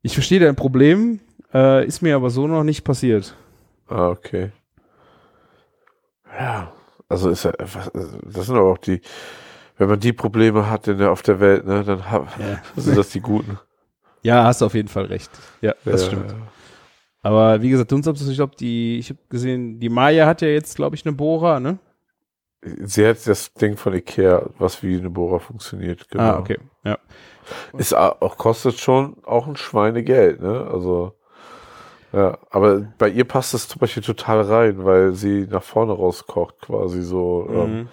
ich 0.02 0.14
verstehe 0.14 0.40
dein 0.40 0.56
Problem, 0.56 1.20
äh, 1.54 1.86
ist 1.86 2.02
mir 2.02 2.16
aber 2.16 2.30
so 2.30 2.48
noch 2.48 2.64
nicht 2.64 2.84
passiert. 2.84 3.36
Ah, 3.88 4.10
okay. 4.10 4.52
Ja, 6.40 6.72
also 7.08 7.30
ist 7.30 7.44
ja, 7.44 7.52
das 7.52 8.46
sind 8.46 8.56
aber 8.56 8.72
auch 8.72 8.78
die, 8.78 9.02
wenn 9.78 9.90
man 9.90 10.00
die 10.00 10.14
Probleme 10.14 10.70
hat 10.70 10.88
in 10.88 10.98
der, 11.00 11.12
auf 11.12 11.22
der 11.22 11.40
Welt, 11.40 11.66
ne, 11.66 11.84
dann 11.84 12.10
ha- 12.10 12.28
Ja. 12.38 12.62
sind 12.82 12.98
das 12.98 13.10
die 13.10 13.20
Guten. 13.22 13.58
Ja, 14.22 14.44
hast 14.44 14.62
du 14.62 14.66
auf 14.66 14.74
jeden 14.74 14.90
Fall 14.90 15.06
recht. 15.06 15.32
Ja, 15.62 15.74
das 15.86 16.02
Ja. 16.02 16.08
stimmt. 16.08 16.36
Aber 17.22 17.62
wie 17.62 17.70
gesagt, 17.70 17.92
Dunstabzug, 17.92 18.30
ich 18.30 18.36
glaube, 18.38 18.56
die, 18.58 19.00
ich 19.00 19.10
habe 19.10 19.20
gesehen, 19.30 19.80
die 19.80 19.90
Maya 19.90 20.26
hat 20.26 20.42
ja 20.42 20.48
jetzt, 20.50 20.76
glaube 20.76 20.96
ich, 20.96 21.06
eine 21.06 21.14
Bohrer, 21.16 21.60
ne? 21.60 21.78
Sie 22.62 23.08
hat 23.08 23.26
das 23.26 23.54
Ding 23.54 23.78
von 23.78 23.94
Ikea, 23.94 24.50
was 24.58 24.84
wie 24.84 24.98
eine 24.98 25.10
Bohrer 25.10 25.40
funktioniert. 25.40 26.10
Genau. 26.10 26.24
Ah, 26.24 26.40
okay. 26.40 26.58
Ja. 26.84 26.98
Ist 27.78 27.94
auch, 27.96 28.38
kostet 28.38 28.80
schon 28.80 29.16
auch 29.24 29.48
ein 29.48 29.56
Schweinegeld, 29.56 30.42
ne? 30.42 30.68
Also, 30.72 31.14
ja, 32.12 32.38
aber 32.50 32.82
bei 32.98 33.10
ihr 33.10 33.24
passt 33.26 33.54
das 33.54 33.68
zum 33.68 33.80
Beispiel 33.80 34.04
total 34.04 34.42
rein, 34.42 34.84
weil 34.84 35.14
sie 35.14 35.48
nach 35.50 35.64
vorne 35.64 35.94
rauskocht, 35.94 36.60
quasi 36.62 37.02
so. 37.02 37.48
Ähm, 37.50 37.74
Mhm. 37.82 37.88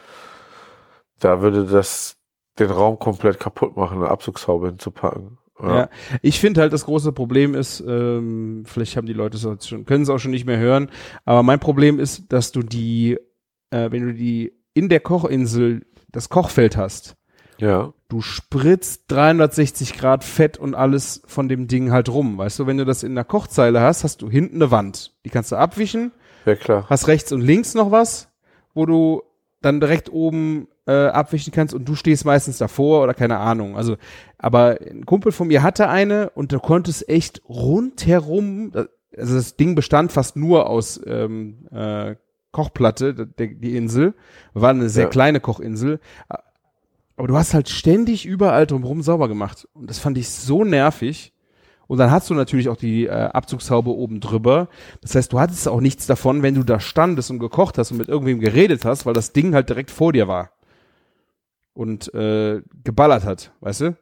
da 1.20 1.40
würde 1.40 1.64
das 1.64 2.16
den 2.58 2.70
Raum 2.70 2.98
komplett 2.98 3.38
kaputt 3.38 3.76
machen, 3.76 3.98
eine 3.98 4.10
Abzugshaube 4.10 4.68
hinzupacken. 4.68 5.38
Ja. 5.62 5.88
Ich 6.20 6.38
finde 6.40 6.60
halt, 6.60 6.72
das 6.74 6.84
große 6.84 7.12
Problem 7.12 7.54
ist, 7.54 7.80
ähm, 7.86 8.64
vielleicht 8.66 8.96
haben 8.96 9.06
die 9.06 9.14
Leute 9.14 9.36
es 9.38 9.46
auch 9.46 9.56
schon, 9.62 9.86
können 9.86 10.02
es 10.02 10.10
auch 10.10 10.18
schon 10.18 10.30
nicht 10.32 10.44
mehr 10.46 10.58
hören, 10.58 10.90
aber 11.24 11.42
mein 11.42 11.60
Problem 11.60 11.98
ist, 11.98 12.30
dass 12.30 12.52
du 12.52 12.60
die, 12.62 13.18
äh, 13.70 13.90
wenn 13.90 14.06
du 14.06 14.12
die 14.12 14.52
in 14.76 14.88
der 14.88 15.00
Kochinsel 15.00 15.86
das 16.12 16.28
Kochfeld 16.28 16.76
hast, 16.76 17.16
ja. 17.58 17.92
du 18.08 18.20
spritzt 18.20 19.04
360 19.08 19.94
Grad 19.94 20.22
Fett 20.22 20.58
und 20.58 20.74
alles 20.74 21.22
von 21.26 21.48
dem 21.48 21.66
Ding 21.66 21.90
halt 21.90 22.08
rum. 22.10 22.36
Weißt 22.38 22.58
du, 22.58 22.66
wenn 22.66 22.76
du 22.76 22.84
das 22.84 23.02
in 23.02 23.14
der 23.14 23.24
Kochzeile 23.24 23.80
hast, 23.80 24.04
hast 24.04 24.20
du 24.22 24.30
hinten 24.30 24.56
eine 24.56 24.70
Wand. 24.70 25.14
Die 25.24 25.30
kannst 25.30 25.50
du 25.52 25.56
abwischen, 25.56 26.12
Ja, 26.44 26.54
klar. 26.56 26.86
hast 26.90 27.08
rechts 27.08 27.32
und 27.32 27.40
links 27.40 27.74
noch 27.74 27.90
was, 27.90 28.28
wo 28.74 28.84
du 28.84 29.22
dann 29.62 29.80
direkt 29.80 30.12
oben 30.12 30.68
äh, 30.86 31.06
abwischen 31.06 31.52
kannst 31.52 31.74
und 31.74 31.88
du 31.88 31.94
stehst 31.94 32.26
meistens 32.26 32.58
davor 32.58 33.02
oder 33.02 33.14
keine 33.14 33.38
Ahnung. 33.38 33.76
Also, 33.76 33.96
aber 34.38 34.78
ein 34.80 35.06
Kumpel 35.06 35.32
von 35.32 35.48
mir 35.48 35.62
hatte 35.62 35.88
eine 35.88 36.30
und 36.30 36.52
du 36.52 36.60
konntest 36.60 37.08
echt 37.08 37.40
rundherum, 37.48 38.72
also 39.16 39.34
das 39.34 39.56
Ding 39.56 39.74
bestand 39.74 40.12
fast 40.12 40.36
nur 40.36 40.68
aus 40.68 41.00
ähm, 41.06 41.66
äh, 41.72 42.14
Kochplatte, 42.56 43.12
die 43.14 43.76
Insel, 43.76 44.14
war 44.54 44.70
eine 44.70 44.88
sehr 44.88 45.04
Ja. 45.04 45.10
kleine 45.10 45.40
Kochinsel. 45.40 46.00
Aber 47.18 47.28
du 47.28 47.36
hast 47.36 47.52
halt 47.52 47.68
ständig 47.68 48.24
überall 48.24 48.66
drumherum 48.66 49.02
sauber 49.02 49.28
gemacht. 49.28 49.68
Und 49.74 49.90
das 49.90 49.98
fand 49.98 50.16
ich 50.16 50.30
so 50.30 50.64
nervig. 50.64 51.34
Und 51.86 51.98
dann 51.98 52.10
hast 52.10 52.30
du 52.30 52.34
natürlich 52.34 52.70
auch 52.70 52.76
die 52.78 53.04
äh, 53.04 53.10
Abzugshaube 53.10 53.90
oben 53.90 54.20
drüber. 54.20 54.68
Das 55.02 55.14
heißt, 55.14 55.34
du 55.34 55.38
hattest 55.38 55.68
auch 55.68 55.82
nichts 55.82 56.06
davon, 56.06 56.42
wenn 56.42 56.54
du 56.54 56.62
da 56.64 56.80
standest 56.80 57.30
und 57.30 57.40
gekocht 57.40 57.76
hast 57.76 57.90
und 57.92 57.98
mit 57.98 58.08
irgendwem 58.08 58.40
geredet 58.40 58.86
hast, 58.86 59.04
weil 59.04 59.12
das 59.14 59.34
Ding 59.34 59.54
halt 59.54 59.68
direkt 59.68 59.90
vor 59.90 60.14
dir 60.14 60.26
war. 60.26 60.50
Und 61.74 62.12
äh, 62.14 62.62
geballert 62.84 63.24
hat, 63.26 63.52
weißt 63.60 63.82
du? 63.82 63.96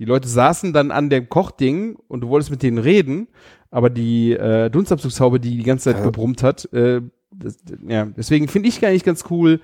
Die 0.00 0.04
Leute 0.06 0.26
saßen 0.28 0.72
dann 0.72 0.90
an 0.90 1.08
dem 1.08 1.28
Kochding 1.28 1.94
und 2.08 2.22
du 2.22 2.28
wolltest 2.28 2.50
mit 2.50 2.64
denen 2.64 2.78
reden, 2.78 3.28
aber 3.70 3.90
die 3.90 4.32
äh, 4.32 4.68
Dunstabzugshaube, 4.70 5.38
die 5.38 5.56
die 5.56 5.62
ganze 5.62 5.84
Zeit 5.90 5.98
Ja. 5.98 6.02
gebrummt 6.04 6.42
hat, 6.42 6.64
äh, 6.72 7.00
das, 7.38 7.58
ja, 7.86 8.04
deswegen 8.06 8.48
finde 8.48 8.68
ich 8.68 8.84
eigentlich 8.84 9.04
ganz 9.04 9.24
cool, 9.30 9.60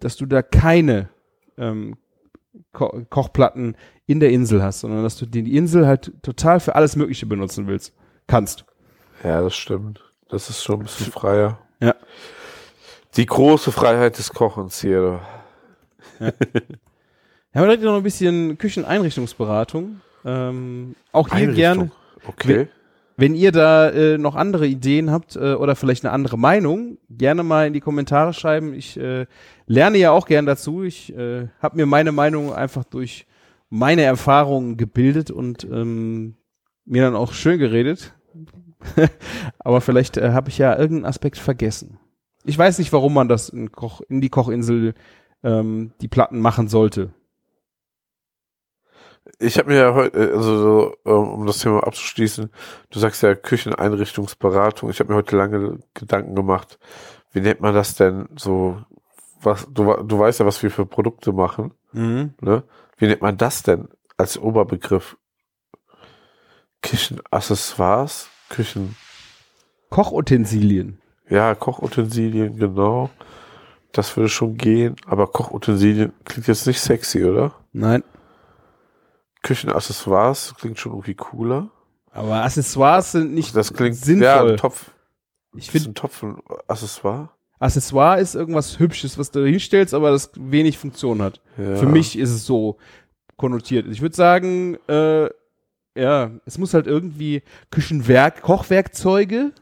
dass 0.00 0.16
du 0.16 0.26
da 0.26 0.42
keine 0.42 1.08
ähm, 1.56 1.96
Ko 2.72 3.04
Kochplatten 3.10 3.76
in 4.06 4.20
der 4.20 4.30
Insel 4.30 4.62
hast, 4.62 4.80
sondern 4.80 5.02
dass 5.02 5.16
du 5.16 5.26
die 5.26 5.56
Insel 5.56 5.86
halt 5.86 6.12
total 6.22 6.60
für 6.60 6.74
alles 6.74 6.96
Mögliche 6.96 7.26
benutzen 7.26 7.66
willst, 7.66 7.94
kannst. 8.26 8.64
Ja, 9.22 9.40
das 9.40 9.54
stimmt. 9.54 10.02
Das 10.28 10.50
ist 10.50 10.62
schon 10.62 10.80
ein 10.80 10.84
bisschen 10.84 11.12
freier. 11.12 11.58
Ja. 11.80 11.94
Die 13.16 13.26
große 13.26 13.72
Freiheit 13.72 14.18
des 14.18 14.32
Kochens 14.32 14.80
hier. 14.80 15.20
Wir 16.18 16.32
haben 17.54 17.64
direkt 17.64 17.82
noch 17.82 17.96
ein 17.96 18.02
bisschen 18.02 18.58
Kücheneinrichtungsberatung. 18.58 20.00
Ähm, 20.24 20.96
auch 21.12 21.28
hier 21.28 21.36
Einrichtung. 21.36 21.54
gerne, 21.54 21.90
Okay. 22.26 22.68
Wenn 23.16 23.34
ihr 23.34 23.52
da 23.52 23.90
äh, 23.90 24.18
noch 24.18 24.34
andere 24.34 24.66
Ideen 24.66 25.10
habt 25.10 25.36
äh, 25.36 25.54
oder 25.54 25.76
vielleicht 25.76 26.04
eine 26.04 26.12
andere 26.12 26.36
Meinung, 26.36 26.98
gerne 27.08 27.42
mal 27.42 27.66
in 27.66 27.72
die 27.72 27.80
Kommentare 27.80 28.32
schreiben. 28.32 28.74
Ich 28.74 28.98
äh, 28.98 29.26
lerne 29.66 29.98
ja 29.98 30.10
auch 30.10 30.26
gern 30.26 30.46
dazu. 30.46 30.82
Ich 30.82 31.16
äh, 31.16 31.48
habe 31.60 31.76
mir 31.76 31.86
meine 31.86 32.12
Meinung 32.12 32.52
einfach 32.52 32.84
durch 32.84 33.26
meine 33.70 34.02
Erfahrungen 34.02 34.76
gebildet 34.76 35.30
und 35.30 35.64
ähm, 35.64 36.36
mir 36.84 37.02
dann 37.02 37.16
auch 37.16 37.32
schön 37.32 37.58
geredet. 37.58 38.14
Aber 39.58 39.80
vielleicht 39.80 40.16
äh, 40.16 40.30
habe 40.30 40.48
ich 40.48 40.58
ja 40.58 40.72
irgendeinen 40.72 41.06
Aspekt 41.06 41.38
vergessen. 41.38 41.98
Ich 42.44 42.58
weiß 42.58 42.78
nicht, 42.78 42.92
warum 42.92 43.14
man 43.14 43.28
das 43.28 43.48
in, 43.48 43.72
Koch, 43.72 44.00
in 44.08 44.20
die 44.20 44.28
Kochinsel 44.28 44.94
ähm, 45.42 45.92
die 46.00 46.08
Platten 46.08 46.40
machen 46.40 46.68
sollte. 46.68 47.14
Ich 49.38 49.58
habe 49.58 49.70
mir 49.70 49.78
ja 49.78 49.94
heute, 49.94 50.18
äh, 50.18 50.32
also 50.32 50.58
so, 50.58 50.96
ähm, 51.04 51.28
um 51.28 51.46
das 51.46 51.58
Thema 51.58 51.84
abzuschließen, 51.86 52.50
du 52.90 52.98
sagst 52.98 53.22
ja 53.22 53.34
Kücheneinrichtungsberatung. 53.34 54.90
Ich 54.90 55.00
habe 55.00 55.12
mir 55.12 55.16
heute 55.16 55.36
lange 55.36 55.78
Gedanken 55.94 56.34
gemacht, 56.34 56.78
wie 57.32 57.40
nennt 57.40 57.60
man 57.60 57.74
das 57.74 57.94
denn 57.94 58.28
so, 58.36 58.78
was, 59.42 59.66
du, 59.70 59.92
du 60.02 60.18
weißt 60.18 60.40
ja, 60.40 60.46
was 60.46 60.62
wir 60.62 60.70
für 60.70 60.86
Produkte 60.86 61.32
machen, 61.32 61.72
ne? 62.40 62.62
Wie 62.96 63.06
nennt 63.06 63.22
man 63.22 63.36
das 63.36 63.62
denn 63.62 63.88
als 64.16 64.38
Oberbegriff? 64.38 65.16
Küchenaccessoires? 66.82 68.28
Küchen, 68.50 68.96
Kochutensilien. 69.90 71.00
ja, 71.28 71.54
Kochutensilien, 71.54 72.56
genau. 72.56 73.10
Das 73.92 74.16
würde 74.16 74.28
schon 74.28 74.56
gehen, 74.56 74.96
aber 75.06 75.26
Kochutensilien 75.28 76.12
klingt 76.24 76.46
jetzt 76.46 76.66
nicht 76.66 76.80
sexy, 76.80 77.24
oder? 77.24 77.54
Nein. 77.72 78.02
Küchenaccessoires 79.44 80.54
klingt 80.58 80.80
schon 80.80 80.92
irgendwie 80.92 81.14
cooler. 81.14 81.70
Aber 82.10 82.42
Accessoires 82.42 83.12
sind 83.12 83.32
nicht 83.34 83.54
Das 83.54 83.72
klingt 83.72 83.96
Ja, 84.00 84.04
sinnvoll. 84.04 84.50
ein 84.52 84.56
Topf. 84.56 84.90
ich 85.56 85.66
Ist 85.66 85.70
finde, 85.70 85.90
ein 85.90 85.94
Topf 85.94 86.22
ein 86.24 86.42
Accessoire? 86.66 87.28
Accessoire 87.60 88.18
ist 88.20 88.34
irgendwas 88.34 88.78
Hübsches, 88.80 89.16
was 89.18 89.30
du 89.30 89.44
hinstellst, 89.46 89.94
aber 89.94 90.10
das 90.10 90.32
wenig 90.34 90.76
Funktion 90.78 91.22
hat. 91.22 91.40
Ja. 91.56 91.76
Für 91.76 91.86
mich 91.86 92.18
ist 92.18 92.30
es 92.30 92.44
so 92.44 92.78
konnotiert. 93.36 93.86
Ich 93.88 94.00
würde 94.02 94.16
sagen, 94.16 94.76
äh, 94.88 95.28
ja, 95.96 96.30
es 96.44 96.58
muss 96.58 96.74
halt 96.74 96.86
irgendwie 96.86 97.42
Küchenwerk, 97.70 98.42
Kochwerkzeuge 98.42 99.52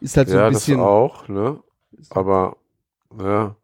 ist 0.00 0.16
halt 0.16 0.28
so 0.28 0.36
ja, 0.36 0.46
ein 0.46 0.52
das 0.52 0.66
bisschen. 0.66 0.80
auch, 0.80 1.28
ne? 1.28 1.62
Aber, 2.10 2.56
ja. 3.18 3.56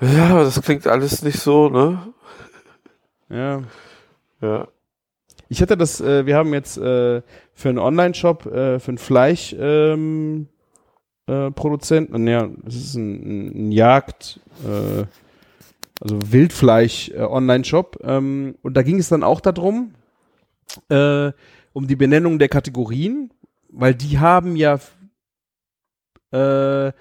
Ja, 0.00 0.26
aber 0.30 0.42
das 0.44 0.60
klingt 0.62 0.86
alles 0.88 1.22
nicht 1.22 1.38
so, 1.38 1.68
ne? 1.68 2.12
Ja. 3.32 3.62
Ja. 4.40 4.68
Ich 5.48 5.60
hatte 5.62 5.76
das, 5.76 6.00
äh, 6.00 6.26
wir 6.26 6.36
haben 6.36 6.52
jetzt 6.52 6.76
äh, 6.78 7.22
für 7.54 7.68
einen 7.68 7.78
Online-Shop, 7.78 8.46
äh, 8.46 8.78
für 8.78 8.88
einen 8.88 8.98
Fleisch 8.98 9.54
ähm, 9.58 10.48
äh, 11.26 11.50
Produzenten, 11.50 12.26
ja, 12.26 12.48
das 12.62 12.74
ist 12.74 12.94
ein, 12.94 13.68
ein 13.68 13.72
Jagd, 13.72 14.40
äh, 14.64 15.04
also 16.00 16.32
Wildfleisch 16.32 17.10
äh. 17.10 17.98
Ähm, 18.02 18.56
und 18.62 18.76
da 18.76 18.82
ging 18.82 18.98
es 18.98 19.08
dann 19.08 19.22
auch 19.22 19.40
darum, 19.40 19.94
um 20.88 21.86
die 21.86 21.96
Benennung 21.96 22.38
der 22.38 22.48
Kategorien, 22.48 23.30
weil 23.68 23.94
die 23.94 24.18
haben 24.18 24.56
ja 24.56 24.78
äh, 26.30 26.92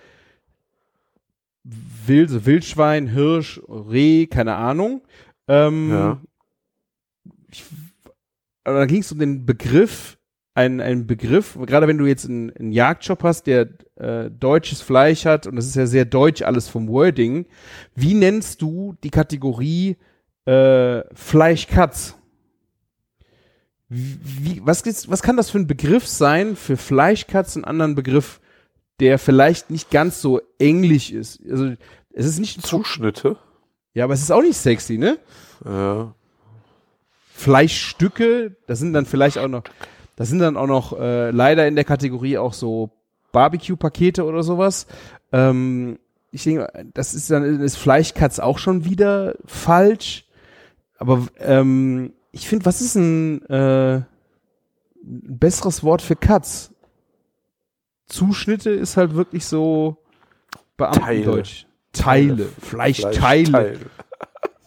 Wild, 1.63 2.46
Wildschwein, 2.46 3.08
Hirsch, 3.08 3.62
Reh, 3.70 4.28
keine 4.28 4.56
Ahnung. 4.56 5.02
Ähm, 5.51 5.89
Ja. 5.89 6.21
ich, 7.51 7.63
aber 8.63 8.79
da 8.79 8.85
ging 8.85 9.01
es 9.01 9.11
um 9.11 9.19
den 9.19 9.45
Begriff, 9.45 10.17
ein, 10.53 10.81
ein 10.81 11.07
Begriff, 11.07 11.57
gerade 11.65 11.87
wenn 11.87 11.97
du 11.97 12.05
jetzt 12.05 12.25
einen, 12.25 12.51
einen 12.51 12.71
Jagdshop 12.71 13.23
hast, 13.23 13.47
der 13.47 13.69
äh, 13.95 14.29
deutsches 14.29 14.81
Fleisch 14.81 15.25
hat, 15.25 15.47
und 15.47 15.55
das 15.55 15.65
ist 15.65 15.75
ja 15.75 15.85
sehr 15.87 16.05
deutsch 16.05 16.41
alles 16.41 16.67
vom 16.67 16.87
Wording, 16.87 17.45
wie 17.95 18.13
nennst 18.13 18.61
du 18.61 18.95
die 19.03 19.09
Kategorie 19.09 19.97
äh, 20.45 21.01
Fleischkatz? 21.13 22.15
Wie, 23.89 24.61
was, 24.63 24.85
was 25.09 25.21
kann 25.21 25.35
das 25.37 25.49
für 25.49 25.59
ein 25.59 25.67
Begriff 25.67 26.07
sein 26.07 26.55
für 26.55 26.77
Fleischkatz, 26.77 27.57
einen 27.57 27.65
anderen 27.65 27.95
Begriff, 27.95 28.39
der 29.01 29.19
vielleicht 29.19 29.69
nicht 29.69 29.89
ganz 29.91 30.21
so 30.21 30.39
englisch 30.59 31.11
ist? 31.11 31.41
Also 31.49 31.73
es 32.13 32.25
ist 32.25 32.39
nicht 32.39 32.65
Zuschnitte. 32.65 33.37
Ja, 33.93 34.06
aber 34.06 34.13
es 34.13 34.21
ist 34.21 34.32
auch 34.32 34.41
nicht 34.41 34.58
sexy, 34.58 34.97
ne? 34.97 35.17
Ja. 35.65 36.13
Fleischstücke, 37.34 38.56
das 38.67 38.80
sind 38.80 38.93
dann 38.93 39.06
vielleicht 39.06 39.38
auch 39.38 39.47
noch, 39.47 39.63
das 40.15 40.30
sind 40.30 40.39
dann 40.39 40.58
auch 40.58 40.67
noch 40.67 40.99
äh, 40.99 41.32
leider 41.32 41.67
in 41.67 41.75
der 41.75 41.86
Kategorie 41.86 42.38
auch 42.38 42.54
so 42.54 42.91
Barbecue-Pakete 43.32 44.23
oder 44.23 44.43
sowas. 44.43 44.88
Ähm, 45.32 45.97
ich 46.32 46.43
denke, 46.43 46.67
das 46.93 47.13
ist 47.13 47.30
dann 47.32 47.62
ist 47.62 47.77
Fleischkatz 47.77 48.39
auch 48.39 48.58
schon 48.58 48.86
wieder 48.86 49.36
falsch. 49.45 50.25
Aber 50.97 51.27
ähm, 51.39 52.13
ich 52.32 52.47
finde, 52.47 52.65
was 52.65 52.82
ist 52.82 52.95
ein, 52.95 53.43
äh, 53.47 54.04
besseres 55.04 55.84
Wort 55.84 56.01
für 56.01 56.15
Katz? 56.15 56.71
Zuschnitte 58.08 58.69
ist 58.69 58.97
halt 58.97 59.15
wirklich 59.15 59.45
so 59.45 59.97
Beamtendeutsch. 60.77 61.65
Teile, 61.93 62.45
Fleischteile. 62.62 63.15
Fleischteile. 63.15 63.80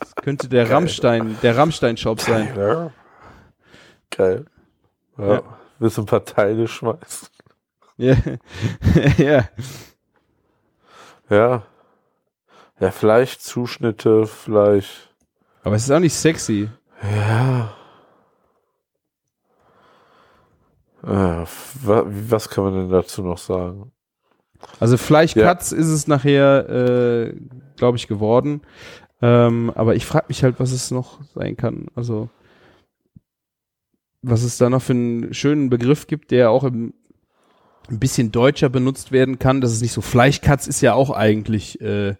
Das 0.00 0.14
könnte 0.16 0.48
der 0.48 0.70
Rammstein, 0.70 1.36
der 1.42 1.56
Rammstein-Shop 1.56 2.20
sein. 2.20 2.54
Ja. 2.56 2.90
Geil. 4.10 4.44
Ja. 5.18 5.34
Ja. 5.34 5.42
Willst 5.78 5.96
du 5.98 6.02
ein 6.02 6.06
paar 6.06 6.24
Teile 6.24 6.68
schmeißen? 6.68 7.28
Ja. 7.96 8.16
ja. 9.18 9.48
Ja. 11.30 11.62
Ja, 12.80 12.90
Fleischzuschnitte, 12.90 14.26
Fleisch. 14.26 15.08
Aber 15.62 15.76
es 15.76 15.84
ist 15.84 15.90
auch 15.90 16.00
nicht 16.00 16.14
sexy. 16.14 16.68
Ja. 17.02 17.72
Wa- 21.02 22.04
was 22.06 22.48
kann 22.48 22.64
man 22.64 22.74
denn 22.74 22.90
dazu 22.90 23.22
noch 23.22 23.38
sagen? 23.38 23.92
Also 24.80 24.96
Fleischkatz 24.96 25.72
ist 25.72 25.88
es 25.88 26.06
nachher, 26.06 26.68
äh, 26.68 27.34
glaube 27.76 27.96
ich, 27.96 28.08
geworden. 28.08 28.62
Ähm, 29.22 29.72
aber 29.74 29.94
ich 29.94 30.06
frage 30.06 30.26
mich 30.28 30.42
halt, 30.42 30.56
was 30.58 30.72
es 30.72 30.90
noch 30.90 31.20
sein 31.34 31.56
kann. 31.56 31.86
Also 31.94 32.28
was 34.22 34.42
es 34.42 34.56
da 34.58 34.70
noch 34.70 34.82
für 34.82 34.92
einen 34.94 35.34
schönen 35.34 35.70
Begriff 35.70 36.06
gibt, 36.06 36.30
der 36.30 36.50
auch 36.50 36.64
im, 36.64 36.94
ein 37.90 37.98
bisschen 37.98 38.32
deutscher 38.32 38.68
benutzt 38.68 39.12
werden 39.12 39.38
kann. 39.38 39.60
Das 39.60 39.72
ist 39.72 39.82
nicht 39.82 39.92
so 39.92 40.00
Fleischkatz 40.00 40.66
ist 40.66 40.80
ja 40.80 40.94
auch 40.94 41.10
eigentlich 41.10 41.80
äh, 41.80 42.16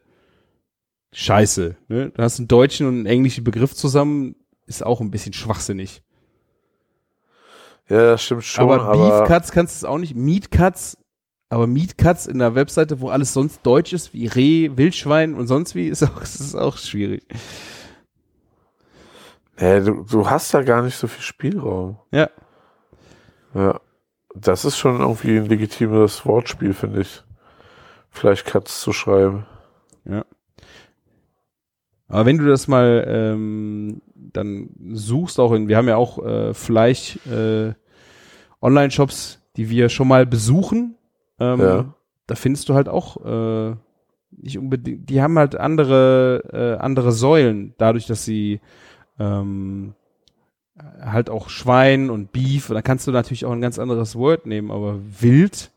scheiße. 1.12 1.76
Ne? 1.88 2.10
Du 2.10 2.22
hast 2.22 2.38
einen 2.38 2.48
deutschen 2.48 2.86
und 2.86 2.94
einen 2.94 3.06
englischen 3.06 3.44
Begriff 3.44 3.74
zusammen, 3.74 4.36
ist 4.66 4.84
auch 4.84 5.00
ein 5.00 5.10
bisschen 5.10 5.32
schwachsinnig. 5.32 6.02
Ja, 7.88 8.12
das 8.12 8.22
stimmt 8.22 8.44
schon, 8.44 8.64
aber, 8.64 8.82
aber, 8.82 9.20
Beef 9.20 9.28
Cuts 9.28 9.52
kannst 9.52 9.74
du 9.74 9.86
es 9.86 9.90
auch 9.90 9.98
nicht. 9.98 10.14
Meat 10.14 10.50
Cuts, 10.50 10.96
aber 11.54 11.66
Meat 11.66 11.96
Cuts 11.96 12.26
in 12.26 12.40
der 12.40 12.54
Webseite, 12.54 13.00
wo 13.00 13.10
alles 13.10 13.32
sonst 13.32 13.64
deutsch 13.64 13.92
ist, 13.92 14.12
wie 14.12 14.26
Reh, 14.26 14.70
Wildschwein 14.74 15.34
und 15.34 15.46
sonst 15.46 15.74
wie, 15.74 15.88
ist 15.88 16.02
auch, 16.02 16.20
ist 16.22 16.56
auch 16.56 16.76
schwierig. 16.76 17.24
nee, 19.60 19.80
du, 19.80 20.02
du 20.02 20.28
hast 20.28 20.52
da 20.52 20.62
gar 20.62 20.82
nicht 20.82 20.96
so 20.96 21.06
viel 21.06 21.22
Spielraum. 21.22 21.98
Ja. 22.10 22.28
Ja. 23.54 23.80
Das 24.34 24.64
ist 24.64 24.76
schon 24.76 25.00
irgendwie 25.00 25.38
ein 25.38 25.46
legitimes 25.46 26.26
Wortspiel, 26.26 26.74
finde 26.74 27.02
ich. 27.02 27.22
Fleischkatz 28.10 28.80
zu 28.80 28.92
schreiben. 28.92 29.46
Aber 32.08 32.26
wenn 32.26 32.38
du 32.38 32.46
das 32.46 32.68
mal 32.68 33.04
ähm, 33.08 34.02
dann 34.14 34.70
suchst, 34.92 35.40
auch 35.40 35.52
in, 35.52 35.68
wir 35.68 35.76
haben 35.76 35.88
ja 35.88 35.96
auch 35.96 36.24
äh, 36.24 36.52
Fleisch 36.52 37.18
äh, 37.26 37.72
Online-Shops, 38.60 39.40
die 39.56 39.70
wir 39.70 39.88
schon 39.88 40.08
mal 40.08 40.26
besuchen, 40.26 40.96
ähm, 41.40 41.60
Ja. 41.60 41.94
da 42.26 42.34
findest 42.34 42.68
du 42.68 42.74
halt 42.74 42.88
auch 42.88 43.24
äh, 43.24 43.76
nicht 44.30 44.58
unbedingt, 44.58 45.08
die 45.08 45.22
haben 45.22 45.38
halt 45.38 45.56
andere, 45.56 46.76
äh, 46.78 46.82
andere 46.82 47.12
Säulen, 47.12 47.74
dadurch, 47.78 48.06
dass 48.06 48.24
sie 48.24 48.60
ähm, 49.18 49.94
halt 51.00 51.30
auch 51.30 51.48
Schwein 51.48 52.10
und 52.10 52.32
Beef, 52.32 52.68
und 52.68 52.74
da 52.74 52.82
kannst 52.82 53.06
du 53.06 53.12
natürlich 53.12 53.44
auch 53.44 53.52
ein 53.52 53.60
ganz 53.60 53.78
anderes 53.78 54.16
Word 54.16 54.46
nehmen, 54.46 54.70
aber 54.70 54.98
wild, 55.20 55.70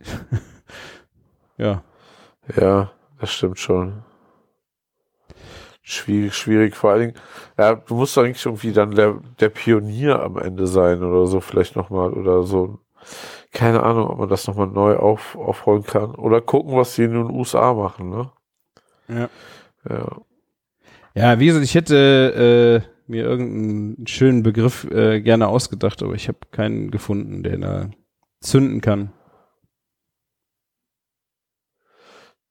ja, 1.58 1.82
Ja, 2.56 2.90
das 3.20 3.32
stimmt 3.32 3.58
schon. 3.58 4.02
Schwierig, 5.82 6.34
schwierig. 6.34 6.74
Vor 6.74 6.90
allen 6.90 7.00
Dingen, 7.00 7.14
ja, 7.56 7.74
du 7.76 7.94
musst 7.94 8.18
eigentlich 8.18 8.44
irgendwie 8.44 8.72
dann 8.72 8.90
der, 8.92 9.20
der 9.38 9.48
Pionier 9.50 10.20
am 10.20 10.36
Ende 10.36 10.66
sein 10.66 11.02
oder 11.04 11.26
so, 11.26 11.40
vielleicht 11.40 11.76
nochmal 11.76 12.12
oder 12.12 12.42
so. 12.42 12.80
Keine 13.56 13.82
Ahnung, 13.82 14.08
ob 14.08 14.18
man 14.18 14.28
das 14.28 14.46
nochmal 14.46 14.66
neu 14.66 14.96
auf, 14.96 15.34
aufrollen 15.34 15.82
kann. 15.82 16.14
Oder 16.14 16.42
gucken, 16.42 16.76
was 16.76 16.94
die 16.94 17.04
in 17.04 17.12
den 17.12 17.30
USA 17.30 17.72
machen, 17.72 18.10
ne? 18.10 18.30
Ja. 19.08 19.30
Ja. 19.88 20.20
Ja, 21.14 21.40
wie 21.40 21.46
gesagt, 21.46 21.64
ich 21.64 21.74
hätte 21.74 22.84
äh, 22.84 23.10
mir 23.10 23.24
irgendeinen 23.24 24.06
schönen 24.06 24.42
Begriff 24.42 24.84
äh, 24.90 25.22
gerne 25.22 25.48
ausgedacht, 25.48 26.02
aber 26.02 26.12
ich 26.12 26.28
habe 26.28 26.36
keinen 26.50 26.90
gefunden, 26.90 27.42
der 27.42 27.56
da 27.56 27.90
zünden 28.42 28.82
kann. 28.82 29.10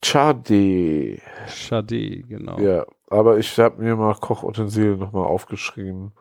Chade. 0.04 1.20
Schade, 1.46 2.22
genau. 2.24 2.60
Ja, 2.60 2.84
aber 3.10 3.38
ich 3.38 3.58
habe 3.60 3.82
mir 3.82 3.96
mal 3.96 4.16
Kochutensilien 4.16 4.98
nochmal 5.00 5.26
aufgeschrieben. 5.26 6.12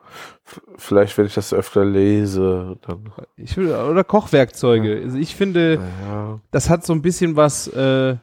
F 0.45 0.61
vielleicht, 0.77 1.17
wenn 1.17 1.25
ich 1.25 1.33
das 1.33 1.53
öfter 1.53 1.83
lese, 1.85 2.77
dann. 2.85 3.11
Ich 3.37 3.57
will, 3.57 3.73
oder 3.73 4.03
Kochwerkzeuge. 4.03 5.01
Also 5.03 5.17
ich 5.17 5.35
finde, 5.35 5.79
Naja. 5.79 6.39
das 6.51 6.69
hat 6.69 6.85
so 6.85 6.93
ein 6.93 7.01
bisschen 7.01 7.35
was 7.35 7.67
äh, 7.67 8.11
äh, 8.11 8.17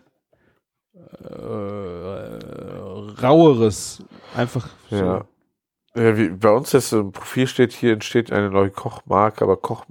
raueres. 3.22 4.02
Einfach 4.36 4.68
so. 4.90 4.96
Ja. 4.96 5.24
Ja, 5.94 6.16
wie 6.16 6.30
bei 6.30 6.50
uns 6.50 6.72
jetzt 6.72 6.92
im 6.94 7.12
Profil 7.12 7.46
steht, 7.46 7.72
hier 7.72 7.92
entsteht 7.92 8.32
eine 8.32 8.48
neue 8.48 8.70
Kochmarke, 8.70 9.44
aber 9.44 9.58
Koch, 9.58 9.84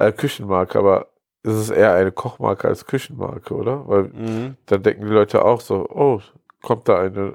äh, 0.00 0.10
Küchenmarke, 0.10 0.76
aber 0.76 1.06
ist 1.44 1.54
es 1.54 1.70
eher 1.70 1.92
eine 1.94 2.10
Kochmarke 2.10 2.66
als 2.66 2.84
Küchenmarke, 2.84 3.54
oder? 3.54 3.86
Weil 3.86 4.02
Mhm. 4.08 4.56
dann 4.66 4.82
denken 4.82 5.06
die 5.06 5.12
Leute 5.12 5.44
auch 5.44 5.60
so, 5.60 5.88
oh, 5.88 6.20
kommt 6.62 6.88
da 6.88 6.98
eine, 6.98 7.34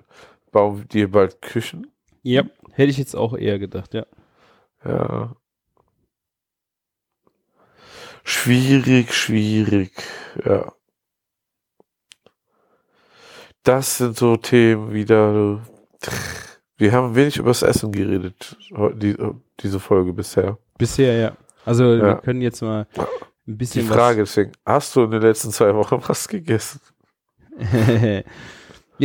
bauen 0.52 0.86
die 0.92 1.08
bald 1.08 1.42
Küchen? 1.42 1.88
Ja, 2.24 2.44
hätte 2.74 2.92
ich 2.92 2.98
jetzt 2.98 3.16
auch 3.16 3.36
eher 3.36 3.58
gedacht, 3.60 3.94
ja. 3.94 4.06
Ja. 4.86 5.36
Schwierig, 8.24 9.14
schwierig, 9.14 9.92
ja. 10.46 10.72
Das 13.64 13.98
sind 13.98 14.18
so 14.18 14.38
Themen 14.38 14.94
wieder. 14.94 15.62
Wir 16.78 16.92
haben 16.92 17.16
wenig 17.16 17.38
über 17.38 17.50
das 17.50 17.62
Essen 17.62 17.92
geredet, 17.92 18.58
die, 18.96 19.16
diese 19.60 19.80
Folge 19.80 20.14
bisher. 20.14 20.58
Bisher, 20.78 21.14
ja. 21.16 21.38
Also 21.66 21.84
wir 21.86 21.98
Ja. 21.98 22.16
können 22.16 22.42
jetzt 22.42 22.62
mal 22.62 22.88
ein 22.96 23.06
Die 23.46 23.54
bisschen 23.54 23.86
Frage 23.86 24.22
deswegen, 24.24 24.52
hast 24.66 24.96
du 24.96 25.04
in 25.04 25.12
den 25.12 25.22
letzten 25.22 25.52
zwei 25.52 25.76
Wochen 25.76 26.02
was 26.08 26.28
gegessen? 26.28 26.80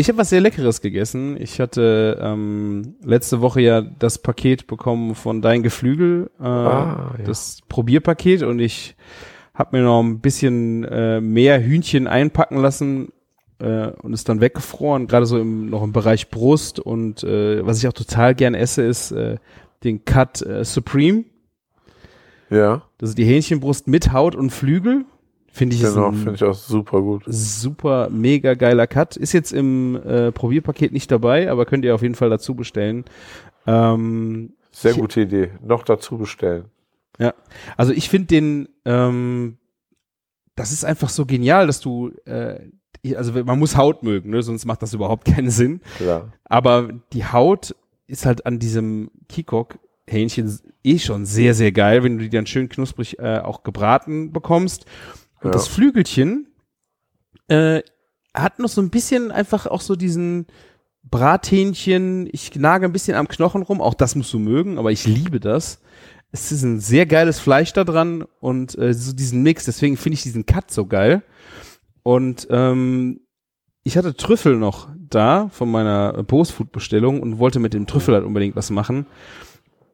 ich 0.01 0.09
habe 0.09 0.19
was 0.19 0.31
sehr 0.31 0.41
Leckeres 0.41 0.81
gegessen. 0.81 1.37
Ich 1.41 1.61
hatte 1.61 2.19
ähm, 2.21 2.97
letzte 3.05 3.41
Woche 3.41 3.61
ja 3.61 3.81
das 3.81 4.19
Paket 4.19 4.67
bekommen 4.67 5.15
von 5.15 5.43
Dein 5.43 5.63
Geflügel, 5.63 6.31
äh, 6.41 6.45
Ah, 6.45 7.15
ja. 7.19 7.25
das 7.25 7.61
Probierpaket 7.69 8.43
und 8.43 8.59
ich 8.59 8.97
habe 9.55 9.77
mir 9.77 9.83
noch 9.85 10.03
ein 10.03 10.21
bisschen 10.21 10.85
äh, 10.85 11.21
mehr 11.21 11.63
Hühnchen 11.63 12.07
einpacken 12.07 12.59
lassen 12.59 13.09
äh, 13.59 13.89
und 14.03 14.13
ist 14.13 14.29
dann 14.29 14.41
weggefroren, 14.43 15.07
gerade 15.07 15.25
so 15.27 15.39
im, 15.39 15.71
noch 15.71 15.83
im 15.83 15.93
Bereich 15.93 16.29
Brust 16.31 16.79
und 16.79 17.25
äh, 17.25 17.65
was 17.65 17.79
ich 17.79 17.89
auch 17.89 17.95
total 17.95 18.35
gern 18.35 18.55
esse, 18.55 18.83
ist 18.83 19.13
äh, 19.13 19.37
den 19.83 20.05
Cut 20.05 20.43
äh, 20.43 20.65
Supreme. 20.65 21.25
Ja, 22.51 22.83
Das 22.99 23.09
ist 23.11 23.19
die 23.19 23.25
Hähnchenbrust 23.25 23.89
mit 23.89 24.13
Haut 24.13 24.35
und 24.37 24.51
Flügel. 24.51 25.05
Finde 25.57 25.75
ich 25.75 25.81
genau, 25.81 26.13
finde 26.13 26.35
ich 26.35 26.45
auch 26.45 26.53
super 26.55 27.01
gut. 27.01 27.23
super 27.27 28.11
mega 28.11 28.53
geiler 28.53 28.87
Cut. 28.87 29.17
Ist 29.17 29.33
jetzt 29.33 29.53
im 29.55 29.97
äh, 29.97 30.31
Probierpaket 30.31 30.93
nicht 30.93 31.11
dabei, 31.11 31.51
aber 31.51 31.65
könnt 31.65 31.83
ihr 31.87 31.95
auf 31.95 32.03
jeden 32.03 32.15
Fall 32.15 32.29
dazu 32.29 32.55
bestellen. 32.55 33.07
Ähm, 33.67 34.53
Sehr 34.71 34.91
Ich- 34.91 34.99
gute 34.99 35.23
Idee. 35.23 35.49
Noch 35.65 35.83
dazu 35.83 36.19
bestellen. 36.19 36.67
also 37.79 37.93
ich 37.95 38.11
finde 38.11 38.27
den, 38.27 38.69
ähm, 38.85 39.57
das 40.57 40.73
ist 40.73 40.85
einfach 40.85 41.09
so 41.09 41.25
genial, 41.25 41.67
dass 41.67 41.81
du, 41.81 42.11
äh, 42.27 42.59
also 43.15 43.33
man 43.45 43.59
muss 43.59 43.79
Haut 43.79 44.03
mögen, 44.03 44.29
ne? 44.31 44.43
sonst 44.43 44.67
macht 44.67 44.83
das 44.83 44.93
überhaupt 44.93 45.25
keinen 45.25 45.49
Sinn. 45.49 45.81
Klar. 45.97 46.35
Aber 46.45 46.91
die 47.15 47.25
Haut 47.25 47.75
ist 48.07 48.27
halt 48.27 48.45
an 48.45 48.59
diesem 48.59 49.11
Kikok 49.31 49.79
Hähnchen 50.07 50.59
eh 50.85 50.99
schon 50.99 51.25
sehr, 51.25 51.55
sehr 51.55 51.73
geil, 51.73 52.05
wenn 52.05 52.19
du 52.19 52.25
die 52.25 52.31
dann 52.31 52.47
schön 52.47 52.69
knusprig 52.69 53.19
äh, 53.19 53.39
auch 53.39 53.63
gebraten 53.63 54.33
bekommst. 54.33 54.85
Und 55.41 55.47
Ja. 55.47 55.51
das 55.53 55.69
Flügelchen 55.69 56.49
Äh, 57.49 57.83
hat 58.35 58.59
noch 58.59 58.69
so 58.69 58.81
ein 58.83 58.91
bisschen 58.91 59.31
einfach 59.31 59.67
auch 59.67 59.81
so 59.81 59.95
diesen 59.95 60.47
Brathähnchen, 61.05 62.29
ich 62.33 62.55
nage 62.57 62.85
ein 62.87 62.93
bisschen 62.93 63.17
am 63.17 63.29
Knochen 63.29 63.63
rum, 63.63 63.81
auch 63.81 63.95
das 63.95 64.17
musst 64.17 64.33
du 64.33 64.39
mögen, 64.41 64.79
aber 64.79 64.91
ich 64.91 65.07
liebe 65.07 65.39
das. 65.41 65.81
Es 66.33 66.51
ist 66.51 66.63
ein 66.63 66.81
sehr 66.81 67.07
geiles 67.07 67.39
Fleisch 67.39 67.73
da 67.73 67.85
dran 67.85 68.25
und 68.41 68.77
äh, 68.77 68.93
so 68.93 69.13
diesen 69.13 69.43
Mix, 69.43 69.65
deswegen 69.65 69.97
finde 69.97 70.15
ich 70.15 70.23
diesen 70.25 70.45
Cut 70.45 70.71
so 70.73 70.87
geil. 70.87 71.23
Und 72.03 72.49
ähm, 72.51 73.21
ich 73.85 73.97
hatte 73.97 74.17
Trüffel 74.17 74.57
noch 74.57 74.89
da 74.99 75.49
von 75.51 75.71
meiner 75.71 76.25
Postfood-Bestellung 76.25 77.21
und 77.23 77.39
wollte 77.39 77.61
mit 77.61 77.73
dem 77.75 77.87
Trüffel 77.87 78.15
halt 78.15 78.25
unbedingt 78.25 78.57
was 78.57 78.71
machen. 78.71 79.07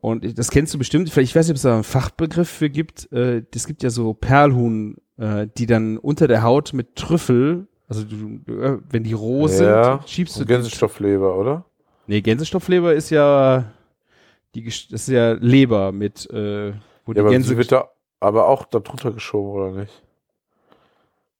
Und 0.02 0.36
das 0.36 0.50
kennst 0.50 0.74
du 0.74 0.78
bestimmt, 0.78 1.08
vielleicht, 1.10 1.30
ich 1.30 1.36
weiß 1.36 1.46
nicht, 1.46 1.52
ob 1.52 1.56
es 1.56 1.62
da 1.62 1.74
einen 1.74 1.84
Fachbegriff 1.84 2.50
für 2.50 2.68
gibt. 2.68 3.10
Äh, 3.12 3.44
es 3.54 3.68
gibt 3.68 3.84
ja 3.84 3.90
so 3.90 4.14
Perlhuhn, 4.14 4.96
äh, 5.16 5.46
die 5.56 5.66
dann 5.66 5.96
unter 5.96 6.26
der 6.26 6.42
Haut 6.42 6.72
mit 6.72 6.96
Trüffel, 6.96 7.68
also 7.88 8.02
du, 8.02 8.40
äh, 8.52 8.78
wenn 8.90 9.04
die 9.04 9.12
roh 9.12 9.46
Ja, 9.46 10.00
sind, 10.00 10.08
schiebst 10.08 10.40
du 10.40 10.44
Gänsestoffleber, 10.44 11.38
oder? 11.38 11.66
Nee, 12.08 12.20
Gänsestoffleber 12.20 12.92
ist 12.94 13.10
ja 13.10 13.70
die 14.56 14.64
das 14.64 14.84
ist 14.90 15.08
ja 15.08 15.34
Leber 15.34 15.92
mit 15.92 16.28
äh, 16.30 16.72
wo 17.04 17.12
Ja, 17.12 17.14
die 17.14 17.20
aber 17.20 17.30
Gänse 17.30 17.56
wird 17.56 17.70
da 17.70 17.88
aber 18.18 18.48
auch 18.48 18.64
da 18.64 18.80
drunter 18.80 19.12
geschoben, 19.12 19.52
oder 19.52 19.70
nicht? 19.70 20.02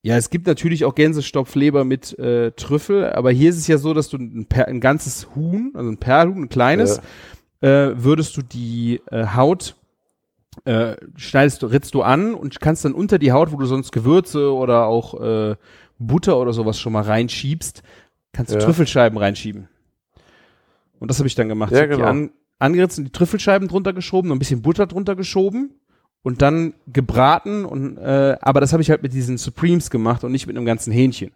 Ja, 0.02 0.16
es 0.16 0.30
gibt 0.30 0.46
natürlich 0.46 0.84
auch 0.84 0.94
Gänsestopfleber 0.94 1.84
mit 1.84 2.16
äh, 2.16 2.52
Trüffel, 2.52 3.12
aber 3.12 3.32
hier 3.32 3.50
ist 3.50 3.58
es 3.58 3.66
ja 3.66 3.78
so, 3.78 3.92
dass 3.92 4.08
du 4.08 4.18
ein, 4.18 4.46
ein 4.54 4.80
ganzes 4.80 5.34
Huhn, 5.34 5.72
also 5.74 5.90
ein 5.90 5.98
Perlhuhn, 5.98 6.44
ein 6.44 6.48
kleines, 6.48 6.98
äh, 6.98 7.02
würdest 7.66 8.36
du 8.36 8.42
die 8.42 9.00
äh, 9.10 9.26
Haut 9.34 9.76
äh, 10.64 10.96
schneidest 11.16 11.62
du, 11.62 11.66
ritzt 11.66 11.94
du 11.94 12.02
an 12.02 12.34
und 12.34 12.60
kannst 12.60 12.84
dann 12.84 12.92
unter 12.92 13.18
die 13.18 13.32
Haut, 13.32 13.52
wo 13.52 13.56
du 13.56 13.66
sonst 13.66 13.90
Gewürze 13.90 14.52
oder 14.52 14.86
auch 14.86 15.18
äh, 15.20 15.56
Butter 15.98 16.38
oder 16.38 16.52
sowas 16.52 16.78
schon 16.78 16.92
mal 16.92 17.02
reinschiebst, 17.02 17.82
kannst 18.32 18.52
du 18.52 18.58
Ja. 18.58 18.64
Trüffelscheiben 18.64 19.18
reinschieben. 19.18 19.68
Und 20.98 21.10
das 21.10 21.18
habe 21.18 21.26
ich 21.26 21.34
dann 21.34 21.48
gemacht. 21.48 21.72
Ja, 21.72 21.78
ich 21.78 21.82
hab 21.84 21.90
die 21.90 21.96
genau. 21.96 22.08
an, 22.08 22.30
angeritzt 22.58 22.98
und 22.98 23.06
die 23.06 23.12
Trüffelscheiben 23.12 23.68
drunter 23.68 23.92
geschoben, 23.92 24.28
noch 24.28 24.36
ein 24.36 24.38
bisschen 24.38 24.62
Butter 24.62 24.86
drunter 24.86 25.16
geschoben 25.16 25.72
und 26.22 26.42
dann 26.42 26.74
gebraten 26.86 27.64
und 27.64 27.96
äh, 27.96 28.36
aber 28.40 28.60
das 28.60 28.72
habe 28.72 28.82
ich 28.82 28.90
halt 28.90 29.02
mit 29.02 29.12
diesen 29.12 29.38
Supremes 29.38 29.90
gemacht 29.90 30.22
und 30.22 30.32
nicht 30.32 30.46
mit 30.46 30.56
einem 30.56 30.66
ganzen 30.66 30.92
Hähnchen. 30.92 31.32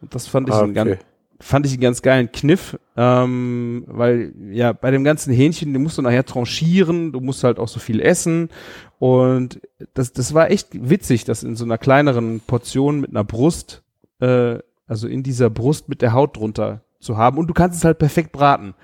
Und 0.00 0.14
das 0.14 0.26
fand 0.26 0.48
ich, 0.48 0.54
Ah, 0.54 0.58
so 0.58 0.64
einen 0.64 0.74
ganz, 0.74 0.92
okay. 0.92 1.00
Fand 1.40 1.66
ich 1.66 1.72
einen 1.72 1.80
ganz 1.80 2.02
geilen 2.02 2.30
Kniff, 2.32 2.78
ähm, 2.96 3.84
weil 3.86 4.32
ja 4.50 4.72
bei 4.72 4.90
dem 4.90 5.04
ganzen 5.04 5.32
Hähnchen, 5.32 5.72
den 5.72 5.82
musst 5.82 5.98
du 5.98 6.02
nachher 6.02 6.24
tranchieren, 6.24 7.12
du 7.12 7.20
musst 7.20 7.44
halt 7.44 7.58
auch 7.58 7.68
so 7.68 7.80
viel 7.80 8.00
essen 8.00 8.50
und 8.98 9.60
das, 9.94 10.12
das 10.12 10.34
war 10.34 10.50
echt 10.50 10.68
witzig, 10.72 11.24
das 11.24 11.42
in 11.42 11.56
so 11.56 11.64
einer 11.64 11.78
kleineren 11.78 12.40
Portion 12.40 13.00
mit 13.00 13.10
einer 13.10 13.24
Brust, 13.24 13.82
äh, 14.20 14.58
also 14.86 15.08
in 15.08 15.22
dieser 15.22 15.50
Brust 15.50 15.88
mit 15.88 16.02
der 16.02 16.12
Haut 16.12 16.36
drunter 16.36 16.82
zu 17.00 17.16
haben 17.16 17.38
und 17.38 17.48
du 17.48 17.54
kannst 17.54 17.78
es 17.78 17.84
halt 17.84 17.98
perfekt 17.98 18.32
braten. 18.32 18.74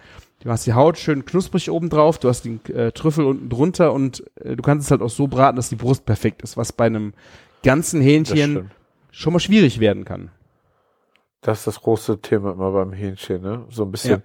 Du 0.43 0.51
hast 0.51 0.67
die 0.67 0.73
Haut 0.73 0.97
schön 0.97 1.27
knusprig 1.27 1.71
oben 1.71 1.91
drauf, 1.91 2.19
du 2.19 2.29
hast 2.29 2.47
den 2.47 2.65
äh, 2.67 2.93
Trüffel 2.93 3.27
unten 3.27 3.51
drunter 3.51 3.93
und 3.93 4.25
äh, 4.37 4.57
du 4.57 4.63
kannst 4.63 4.87
es 4.87 4.91
halt 4.91 5.03
auch 5.03 5.11
so 5.11 5.29
braten, 5.29 5.57
dass 5.57 5.69
die 5.69 5.77
Brust 5.77 6.07
perfekt 6.07 6.43
ist, 6.43 6.57
was 6.57 6.73
bei 6.73 6.87
einem 6.87 7.13
ganzen 7.63 8.01
Hähnchen 8.01 8.71
schon 9.11 9.35
mal 9.35 9.41
schwierig 9.41 9.81
werden 9.81 10.05
kann. 10.07 10.31
Das 11.41 11.61
ist 11.61 11.67
das 11.67 11.81
große 11.81 12.21
Thema 12.21 12.53
immer 12.53 12.73
beim 12.73 12.93
Hähnchen, 12.93 13.43
ne? 13.43 13.65
So 13.71 13.85
ein 13.85 13.91
bisschen 13.91 14.23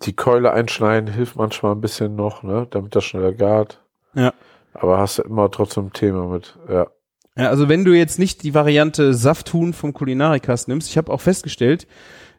die 0.00 0.14
Keule 0.14 0.52
einschneiden 0.52 1.12
hilft 1.12 1.36
manchmal 1.36 1.72
ein 1.72 1.80
bisschen 1.80 2.16
noch, 2.16 2.42
ne? 2.42 2.66
Damit 2.70 2.96
das 2.96 3.04
schneller 3.04 3.32
gart. 3.32 3.82
Ja. 4.14 4.32
Aber 4.74 4.98
hast 4.98 5.18
du 5.18 5.22
immer 5.22 5.50
trotzdem 5.50 5.86
ein 5.86 5.92
Thema 5.92 6.26
mit, 6.26 6.56
ja. 6.68 6.86
Ja, 7.36 7.48
also 7.48 7.68
wenn 7.68 7.84
du 7.84 7.92
jetzt 7.92 8.18
nicht 8.18 8.42
die 8.42 8.54
Variante 8.54 9.14
Safthuhn 9.14 9.72
vom 9.72 9.94
Kulinarikast 9.94 10.68
nimmst, 10.68 10.90
ich 10.90 10.98
habe 10.98 11.12
auch 11.12 11.20
festgestellt, 11.20 11.86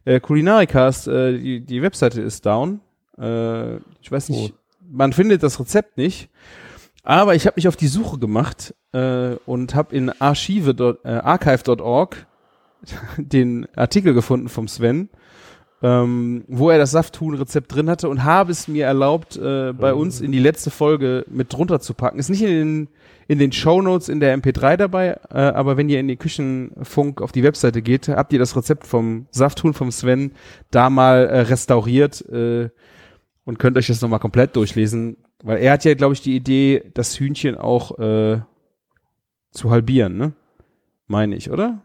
äh, 0.06 0.20
Kulinarikast, 0.20 1.08
äh, 1.08 1.38
die, 1.38 1.66
die 1.66 1.82
Webseite 1.82 2.22
ist 2.22 2.46
down. 2.46 2.80
Äh, 3.18 3.78
ich 4.02 4.12
weiß 4.12 4.30
nicht, 4.30 4.54
man 4.88 5.14
findet 5.14 5.42
das 5.42 5.60
Rezept 5.60 5.98
nicht. 5.98 6.30
Aber 7.04 7.36
ich 7.36 7.48
habe 7.48 7.56
mich 7.58 7.68
auf 7.68 7.76
die 7.76 7.88
Suche 7.88 8.20
gemacht 8.20 8.76
äh, 8.94 9.36
und 9.46 9.74
habe 9.76 9.96
in 9.96 10.10
archive. 10.22 10.74
Den 13.17 13.67
Artikel 13.76 14.13
gefunden 14.13 14.50
vom 14.50 14.67
Sven, 14.67 15.10
ähm, 15.82 16.43
wo 16.48 16.69
er 16.69 16.78
das 16.78 16.91
Safthuhn-Rezept 16.91 17.74
drin 17.74 17.89
hatte 17.89 18.10
und 18.10 18.24
habe 18.24 18.52
es 18.52 18.67
mir 18.67 18.86
erlaubt, 18.86 19.38
äh, 19.38 19.74
bei 19.74 19.93
uns 19.93 20.22
in 20.22 20.32
die 20.32 20.39
letzte 20.39 20.72
Folge 20.72 21.26
mit 21.30 21.52
drunter 21.52 21.80
zu 21.80 21.93
packen. 21.93 22.19
Ist 22.19 22.30
nicht 22.30 22.41
in 22.41 22.48
den, 22.50 22.89
in 23.28 23.39
den 23.39 23.52
Shownotes 23.52 24.10
in 24.10 24.19
der 24.19 24.38
MP3 24.38 24.78
dabei, 24.78 25.19
äh, 25.30 25.38
aber 25.38 25.78
wenn 25.78 25.89
ihr 25.89 26.00
in 26.00 26.08
die 26.08 26.15
Küchenfunk 26.15 27.22
auf 27.22 27.32
die 27.32 27.43
Webseite 27.43 27.82
geht, 27.82 28.08
habt 28.08 28.34
ihr 28.34 28.39
das 28.39 28.56
Rezept 28.56 28.88
vom 28.88 29.28
Safthuhn 29.32 29.74
vom 29.74 29.91
Sven 29.91 30.32
da 30.72 30.89
mal 30.89 31.26
äh, 31.26 31.39
restauriert 31.41 32.22
äh, 32.30 32.69
und 33.46 33.60
könnt 33.60 33.78
euch 33.78 33.88
das 33.88 34.02
nochmal 34.02 34.19
komplett 34.19 34.56
durchlesen, 34.56 35.17
weil 35.43 35.58
er 35.58 35.74
hat 35.74 35.84
ja, 35.84 35.93
glaube 35.96 36.13
ich, 36.13 36.22
die 36.22 36.36
Idee, 36.36 36.91
das 36.93 37.19
Hühnchen 37.19 37.56
auch 37.58 38.00
äh, 38.00 38.39
zu 39.52 39.69
halbieren, 39.69 40.17
ne? 40.17 40.34
Meine 41.08 41.36
ich, 41.36 41.52
oder? 41.52 41.82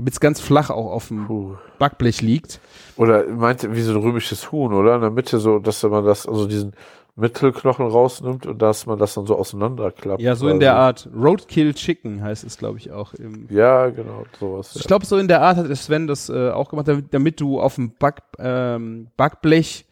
Damit 0.00 0.14
es 0.14 0.20
ganz 0.20 0.40
flach 0.40 0.70
auch 0.70 0.92
auf 0.92 1.08
dem 1.08 1.26
Puh. 1.26 1.56
Backblech 1.78 2.22
liegt. 2.22 2.58
Oder 2.96 3.26
meinte 3.26 3.76
wie 3.76 3.82
so 3.82 3.92
ein 3.92 3.98
römisches 3.98 4.50
Huhn, 4.50 4.72
oder? 4.72 4.94
In 4.94 5.02
der 5.02 5.10
Mitte 5.10 5.38
so, 5.38 5.58
dass 5.58 5.82
man 5.82 6.06
das, 6.06 6.26
also 6.26 6.46
diesen 6.46 6.72
Mittelknochen 7.16 7.86
rausnimmt 7.86 8.46
und 8.46 8.62
dass 8.62 8.86
man 8.86 8.98
das 8.98 9.12
dann 9.12 9.26
so 9.26 9.36
auseinanderklappt. 9.36 10.22
Ja, 10.22 10.36
so 10.36 10.48
in 10.48 10.58
der 10.58 10.74
Art. 10.74 11.06
Roadkill 11.14 11.74
Chicken 11.74 12.22
heißt 12.22 12.44
es, 12.44 12.56
glaube 12.56 12.78
ich, 12.78 12.90
auch. 12.90 13.12
Im 13.12 13.46
Ja, 13.50 13.90
genau, 13.90 14.24
sowas. 14.38 14.74
ich 14.74 14.86
glaube, 14.86 15.04
so 15.04 15.18
in 15.18 15.28
der 15.28 15.42
Art 15.42 15.58
hat 15.58 15.76
Sven 15.76 16.06
das 16.06 16.30
äh, 16.30 16.48
auch 16.48 16.70
gemacht, 16.70 16.88
damit, 16.88 17.12
damit 17.12 17.38
du 17.38 17.60
auf 17.60 17.74
dem 17.74 17.90
Back, 17.90 18.22
ähm, 18.38 19.08
Backblech, 19.18 19.84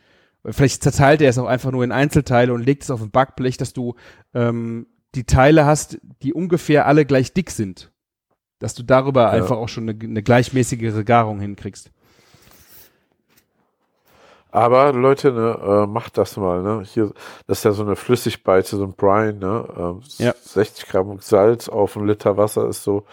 vielleicht 0.49 0.83
zerteilt 0.83 1.21
er 1.21 1.29
es 1.29 1.37
auch 1.37 1.49
einfach 1.49 1.71
nur 1.71 1.85
in 1.85 1.93
Einzelteile 1.93 2.55
und 2.55 2.65
legt 2.65 2.83
es 2.83 2.91
auf 2.91 3.03
ein 3.03 3.11
Backblech, 3.11 3.59
dass 3.59 3.75
du 3.75 3.95
ähm, 4.33 4.87
die 5.15 5.25
Teile 5.25 5.67
hast, 5.67 5.99
die 6.23 6.33
ungefähr 6.33 6.87
alle 6.87 7.05
gleich 7.05 7.35
dick 7.35 7.51
sind. 7.51 7.91
Dass 8.59 8.75
du 8.75 8.83
darüber 8.83 9.31
einfach 9.31 9.57
auch 9.57 9.69
schon 9.69 9.89
eine, 9.89 9.99
eine 10.03 10.23
gleichmäßigere 10.23 11.05
Garung 11.05 11.41
hinkriegst. 11.41 11.91
Aber 14.51 14.93
Leute, 14.93 15.31
ne, 15.33 15.59
äh, 15.63 15.87
macht 15.87 16.17
das 16.17 16.37
mal, 16.37 16.63
ne? 16.63 16.83
Hier, 16.85 17.13
das 17.47 17.59
ist 17.59 17.65
ja 17.65 17.73
so 17.73 17.83
eine 17.83 17.97
Flüssigbeize, 17.97 18.77
so 18.77 18.85
ein 18.85 18.95
Brine, 18.95 19.35
ne? 19.35 19.69
Ähm, 19.77 20.01
Ja. 20.17 20.35
60 20.43 20.87
Gramm 20.89 21.19
Salz 21.21 21.69
auf 21.69 21.97
einen 21.97 22.07
Liter 22.07 22.37
Wasser 22.37 22.67
ist 22.69 22.83
so. 22.83 23.05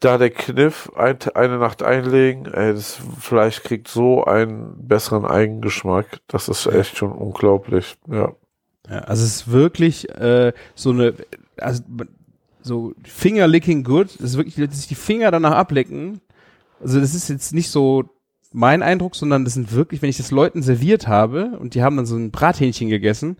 Da 0.00 0.18
der 0.18 0.30
Kniff, 0.30 0.90
ein, 0.96 1.18
eine 1.34 1.58
Nacht 1.58 1.82
einlegen, 1.82 2.46
ey, 2.46 2.72
das 2.74 2.98
Fleisch 3.20 3.62
kriegt 3.62 3.88
so 3.88 4.24
einen 4.24 4.88
besseren 4.88 5.24
Eigengeschmack. 5.24 6.20
Das 6.26 6.48
ist 6.48 6.66
echt 6.66 6.96
schon 6.96 7.12
unglaublich. 7.12 7.96
Ja. 8.08 8.32
Ja, 8.88 8.98
also 9.00 9.24
es 9.24 9.36
ist 9.36 9.50
wirklich 9.50 10.08
äh, 10.10 10.52
so 10.74 10.90
eine, 10.90 11.14
also 11.56 11.82
so 12.64 12.94
Finger 13.04 13.46
licking 13.46 13.84
good, 13.84 14.08
das 14.18 14.30
ist 14.30 14.36
wirklich, 14.36 14.56
dass 14.56 14.76
sich 14.76 14.88
die 14.88 14.94
Finger 14.94 15.30
danach 15.30 15.52
ablecken. 15.52 16.20
Also 16.80 17.00
das 17.00 17.14
ist 17.14 17.28
jetzt 17.28 17.52
nicht 17.52 17.70
so 17.70 18.04
mein 18.52 18.82
Eindruck, 18.82 19.16
sondern 19.16 19.44
das 19.44 19.54
sind 19.54 19.72
wirklich, 19.72 20.00
wenn 20.00 20.08
ich 20.08 20.16
das 20.16 20.30
Leuten 20.30 20.62
serviert 20.62 21.06
habe 21.06 21.58
und 21.58 21.74
die 21.74 21.82
haben 21.82 21.96
dann 21.96 22.06
so 22.06 22.16
ein 22.16 22.30
Brathähnchen 22.30 22.88
gegessen, 22.88 23.36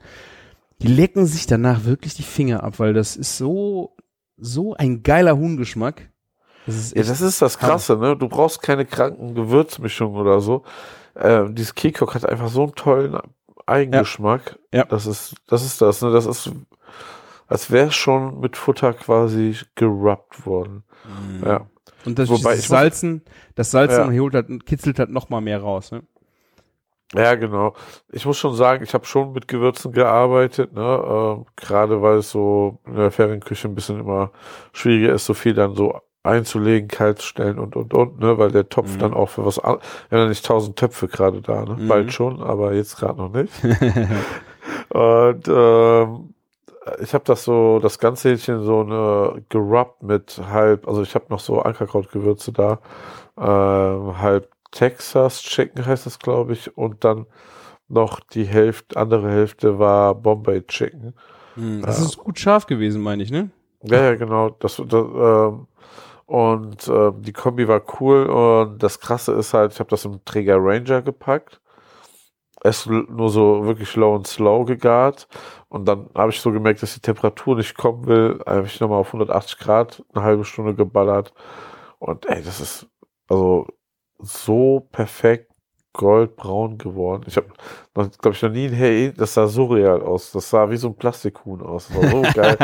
die 0.82 0.88
lecken 0.88 1.26
sich 1.26 1.46
danach 1.46 1.84
wirklich 1.84 2.14
die 2.14 2.22
Finger 2.22 2.62
ab, 2.62 2.78
weil 2.78 2.92
das 2.92 3.16
ist 3.16 3.38
so, 3.38 3.96
so 4.36 4.74
ein 4.74 5.02
geiler 5.02 5.36
Huhngeschmack. 5.36 6.10
Das 6.66 6.76
ist 6.76 6.96
Ja, 6.96 7.02
das 7.02 7.20
ist 7.20 7.40
das 7.40 7.58
Krasse, 7.58 7.96
ne? 7.96 8.16
Du 8.16 8.28
brauchst 8.28 8.60
keine 8.60 8.84
kranken 8.84 9.34
Gewürzmischungen 9.34 10.20
oder 10.20 10.40
so. 10.40 10.64
Ähm, 11.16 11.54
dieses 11.54 11.74
Kekok 11.74 12.14
hat 12.14 12.26
einfach 12.26 12.48
so 12.48 12.64
einen 12.64 12.74
tollen 12.74 13.16
Eigengeschmack. 13.66 14.58
Ja. 14.72 14.84
Das 14.84 15.06
ist, 15.06 15.34
das 15.46 15.64
ist 15.64 15.80
das, 15.80 16.02
ne? 16.02 16.10
Das 16.10 16.26
ist, 16.26 16.50
als 17.46 17.70
wäre 17.70 17.90
schon 17.92 18.40
mit 18.40 18.56
Futter 18.56 18.92
quasi 18.92 19.56
gerubbt 19.74 20.46
worden. 20.46 20.84
Ja. 21.44 21.66
und 22.06 22.18
das, 22.18 22.28
wobei 22.28 22.52
dieses 22.52 22.64
ich 22.64 22.70
muss- 22.70 22.78
Salzen, 22.78 23.22
das 23.54 23.70
Salzen 23.70 24.12
Ja. 24.14 24.20
holt 24.20 24.34
halt, 24.34 24.66
kitzelt 24.66 24.98
halt 24.98 25.10
noch 25.10 25.28
mal 25.28 25.40
mehr 25.40 25.60
raus. 25.60 25.90
Ne? 25.92 26.02
Ja, 27.14 27.34
genau. 27.34 27.74
Ich 28.10 28.24
muss 28.26 28.38
schon 28.38 28.54
sagen, 28.56 28.82
ich 28.82 28.92
habe 28.94 29.04
schon 29.04 29.32
mit 29.32 29.46
Gewürzen 29.46 29.92
gearbeitet, 29.92 30.72
ne? 30.72 30.80
Ähm, 30.82 31.46
Gerade 31.56 32.02
weil 32.02 32.16
es 32.18 32.30
so 32.30 32.78
in 32.86 32.96
der 32.96 33.10
Ferienküche 33.10 33.68
ein 33.68 33.74
bisschen 33.74 34.00
immer 34.00 34.30
schwieriger 34.72 35.12
ist, 35.12 35.26
so 35.26 35.34
viel 35.34 35.54
dann 35.54 35.74
so 35.76 36.00
einzulegen, 36.24 36.88
kalt 36.88 37.18
zu 37.20 37.28
stellen 37.28 37.58
und 37.58 37.76
und 37.76 37.92
und, 37.94 38.18
ne? 38.18 38.36
Weil 38.38 38.50
der 38.50 38.68
Topf 38.68 38.94
Mhm. 38.94 38.98
dann 38.98 39.14
auch 39.14 39.28
für 39.28 39.44
was 39.44 39.58
an- 39.60 39.78
Wir 40.08 40.18
haben 40.18 40.24
ja 40.24 40.28
nicht 40.30 40.44
tausend 40.44 40.76
Töpfe 40.76 41.06
gerade 41.06 41.40
da, 41.42 41.64
ne? 41.64 41.76
Mhm. 41.78 41.88
Bald 41.88 42.12
schon, 42.12 42.42
aber 42.42 42.72
jetzt 42.74 42.96
gerade 42.96 43.18
noch 43.18 43.30
nicht. 43.32 43.52
und 44.88 45.48
ähm, 45.48 46.33
ich 47.00 47.14
habe 47.14 47.24
das 47.24 47.44
so, 47.44 47.78
das 47.80 47.98
ganze 47.98 48.30
Hähnchen 48.30 48.62
so 48.64 48.80
eine 48.80 49.42
gerubbt 49.48 50.02
mit 50.02 50.40
halb, 50.50 50.86
also 50.88 51.02
ich 51.02 51.14
habe 51.14 51.26
noch 51.30 51.40
so 51.40 51.60
Ankerkrautgewürze 51.60 52.52
da, 52.52 52.80
ähm, 53.38 54.18
halb 54.20 54.50
Texas 54.70 55.40
Chicken 55.42 55.86
heißt 55.86 56.06
das, 56.06 56.18
glaube 56.18 56.52
ich, 56.52 56.76
und 56.76 57.04
dann 57.04 57.26
noch 57.88 58.20
die 58.20 58.44
Hälfte, 58.44 58.96
andere 58.96 59.30
Hälfte 59.30 59.78
war 59.78 60.14
Bombay 60.14 60.62
Chicken. 60.66 61.14
Das 61.82 62.00
ist 62.00 62.18
gut 62.18 62.38
scharf 62.38 62.66
gewesen, 62.66 63.00
meine 63.02 63.22
ich, 63.22 63.30
ne? 63.30 63.50
Ja, 63.82 64.02
ja, 64.02 64.14
genau. 64.16 64.50
Das, 64.50 64.76
das, 64.76 65.04
ähm, 65.14 65.66
Und 66.26 66.88
äh, 66.88 67.12
die 67.18 67.32
Kombi 67.32 67.68
war 67.68 67.82
cool 68.00 68.26
und 68.26 68.82
das 68.82 68.98
Krasse 68.98 69.32
ist 69.32 69.52
halt, 69.54 69.72
ich 69.72 69.78
habe 69.80 69.90
das 69.90 70.04
im 70.06 70.24
Träger 70.24 70.56
Ranger 70.58 71.02
gepackt. 71.02 71.60
Es 72.64 72.86
l- 72.88 73.06
nur 73.10 73.30
so 73.30 73.66
wirklich 73.66 73.94
low 73.96 74.16
und 74.16 74.26
slow 74.26 74.64
gegart. 74.66 75.28
Und 75.68 75.86
dann 75.86 76.10
habe 76.16 76.32
ich 76.32 76.40
so 76.40 76.52
gemerkt, 76.52 76.82
dass 76.82 76.94
die 76.94 77.00
Temperatur 77.00 77.56
nicht 77.56 77.76
kommen 77.76 78.06
will. 78.06 78.40
Habe 78.46 78.66
ich 78.66 78.80
nochmal 78.80 79.00
auf 79.00 79.12
180 79.12 79.58
Grad 79.60 80.04
eine 80.14 80.24
halbe 80.24 80.44
Stunde 80.46 80.74
geballert. 80.74 81.34
Und 82.00 82.26
ey, 82.26 82.42
das 82.42 82.60
ist 82.60 82.88
also 83.28 83.66
so 84.20 84.88
perfekt 84.92 85.52
goldbraun 85.92 86.78
geworden. 86.78 87.24
Ich 87.28 87.36
habe, 87.36 87.48
glaube 87.94 88.30
ich, 88.36 88.42
noch 88.42 88.50
nie 88.50 88.66
ein 88.66 88.72
Hey, 88.72 89.12
das 89.16 89.34
sah 89.34 89.46
so 89.46 89.66
real 89.66 90.02
aus. 90.02 90.32
Das 90.32 90.50
sah 90.50 90.68
wie 90.70 90.76
so 90.76 90.88
ein 90.88 90.96
Plastikhuhn 90.96 91.62
aus. 91.62 91.88
Das 91.88 91.96
war 91.96 92.06
so 92.06 92.28
geil. 92.32 92.58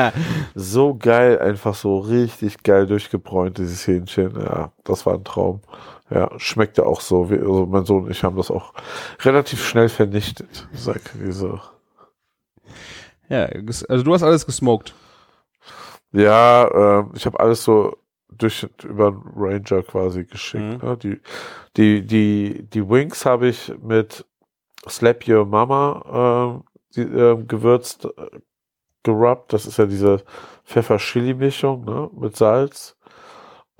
So 0.55 0.96
geil, 0.96 1.38
einfach 1.38 1.74
so 1.74 1.98
richtig 2.01 2.62
geil 2.64 2.86
durchgebräunt, 2.86 3.59
dieses 3.59 3.86
Hähnchen. 3.86 4.32
Ja, 4.40 4.72
das 4.84 5.07
war 5.07 5.14
ein 5.14 5.24
Traum. 5.24 5.61
Ja, 6.11 6.30
schmeckte 6.38 6.84
auch 6.86 7.00
so. 7.00 7.30
Wie, 7.30 7.38
also 7.38 7.66
mein 7.66 7.84
Sohn 7.84 8.04
und 8.04 8.11
ich 8.11 8.24
haben 8.24 8.36
das 8.36 8.50
auch 8.50 8.72
relativ 9.20 9.64
schnell 9.64 9.88
vernichtet. 9.88 10.68
Sag 10.72 11.00
diese. 11.14 11.61
Ja, 13.28 13.46
ges- 13.46 13.86
also 13.86 14.02
du 14.04 14.12
hast 14.12 14.22
alles 14.24 14.44
gesmoked. 14.44 14.92
Ja, 16.12 16.98
ähm, 17.00 17.12
ich 17.14 17.26
habe 17.26 17.38
alles 17.38 17.62
so 17.62 17.96
durch 18.28 18.66
über 18.84 19.12
den 19.12 19.22
Ranger 19.36 19.82
quasi 19.82 20.24
geschickt. 20.24 20.82
Mhm. 20.82 20.88
Ne? 20.88 20.96
Die, 20.96 21.20
die, 21.76 22.06
die, 22.06 22.62
die 22.68 22.88
Wings 22.88 23.24
habe 23.24 23.48
ich 23.48 23.72
mit 23.82 24.24
Slap 24.88 25.28
Your 25.28 25.44
Mama 25.46 26.56
ähm, 26.56 26.64
die, 26.96 27.02
ähm, 27.02 27.46
gewürzt, 27.46 28.06
äh, 28.06 28.11
gerubbt. 29.04 29.52
Das 29.52 29.66
ist 29.66 29.76
ja 29.78 29.86
diese 29.86 30.24
Pfeffer-Chili-Mischung 30.64 31.84
ne? 31.84 32.11
mit 32.12 32.36
Salz. 32.36 32.96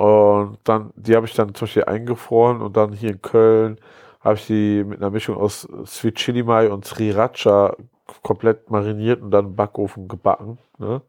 Und 0.01 0.57
dann, 0.65 0.93
die 0.97 1.15
habe 1.15 1.27
ich 1.27 1.35
dann 1.35 1.55
zum 1.55 1.67
Beispiel 1.67 1.85
eingefroren 1.85 2.63
und 2.63 2.75
dann 2.75 2.95
hier 2.95 3.11
in 3.11 3.21
Köln 3.21 3.77
habe 4.23 4.37
ich 4.37 4.47
die 4.47 4.83
mit 4.83 4.99
einer 4.99 5.11
Mischung 5.11 5.37
aus 5.37 5.69
Sweet 5.85 6.15
Chili 6.15 6.43
Mai 6.43 6.71
und 6.71 6.87
Sriracha 6.87 7.77
komplett 8.23 8.71
mariniert 8.71 9.21
und 9.21 9.31
dann 9.31 9.49
im 9.49 9.57
Backofen 9.57 10.09
gebacken. 10.09 10.57
Ne? 10.79 11.03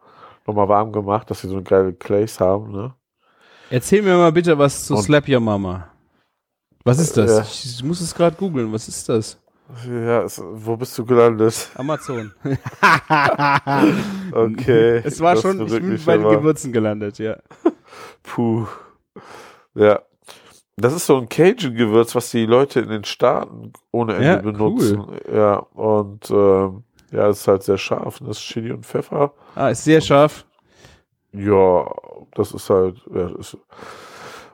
Nochmal 0.45 0.67
warm 0.67 0.91
gemacht, 0.91 1.29
dass 1.31 1.39
sie 1.39 1.47
so 1.47 1.53
eine 1.53 1.63
geile 1.63 1.93
Glaze 1.93 2.43
haben. 2.43 2.73
Ne? 2.73 2.93
Erzähl 3.69 4.01
mir 4.01 4.17
mal 4.17 4.33
bitte 4.33 4.57
was 4.57 4.87
zu 4.87 4.95
Und- 4.95 5.03
Slap 5.03 5.25
Your 5.29 5.39
Mama. 5.39 5.87
Was 6.83 6.99
ist 6.99 7.15
das? 7.15 7.31
Ja. 7.31 7.41
Ich, 7.43 7.65
ich 7.77 7.83
muss 7.85 8.01
es 8.01 8.13
gerade 8.13 8.35
googeln. 8.35 8.73
Was 8.73 8.89
ist 8.89 9.07
das? 9.07 9.39
Ja, 9.87 10.23
es, 10.23 10.43
wo 10.45 10.75
bist 10.75 10.97
du 10.97 11.05
gelandet? 11.05 11.69
Amazon. 11.75 12.33
Okay. 14.33 15.01
es 15.05 15.21
war 15.21 15.37
schon, 15.37 15.65
ich 15.65 15.71
bin 15.71 15.97
bei 16.05 16.17
den. 16.17 16.27
Gewürzen 16.27 16.73
gelandet, 16.73 17.19
ja. 17.19 17.37
Puh. 18.23 18.67
Ja. 19.75 20.01
Das 20.77 20.93
ist 20.93 21.05
so 21.05 21.17
ein 21.17 21.29
Cajun-Gewürz, 21.29 22.15
was 22.15 22.31
die 22.31 22.45
Leute 22.45 22.79
in 22.79 22.89
den 22.89 23.03
Staaten 23.03 23.73
ohne 23.91 24.13
Ende 24.15 24.27
Ja, 24.27 24.35
benutzen. 24.37 25.05
Ja, 25.31 25.55
und 25.73 26.29
ähm, 26.31 26.83
ja, 27.11 27.27
es 27.27 27.41
ist 27.41 27.47
halt 27.47 27.63
sehr 27.63 27.77
scharf. 27.77 28.19
Das 28.19 28.37
ist 28.37 28.39
Chili 28.43 28.71
und 28.71 28.85
Pfeffer. 28.85 29.33
Ah, 29.55 29.69
ist 29.69 29.83
sehr 29.83 30.01
scharf. 30.01 30.45
Ja, 31.33 31.85
das 32.33 32.51
ist 32.53 32.69
halt, 32.69 32.97
ja, 33.13 33.29
ist, 33.37 33.57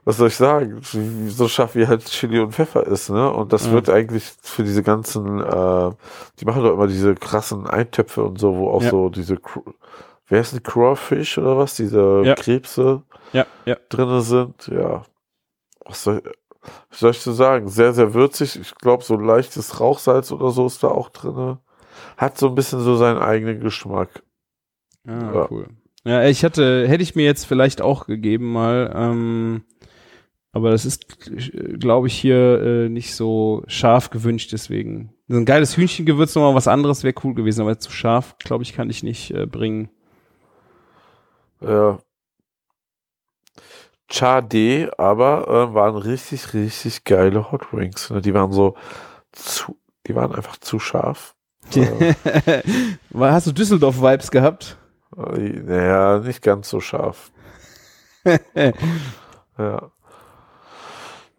was 0.03 0.17
soll 0.17 0.27
ich 0.27 0.35
sagen? 0.35 0.79
So 0.81 1.47
scharf 1.47 1.75
wie 1.75 1.87
halt 1.87 2.05
Chili 2.05 2.39
und 2.39 2.53
Pfeffer 2.53 2.85
ist, 2.85 3.09
ne? 3.09 3.31
Und 3.31 3.53
das 3.53 3.65
Ja. 3.67 3.71
wird 3.73 3.89
eigentlich 3.89 4.23
für 4.41 4.63
diese 4.63 4.83
ganzen, 4.83 5.39
äh, 5.39 5.91
die 6.39 6.45
machen 6.45 6.63
doch 6.63 6.73
immer 6.73 6.87
diese 6.87 7.15
krassen 7.15 7.67
Eintöpfe 7.67 8.23
und 8.23 8.39
so, 8.39 8.55
wo 8.57 8.69
auch 8.69 8.81
Ja. 8.83 8.89
so 8.89 9.09
diese, 9.09 9.37
wer 10.27 10.41
ist 10.41 10.53
ein 10.53 10.63
Crawfish 10.63 11.37
oder 11.37 11.57
was? 11.57 11.75
Diese 11.75 12.21
Ja. 12.25 12.35
Krebse 12.35 13.03
Ja, 13.33 13.45
ja. 13.65 13.77
drinne 13.89 14.21
sind, 14.21 14.67
ja. 14.67 15.03
Was 15.85 16.03
soll, 16.03 16.21
was 16.89 16.99
soll 16.99 17.11
ich 17.11 17.19
zu 17.21 17.31
sagen? 17.31 17.67
Sehr, 17.69 17.93
sehr 17.93 18.13
würzig. 18.13 18.59
Ich 18.59 18.75
glaube, 18.75 19.03
so 19.03 19.15
leichtes 19.17 19.79
Rauchsalz 19.79 20.31
oder 20.31 20.51
so 20.51 20.65
ist 20.65 20.83
da 20.83 20.89
auch 20.89 21.09
drinne. 21.09 21.59
Hat 22.17 22.37
so 22.37 22.47
ein 22.49 22.55
bisschen 22.55 22.79
so 22.81 22.95
seinen 22.95 23.19
eigenen 23.19 23.59
Geschmack. 23.59 24.23
Ah, 25.07 25.31
Ja. 25.33 25.47
cool. 25.49 25.67
Ja, 26.03 26.23
ich 26.25 26.43
hatte, 26.45 26.87
hätte 26.87 27.03
ich 27.03 27.15
mir 27.15 27.25
jetzt 27.25 27.45
vielleicht 27.45 27.81
auch 27.81 28.05
gegeben 28.05 28.51
mal, 28.51 28.93
ähm, 28.95 29.63
aber 30.53 30.71
das 30.71 30.85
ist, 30.85 31.05
glaube 31.79 32.07
ich, 32.07 32.13
hier 32.17 32.61
äh, 32.61 32.89
nicht 32.89 33.13
so 33.13 33.63
scharf 33.67 34.09
gewünscht, 34.09 34.53
deswegen. 34.53 35.13
So 35.27 35.35
ein 35.37 35.43
geiles 35.45 35.75
Hühnchengewürz 35.75 36.33
nochmal 36.35 36.55
was 36.55 36.69
anderes 36.69 37.03
wäre 37.03 37.13
cool 37.23 37.33
gewesen, 37.33 37.61
aber 37.61 37.77
zu 37.79 37.91
scharf, 37.91 38.37
glaube 38.39 38.63
ich, 38.63 38.73
kann 38.73 38.89
ich 38.89 39.03
nicht 39.03 39.31
äh, 39.31 39.45
bringen. 39.45 39.89
Ja. 41.61 41.99
Chade, 44.09 44.91
aber 44.97 45.47
äh, 45.47 45.73
waren 45.73 45.97
richtig, 45.97 46.53
richtig 46.53 47.03
geile 47.03 47.51
Hot 47.51 47.73
Wings. 47.73 48.09
Ne? 48.09 48.21
Die 48.21 48.33
waren 48.33 48.53
so 48.53 48.75
zu, 49.33 49.77
die 50.07 50.15
waren 50.15 50.33
einfach 50.33 50.57
zu 50.57 50.79
scharf. 50.79 51.35
Äh, 51.75 52.13
Hast 53.13 53.47
du 53.47 53.51
Düsseldorf-Vibes 53.51 54.31
gehabt? 54.31 54.77
äh, 55.17 55.59
naja, 55.59 56.19
nicht 56.19 56.41
ganz 56.41 56.69
so 56.69 56.79
scharf. 56.79 57.31
Ja. 59.59 59.91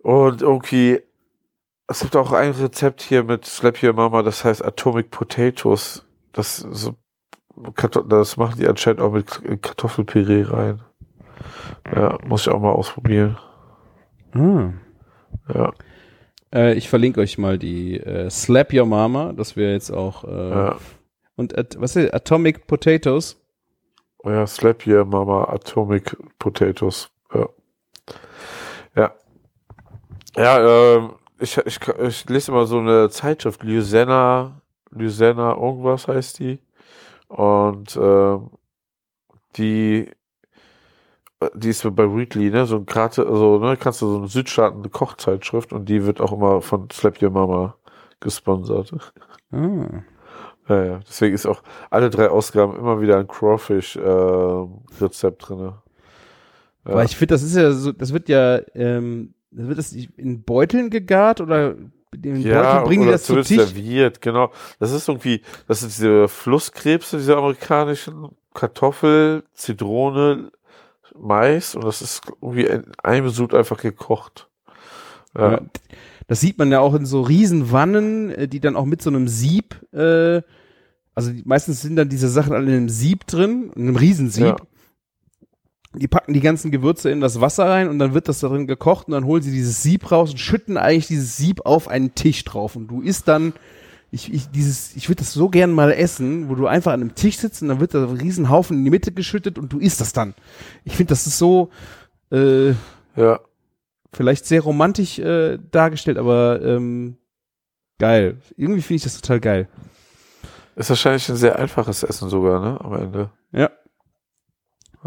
Und 0.03 0.43
irgendwie, 0.43 1.01
es 1.87 2.01
gibt 2.01 2.17
auch 2.17 2.33
ein 2.33 2.51
Rezept 2.51 3.01
hier 3.01 3.23
mit 3.23 3.45
Slap 3.45 3.81
Your 3.81 3.93
Mama, 3.93 4.23
das 4.23 4.45
heißt 4.45 4.65
Atomic 4.65 5.13
Potatoes. 5.13 6.05
Das, 6.33 6.57
so, 6.57 6.97
das 8.09 8.37
machen 8.37 8.59
die 8.59 8.69
anscheinend 8.69 9.01
auch 9.01 9.13
mit 9.13 9.63
Kartoffelpüree 9.63 10.43
rein. 10.43 10.81
Ja, 11.95 12.19
muss 12.27 12.43
ich 12.43 12.53
auch 12.53 12.61
mal 12.61 12.73
ausprobieren. 12.73 13.39
Ah. 14.33 14.71
Ja, 15.53 15.73
Äh, 16.53 16.75
ich 16.75 16.89
verlinke 16.89 17.21
euch 17.21 17.39
mal 17.39 17.59
die 17.59 17.99
äh, 17.99 18.31
Slap 18.31 18.73
Your 18.73 18.87
Mama, 18.87 19.33
das 19.35 19.57
wäre 19.57 19.73
jetzt 19.73 19.91
auch 19.91 20.25
äh, 20.25 20.51
ja. 20.51 20.77
und 21.37 21.55
was 21.79 21.97
ist 21.97 22.13
Atomic 22.15 22.67
Potatoes? 22.67 23.37
Oh 24.25 24.31
ja, 24.31 24.47
Slap 24.47 24.87
Your 24.87 25.05
Mama 25.05 25.45
Atomic 25.45 26.17
Potatoes. 26.39 27.11
Ja. 27.35 27.49
Ja. 28.97 29.15
Ja, 30.37 30.97
ähm, 30.97 31.11
ich, 31.39 31.57
ich, 31.59 31.79
ich 31.87 32.29
lese 32.29 32.51
immer 32.51 32.67
so 32.67 32.79
eine 32.79 33.11
Zeitschrift, 33.11 33.63
Lysenna, 33.63 34.61
Lysenna, 34.91 35.55
irgendwas 35.55 36.09
heißt 36.09 36.39
die. 36.41 36.59
Und 37.29 37.99
ähm, 38.01 38.51
die, 39.57 40.11
die 41.55 41.69
ist 41.69 41.83
bei 41.95 42.15
Weekly, 42.15 42.51
ne? 42.51 42.67
So 42.67 42.77
ein 42.77 42.87
Karte, 42.87 43.27
also, 43.27 43.59
ne, 43.59 43.77
kannst 43.77 44.03
du 44.03 44.09
so 44.09 44.19
eine 44.19 44.29
Südstaaten 44.29 44.91
Kochzeitschrift 44.91 45.73
und 45.73 45.89
die 45.89 46.05
wird 46.05 46.21
auch 46.21 46.33
immer 46.33 46.61
von 46.63 46.91
Slap 46.91 47.23
Your 47.23 47.31
Mama 47.31 47.77
gesponsert. 48.21 48.93
Ah. 49.53 50.03
Ja, 50.69 50.85
ja. 50.85 51.01
Deswegen 51.07 51.35
ist 51.35 51.47
auch 51.47 51.63
alle 51.91 52.11
drei 52.11 52.29
Ausgaben 52.29 52.77
immer 52.77 53.01
wieder 53.01 53.19
ein 53.19 53.29
Crawfish-Rezept 53.29 55.49
drinne. 55.49 55.83
Ja. 56.85 56.93
Aber 56.93 57.05
ich 57.05 57.17
finde, 57.17 57.35
das 57.35 57.43
ist 57.43 57.57
ja 57.57 57.73
so, 57.73 57.93
das 57.93 58.13
wird 58.13 58.29
ja, 58.29 58.61
ähm, 58.75 59.35
wird 59.51 59.79
das 59.79 59.93
in 59.93 60.43
Beuteln 60.43 60.91
gegart 60.91 61.41
oder 61.41 61.77
in 62.13 62.43
Beuteln 62.43 62.85
bringen 62.85 63.05
die 63.05 63.11
das 63.11 63.25
zu 63.25 63.43
Tisch? 63.43 63.57
serviert, 63.57 64.21
genau. 64.21 64.53
Das 64.79 64.93
ist 64.93 65.09
irgendwie, 65.09 65.43
das 65.67 65.81
sind 65.81 65.93
diese 65.93 66.29
Flusskrebse, 66.29 67.19
diese 67.19 67.37
amerikanischen, 67.37 68.29
Kartoffel, 68.55 69.45
Zitrone, 69.55 70.51
Mais 71.17 71.75
und 71.75 71.85
das 71.85 72.03
ist 72.03 72.23
irgendwie 72.41 72.65
in 72.65 72.85
einem 73.03 73.29
Sud 73.29 73.55
einfach 73.55 73.79
gekocht. 73.79 74.49
Ja, 75.37 75.53
Ja. 75.53 75.61
Das 76.29 76.41
sieht 76.41 76.59
man 76.59 76.71
ja 76.71 76.81
auch 76.81 76.95
in 76.95 77.07
so 77.07 77.23
Riesenwannen, 77.23 78.31
äh, 78.31 78.49
die 78.49 78.61
dann 78.61 78.77
auch 78.77 78.85
mit 78.85 79.01
so 79.01 79.11
einem 79.11 79.29
Sieb, 79.29 79.81
äh, 79.93 80.43
also 81.15 81.33
meistens 81.45 81.81
sind 81.81 81.97
dann 81.97 82.11
diese 82.11 82.29
Sachen 82.29 82.53
alle 82.53 82.67
in 82.67 82.77
einem 82.77 82.89
Sieb 82.91 83.27
drin, 83.27 83.73
in 83.75 83.89
einem 83.89 83.97
Riesensieb. 83.97 84.45
Ja. 84.45 84.57
Die 85.95 86.09
packen 86.09 86.35
die 86.35 86.41
ganzen 86.41 86.71
Gewürze 86.71 87.11
in 87.11 87.21
das 87.21 87.41
Wasser 87.41 87.67
rein 87.67 87.89
und 87.89 87.99
dann 87.99 88.13
wird 88.13 88.29
das 88.29 88.41
darin 88.41 88.67
gekocht 88.67 89.09
und 89.09 89.13
dann 89.13 89.25
holen 89.25 89.43
sie 89.43 89.53
dieses 89.53 89.83
Sieb 89.83 90.11
raus 90.11 90.31
und 90.31 90.39
schütten 90.39 90.77
eigentlich 90.77 91.07
dieses 91.07 91.37
Sieb 91.37 91.65
auf 91.65 91.89
einen 91.89 92.15
Tisch 92.15 92.45
drauf 92.45 92.77
und 92.77 92.89
du 92.89 93.01
isst 93.01 93.27
dann 93.27 93.55
ich, 94.11 94.33
ich, 94.33 94.51
dieses, 94.51 94.97
ich 94.97 95.09
würde 95.09 95.21
das 95.21 95.33
so 95.33 95.49
gern 95.49 95.73
mal 95.73 95.93
essen, 95.93 96.49
wo 96.49 96.55
du 96.55 96.67
einfach 96.67 96.93
an 96.93 97.03
einem 97.03 97.15
Tisch 97.15 97.39
sitzt 97.39 97.61
und 97.63 97.69
dann 97.69 97.81
wird 97.81 97.95
da 97.95 98.05
ein 98.05 98.17
Riesenhaufen 98.17 98.79
in 98.79 98.85
die 98.85 98.91
Mitte 98.91 99.13
geschüttet 99.13 99.59
und 99.59 99.73
du 99.73 99.79
isst 99.79 100.01
das 100.01 100.13
dann. 100.13 100.35
Ich 100.85 100.97
finde, 100.97 101.11
das 101.11 101.27
ist 101.27 101.39
so, 101.39 101.71
äh, 102.33 102.71
ja. 103.17 103.41
vielleicht 104.13 104.47
sehr 104.47 104.63
romantisch 104.63 105.19
äh, 105.19 105.59
dargestellt, 105.71 106.17
aber 106.17 106.61
ähm, 106.63 107.19
geil. 107.99 108.39
Irgendwie 108.57 108.81
finde 108.81 108.97
ich 108.97 109.03
das 109.03 109.21
total 109.21 109.41
geil. 109.41 109.69
Ist 110.75 110.89
wahrscheinlich 110.89 111.29
ein 111.29 111.37
sehr 111.37 111.59
einfaches 111.59 112.03
Essen 112.03 112.31
sogar, 112.31 112.61
ne, 112.61 112.81
am 112.81 112.95
Ende. 112.95 113.31
Ja. 113.53 113.71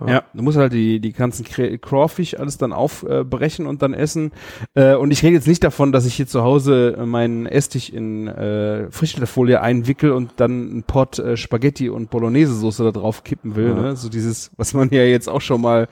Ja. 0.07 0.23
Du 0.33 0.41
musst 0.41 0.57
halt 0.57 0.73
die, 0.73 0.99
die 0.99 1.13
ganzen 1.13 1.45
Cra- 1.45 1.77
Crawfish 1.77 2.33
alles 2.33 2.57
dann 2.57 2.73
aufbrechen 2.73 3.67
und 3.67 3.81
dann 3.81 3.93
essen. 3.93 4.31
Äh, 4.73 4.95
und 4.95 5.11
ich 5.11 5.21
rede 5.23 5.35
jetzt 5.35 5.47
nicht 5.47 5.63
davon, 5.63 5.91
dass 5.91 6.05
ich 6.05 6.15
hier 6.15 6.27
zu 6.27 6.41
Hause 6.43 6.95
äh, 6.97 7.05
meinen 7.05 7.45
Esstisch 7.45 7.89
in 7.89 8.27
äh, 8.27 8.89
Frischhaltefolie 8.91 9.61
einwickel 9.61 10.11
und 10.11 10.33
dann 10.37 10.51
einen 10.51 10.83
Pot 10.83 11.19
äh, 11.19 11.37
Spaghetti 11.37 11.89
und 11.89 12.09
Bolognese-Soße 12.09 12.83
da 12.83 12.91
drauf 12.91 13.23
kippen 13.23 13.55
will. 13.55 13.69
Ja. 13.69 13.73
Ne? 13.75 13.95
So 13.95 14.09
dieses, 14.09 14.51
was 14.57 14.73
man 14.73 14.89
ja 14.91 15.03
jetzt 15.03 15.29
auch 15.29 15.41
schon 15.41 15.61
mal 15.61 15.87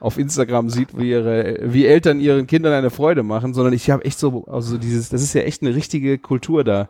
auf 0.00 0.18
Instagram 0.18 0.68
sieht, 0.68 0.98
wie 0.98 1.10
ihre, 1.10 1.58
wie 1.62 1.86
Eltern 1.86 2.18
ihren 2.18 2.48
Kindern 2.48 2.72
eine 2.72 2.90
Freude 2.90 3.22
machen, 3.22 3.54
sondern 3.54 3.72
ich 3.72 3.88
habe 3.88 4.04
echt 4.04 4.18
so, 4.18 4.46
also 4.46 4.76
dieses, 4.76 5.10
das 5.10 5.22
ist 5.22 5.32
ja 5.32 5.42
echt 5.42 5.62
eine 5.62 5.74
richtige 5.76 6.18
Kultur 6.18 6.64
da, 6.64 6.88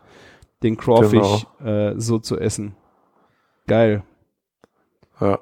den 0.62 0.78
Crawfish 0.78 1.46
äh, 1.62 1.92
so 1.98 2.18
zu 2.18 2.38
essen. 2.38 2.74
Geil. 3.66 4.02
Ja. 5.20 5.40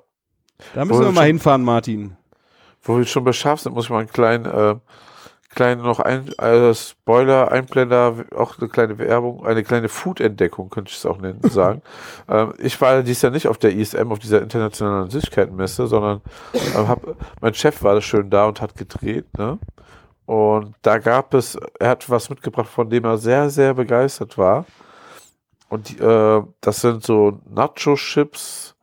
Da 0.74 0.84
müssen 0.84 1.00
Wo 1.00 1.04
wir 1.04 1.12
mal 1.12 1.20
schon- 1.22 1.26
hinfahren, 1.26 1.62
Martin. 1.64 2.16
Wo 2.82 2.96
wir 2.98 3.04
schon 3.04 3.24
bei 3.24 3.32
Schaf 3.32 3.60
sind, 3.60 3.74
muss 3.74 3.84
ich 3.84 3.90
mal 3.90 3.98
einen 3.98 4.08
kleinen, 4.08 4.46
äh, 4.46 4.76
kleinen 5.50 5.82
noch 5.82 5.98
ein, 6.00 6.28
äh, 6.38 6.72
Spoiler, 6.74 7.50
Einblender, 7.50 8.14
auch 8.36 8.58
eine 8.58 8.68
kleine 8.68 8.98
Werbung, 8.98 9.44
eine 9.44 9.62
kleine 9.64 9.88
Food-Entdeckung, 9.88 10.70
könnte 10.70 10.90
ich 10.90 10.96
es 10.96 11.04
auch 11.06 11.18
nennen, 11.18 11.40
sagen. 11.50 11.82
ähm, 12.28 12.54
ich 12.58 12.80
war 12.80 13.02
dies 13.02 13.20
Jahr 13.22 13.32
nicht 13.32 13.48
auf 13.48 13.58
der 13.58 13.72
ISM, 13.74 14.12
auf 14.12 14.18
dieser 14.20 14.40
internationalen 14.42 15.10
Süßigkeitenmesse, 15.10 15.86
sondern 15.88 16.20
ähm, 16.76 16.88
hab, 16.88 17.00
mein 17.40 17.52
Chef 17.54 17.82
war 17.82 17.94
da 17.94 18.00
schön 18.00 18.30
da 18.30 18.46
und 18.46 18.60
hat 18.60 18.76
gedreht, 18.76 19.26
ne? 19.36 19.58
Und 20.26 20.76
da 20.82 20.98
gab 20.98 21.34
es, 21.34 21.58
er 21.80 21.88
hat 21.90 22.08
was 22.08 22.30
mitgebracht, 22.30 22.68
von 22.68 22.88
dem 22.88 23.04
er 23.04 23.18
sehr, 23.18 23.50
sehr 23.50 23.74
begeistert 23.74 24.38
war. 24.38 24.64
Und 25.68 25.88
die, 25.88 25.98
äh, 25.98 26.42
das 26.60 26.80
sind 26.80 27.02
so 27.02 27.40
Nacho-Chips 27.52 28.76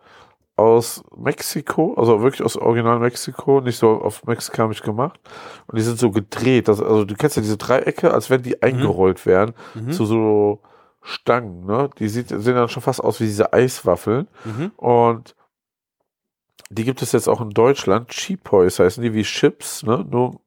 aus 0.57 1.03
Mexiko, 1.15 1.93
also 1.93 2.21
wirklich 2.21 2.43
aus 2.43 2.57
Original 2.57 2.99
Mexiko, 2.99 3.61
nicht 3.61 3.77
so 3.77 4.01
auf 4.01 4.25
mexikanisch 4.25 4.81
gemacht. 4.81 5.19
Und 5.67 5.77
die 5.77 5.83
sind 5.83 5.99
so 5.99 6.11
gedreht. 6.11 6.67
Das, 6.67 6.81
also 6.81 7.05
du 7.05 7.15
kennst 7.15 7.35
ja 7.37 7.41
diese 7.41 7.57
Dreiecke, 7.57 8.11
als 8.13 8.29
wenn 8.29 8.41
die 8.41 8.61
eingerollt 8.61 9.25
wären 9.25 9.53
Mhm. 9.75 9.91
zu 9.91 10.05
so 10.05 10.61
Stangen. 11.01 11.65
Ne? 11.65 11.89
Die 11.99 12.09
sieht, 12.09 12.29
sehen 12.29 12.55
dann 12.55 12.67
schon 12.69 12.83
fast 12.83 13.01
aus 13.03 13.19
wie 13.21 13.25
diese 13.25 13.53
Eiswaffeln. 13.53 14.27
Mhm. 14.43 14.71
Und 14.77 15.35
die 16.69 16.83
gibt 16.83 17.01
es 17.01 17.11
jetzt 17.13 17.29
auch 17.29 17.39
in 17.39 17.51
Deutschland. 17.51 18.09
Cheapoys 18.09 18.79
heißen 18.79 19.01
die 19.01 19.13
wie 19.13 19.23
Chips, 19.23 19.83
ne? 19.83 20.05
Nur 20.09 20.41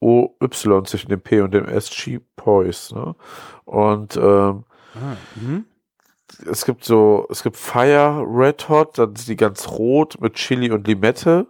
OY 0.00 0.84
zwischen 0.84 1.08
dem 1.08 1.20
P 1.20 1.40
und 1.40 1.52
dem 1.54 1.64
S. 1.64 1.90
Cheapoys, 1.90 2.92
ne? 2.92 3.16
Und 3.64 4.16
ähm, 4.16 4.64
Ah, 4.94 5.16
mhm. 5.34 5.64
Es 6.50 6.64
gibt 6.64 6.84
so, 6.84 7.26
es 7.30 7.42
gibt 7.42 7.56
Fire 7.56 8.24
Red 8.26 8.68
Hot, 8.68 8.98
dann 8.98 9.16
sind 9.16 9.28
die 9.28 9.36
ganz 9.36 9.68
rot 9.68 10.20
mit 10.20 10.34
Chili 10.34 10.70
und 10.70 10.86
Limette 10.86 11.46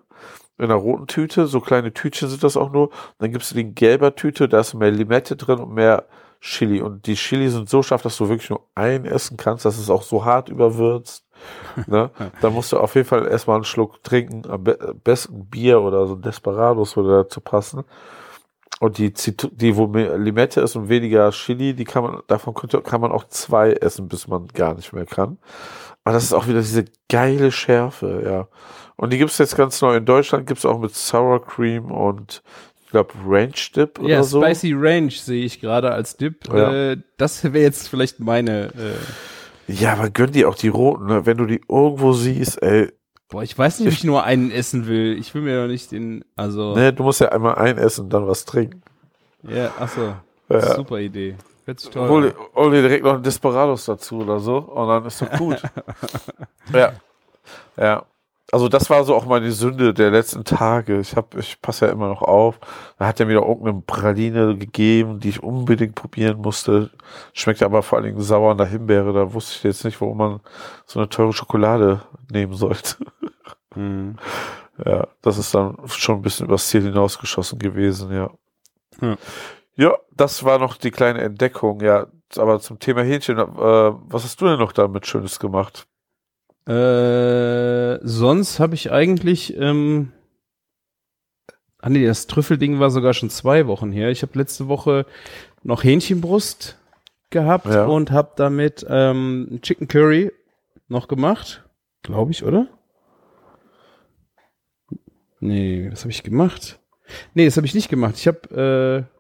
in 0.59 0.65
einer 0.65 0.75
roten 0.75 1.07
Tüte. 1.07 1.47
So 1.47 1.61
kleine 1.61 1.93
Tütchen 1.93 2.29
sind 2.29 2.43
das 2.43 2.57
auch 2.57 2.71
nur. 2.71 2.91
Dann 3.19 3.33
gibt's 3.33 3.51
die 3.51 3.61
in 3.61 3.75
gelber 3.75 4.15
Tüte, 4.15 4.49
da 4.49 4.61
ist 4.61 4.75
mehr 4.75 4.91
Limette 4.91 5.37
drin 5.37 5.59
und 5.59 5.73
mehr 5.73 6.07
Chili. 6.41 6.81
Und 6.81 7.07
die 7.07 7.15
Chili 7.15 7.49
sind 7.49 7.69
so 7.69 7.83
scharf, 7.83 8.03
dass 8.03 8.17
du 8.17 8.29
wirklich 8.29 8.51
nur 8.51 8.63
ein 8.75 9.05
essen 9.05 9.37
kannst. 9.37 9.65
Das 9.65 9.79
ist 9.79 9.91
auch 9.91 10.03
so 10.03 10.25
hart 10.25 10.49
überwürzt. 10.49 11.25
ne? 11.87 12.11
Da 12.41 12.51
musst 12.51 12.73
du 12.73 12.79
auf 12.79 12.95
jeden 12.95 13.07
Fall 13.07 13.27
erstmal 13.27 13.57
einen 13.57 13.65
Schluck 13.65 14.03
trinken. 14.03 14.43
Am 14.49 14.65
be 14.65 14.95
besten 15.05 15.47
Bier 15.47 15.81
oder 15.81 16.07
so 16.07 16.15
ein 16.15 16.23
Desperados 16.23 16.97
würde 16.97 17.25
dazu 17.25 17.41
passen. 17.41 17.85
Und 18.81 18.99
die, 18.99 19.13
Zit 19.15 19.49
die, 19.53 19.75
wo 19.77 19.87
mehr 19.87 20.19
Limette 20.19 20.61
ist 20.61 20.77
und 20.77 20.89
weniger 20.91 21.31
Chili, 21.31 21.73
die 21.75 21.85
kann 21.85 22.03
man, 22.03 22.21
davon 22.27 22.53
könnte, 22.53 22.81
kann 22.83 23.01
man 23.01 23.11
auch 23.11 23.25
zwei 23.29 23.73
essen, 23.73 24.09
bis 24.09 24.29
man 24.29 24.49
gar 24.49 24.75
nicht 24.75 24.93
mehr 24.93 25.07
kann. 25.07 25.39
Aber 26.05 26.13
das 26.13 26.25
ist 26.25 26.35
auch 26.35 26.47
wieder 26.47 26.61
diese 26.61 26.85
geile 27.09 27.51
Schärfe, 27.51 28.23
ja. 28.25 28.49
Und 28.97 29.13
die 29.13 29.19
gibt's 29.19 29.39
jetzt 29.39 29.57
ganz 29.57 29.81
neu 29.81 29.97
in 29.97 30.05
Deutschland, 30.05 30.47
gibt's 30.47 30.67
auch 30.67 30.79
mit 30.79 30.95
Sour 30.95 31.45
Cream 31.45 31.91
und 31.91 32.43
ich 32.85 32.91
glaube 32.91 33.13
Ranch 33.27 33.73
Dip 33.73 33.99
oder 33.99 34.09
Ja, 34.09 34.23
so. 34.23 34.43
Spicy 34.43 34.75
Range 34.75 35.11
sehe 35.11 35.45
ich 35.45 35.61
gerade 35.61 35.91
als 35.91 36.17
Dip. 36.17 36.47
Ja. 36.53 36.93
Äh, 36.93 36.99
das 37.17 37.43
wäre 37.45 37.59
jetzt 37.59 37.89
vielleicht 37.89 38.21
meine. 38.21 38.67
Äh, 38.67 39.73
Ja, 39.73 39.95
aber 39.95 40.11
gönn 40.11 40.33
dir 40.33 40.49
auch 40.49 40.55
die 40.55 40.69
roten, 40.69 41.07
ne? 41.07 41.27
Wenn 41.27 41.39
du 41.39 41.47
die 41.47 41.61
irgendwo 41.69 42.13
siehst, 42.13 42.63
ey, 42.63 42.93
boah, 43.29 43.43
ich 43.43 43.57
weiß 43.57 43.81
nicht, 43.81 43.89
ob 43.89 43.95
ich 43.95 44.05
nur 44.05 44.25
einen 44.25 44.51
essen 44.51 44.87
will. 44.87 45.17
Ich 45.19 45.35
will 45.35 45.43
mir 45.43 45.63
doch 45.63 45.69
nicht 45.69 45.93
den. 45.93 46.25
Also. 46.37 46.75
ne, 46.75 46.93
du 46.93 47.03
musst 47.03 47.21
ja 47.21 47.29
einmal 47.29 47.57
ein 47.57 47.79
essen 47.79 48.05
und 48.05 48.13
dann 48.13 48.27
was 48.27 48.45
trinken. 48.45 48.83
Ja, 49.43 49.73
achso. 49.79 50.15
Ja. 50.49 50.77
Super 50.77 50.99
Idee. 50.99 51.37
Hört 51.65 51.81
sich 51.81 51.91
toll 51.91 52.09
Hol, 52.09 52.35
hol 52.55 52.71
dir 52.71 52.83
direkt 52.83 53.05
noch 53.05 53.15
einen 53.15 53.23
Desperados 53.25 53.87
dazu 53.87 54.21
oder 54.21 54.39
so 54.39 54.59
und 54.59 54.89
dann 54.89 55.05
ist 55.05 55.21
doch 55.21 55.31
gut. 55.33 55.61
ja. 56.73 56.93
Ja. 57.77 58.05
Also 58.53 58.69
das 58.69 58.89
war 58.91 59.03
so 59.03 59.17
auch 59.17 59.27
meine 59.27 59.51
Sünde 59.51 59.93
der 59.93 60.13
letzten 60.13 60.45
Tage. 60.45 61.01
Ich 61.01 61.17
hab, 61.17 61.37
ich 61.37 61.61
passe 61.61 61.87
ja 61.87 61.93
immer 61.93 62.07
noch 62.07 62.23
auf. 62.23 62.61
Da 62.97 63.09
hat 63.09 63.19
er 63.19 63.27
mir 63.27 63.35
doch 63.35 63.49
irgendeine 63.49 63.83
Praline 63.85 64.57
gegeben, 64.57 65.19
die 65.19 65.31
ich 65.31 65.43
unbedingt 65.43 65.97
probieren 65.97 66.41
musste. 66.41 66.91
Schmeckte 67.33 67.65
aber 67.65 67.83
vor 67.83 67.99
allen 67.99 68.07
Dingen 68.07 68.21
sauer 68.21 68.55
nach 68.55 68.69
Himbeere. 68.69 69.13
Da 69.13 69.35
wusste 69.35 69.57
ich 69.57 69.65
jetzt 69.65 69.85
nicht, 69.85 70.01
warum 70.01 70.19
man 70.19 70.41
so 70.87 71.01
eine 71.01 71.09
teure 71.09 71.33
Schokolade 71.33 72.03
nehmen 72.31 72.55
sollte. 72.55 72.99
Mhm. 73.77 74.17
Ja, 74.85 75.09
das 75.23 75.39
ist 75.39 75.55
dann 75.55 75.77
schon 75.87 76.17
ein 76.17 76.23
bisschen 76.23 76.47
übers 76.47 76.69
Ziel 76.69 76.83
hinausgeschossen 76.83 77.59
gewesen, 77.59 78.13
ja. 78.13 78.31
Ja. 79.01 79.17
Ja, 79.79 79.95
das 80.15 80.43
war 80.45 80.59
noch 80.59 80.77
die 80.77 80.91
kleine 80.91 81.21
Entdeckung, 81.21 81.81
ja. 81.83 82.07
Aber 82.37 82.61
zum 82.61 82.79
Thema 82.79 83.03
Hähnchen, 83.03 83.39
äh, 83.39 83.43
was 83.47 84.25
hast 84.25 84.41
du 84.41 84.47
denn 84.47 84.59
noch 84.59 84.73
damit 84.73 85.07
Schönes 85.07 85.39
gemacht? 85.39 85.87
Äh, 86.67 87.99
sonst 88.03 88.59
habe 88.59 88.75
ich 88.75 88.91
eigentlich, 88.91 89.57
ähm, 89.57 90.13
ah 91.81 91.89
nee, 91.89 92.05
das 92.07 92.27
Trüffelding 92.27 92.81
war 92.81 92.91
sogar 92.91 93.15
schon 93.15 93.31
zwei 93.31 93.67
Wochen 93.67 93.93
her. 93.93 94.11
Ich 94.11 94.23
habe 94.23 94.37
letzte 94.39 94.67
Woche 94.69 95.07
noch 95.63 95.85
Hähnchenbrust 95.85 96.77
gehabt 97.31 97.67
Ja. 97.67 97.85
und 97.87 98.11
habe 98.11 98.33
damit 98.37 98.85
ähm, 98.89 99.49
ein 99.53 99.61
Chicken 99.63 99.89
Curry 99.89 100.33
noch 100.89 101.07
gemacht, 101.09 101.65
glaube 102.03 102.31
ich, 102.33 102.45
oder? 102.45 102.67
Nee, 105.41 105.89
was 105.91 106.01
habe 106.01 106.11
ich 106.11 106.23
gemacht? 106.23 106.81
Nee, 107.35 107.45
das 107.45 107.57
habe 107.57 107.67
ich 107.67 107.75
nicht 107.75 107.89
gemacht. 107.89 108.15
Ich 108.17 108.27
habe 108.27 109.07
äh, 109.11 109.17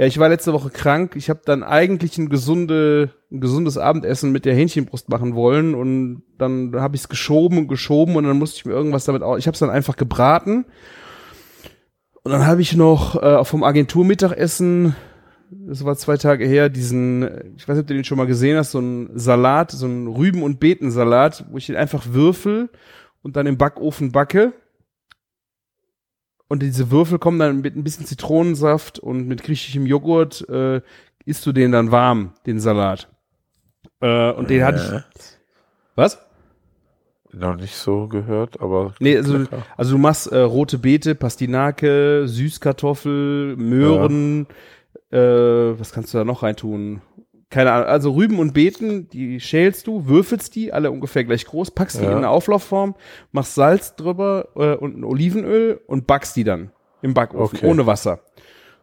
ja, 0.00 0.06
ich 0.06 0.18
war 0.18 0.30
letzte 0.30 0.54
Woche 0.54 0.70
krank. 0.70 1.14
Ich 1.14 1.28
habe 1.28 1.42
dann 1.44 1.62
eigentlich 1.62 2.16
ein, 2.16 2.30
gesunde, 2.30 3.10
ein 3.30 3.42
gesundes 3.42 3.76
Abendessen 3.76 4.32
mit 4.32 4.46
der 4.46 4.54
Hähnchenbrust 4.54 5.10
machen 5.10 5.34
wollen 5.34 5.74
und 5.74 6.22
dann 6.38 6.74
habe 6.74 6.96
ich 6.96 7.02
es 7.02 7.10
geschoben 7.10 7.58
und 7.58 7.68
geschoben 7.68 8.16
und 8.16 8.24
dann 8.24 8.38
musste 8.38 8.56
ich 8.56 8.64
mir 8.64 8.72
irgendwas 8.72 9.04
damit 9.04 9.22
auch. 9.22 9.36
Ich 9.36 9.46
habe 9.46 9.54
es 9.54 9.60
dann 9.60 9.68
einfach 9.68 9.96
gebraten 9.96 10.64
und 12.22 12.32
dann 12.32 12.46
habe 12.46 12.62
ich 12.62 12.74
noch 12.74 13.22
äh, 13.22 13.44
vom 13.44 13.62
Agenturmittagessen, 13.62 14.96
das 15.50 15.84
war 15.84 15.96
zwei 15.96 16.16
Tage 16.16 16.46
her, 16.46 16.70
diesen, 16.70 17.54
ich 17.58 17.68
weiß 17.68 17.76
nicht, 17.76 17.82
ob 17.82 17.86
du 17.88 17.94
den 17.94 18.04
schon 18.04 18.16
mal 18.16 18.26
gesehen 18.26 18.56
hast, 18.56 18.70
so 18.70 18.78
ein 18.78 19.10
Salat, 19.18 19.70
so 19.70 19.86
ein 19.86 20.06
Rüben- 20.06 20.44
und 20.44 20.60
Beetensalat, 20.60 21.44
wo 21.50 21.58
ich 21.58 21.66
den 21.66 21.76
einfach 21.76 22.06
würfel 22.12 22.70
und 23.22 23.36
dann 23.36 23.46
im 23.46 23.58
Backofen 23.58 24.12
backe. 24.12 24.52
Und 26.48 26.62
diese 26.62 26.90
Würfel 26.90 27.18
kommen 27.18 27.38
dann 27.38 27.60
mit 27.60 27.76
ein 27.76 27.84
bisschen 27.84 28.06
Zitronensaft 28.06 28.98
und 28.98 29.28
mit 29.28 29.42
griechischem 29.42 29.86
Joghurt, 29.86 30.48
äh, 30.48 30.80
isst 31.24 31.46
du 31.46 31.52
den 31.52 31.72
dann 31.72 31.92
warm, 31.92 32.32
den 32.46 32.58
Salat. 32.58 33.08
Äh, 34.00 34.32
und 34.32 34.50
den 34.50 34.64
hatte 34.64 35.04
ich. 35.14 35.22
Was? 35.94 36.18
Noch 37.32 37.54
nicht 37.54 37.76
so 37.76 38.08
gehört, 38.08 38.60
aber. 38.60 38.94
Nee, 38.98 39.16
also, 39.16 39.44
also 39.76 39.92
du 39.92 39.98
machst 39.98 40.32
äh, 40.32 40.40
rote 40.40 40.78
Beete, 40.78 41.14
Pastinake, 41.14 42.26
Süßkartoffel, 42.26 43.56
Möhren, 43.56 44.48
äh, 45.10 45.18
was 45.18 45.92
kannst 45.92 46.12
du 46.12 46.18
da 46.18 46.24
noch 46.24 46.42
reintun? 46.42 47.02
Keine 47.50 47.72
Ahnung, 47.72 47.88
also 47.88 48.12
Rüben 48.12 48.38
und 48.38 48.54
Beeten, 48.54 49.08
die 49.08 49.40
schälst 49.40 49.88
du, 49.88 50.06
würfelst 50.06 50.54
die, 50.54 50.72
alle 50.72 50.90
ungefähr 50.92 51.24
gleich 51.24 51.44
groß, 51.44 51.72
packst 51.72 51.98
die 52.00 52.04
Ja. 52.04 52.12
in 52.12 52.18
eine 52.18 52.28
Auflaufform, 52.28 52.94
machst 53.32 53.56
Salz 53.56 53.96
drüber 53.96 54.48
äh, 54.54 54.74
und 54.76 54.96
ein 54.98 55.04
Olivenöl 55.04 55.80
und 55.88 56.06
backst 56.06 56.36
die 56.36 56.44
dann 56.44 56.70
im 57.02 57.12
Backofen, 57.12 57.58
Okay. 57.58 57.66
ohne 57.66 57.86
Wasser. 57.86 58.20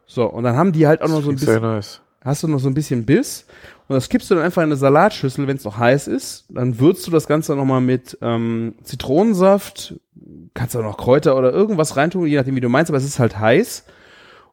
So, 0.06 0.26
und 0.26 0.44
dann 0.44 0.56
haben 0.58 0.74
die 0.74 0.86
halt 0.86 1.02
auch 1.02 1.08
noch 1.08 1.22
so 1.22 1.30
ein 1.30 1.36
bisschen, 1.38 1.62
nice. 1.62 2.02
hast 2.22 2.44
du 2.44 2.48
noch 2.50 2.60
so 2.60 2.68
ein 2.68 2.74
bisschen 2.74 3.06
Biss 3.06 3.46
und 3.88 3.96
das 3.96 4.10
kippst 4.10 4.30
du 4.30 4.36
dann 4.36 4.44
einfach 4.44 4.62
in 4.64 4.68
eine 4.68 4.76
Salatschüssel, 4.76 5.48
wenn 5.48 5.56
es 5.58 5.64
noch 5.64 5.78
heiß 5.78 6.08
ist. 6.08 6.46
Dann 6.50 6.78
würzt 6.80 7.08
du 7.08 7.12
das 7.12 7.26
Ganze 7.28 7.56
nochmal 7.56 7.80
mit 7.82 8.18
ähm, 8.22 8.76
Zitronensaft, 8.84 9.96
kannst 10.54 10.76
auch 10.76 10.82
noch 10.84 10.98
Kräuter 10.98 11.38
oder 11.38 11.54
irgendwas 11.54 11.96
reintun, 11.96 12.28
je 12.28 12.36
nachdem 12.38 12.56
wie 12.56 12.62
du 12.62 12.70
meinst, 12.70 12.92
aber 12.92 12.98
es 12.98 13.06
ist 13.06 13.20
halt 13.20 13.40
heiß. 13.40 13.86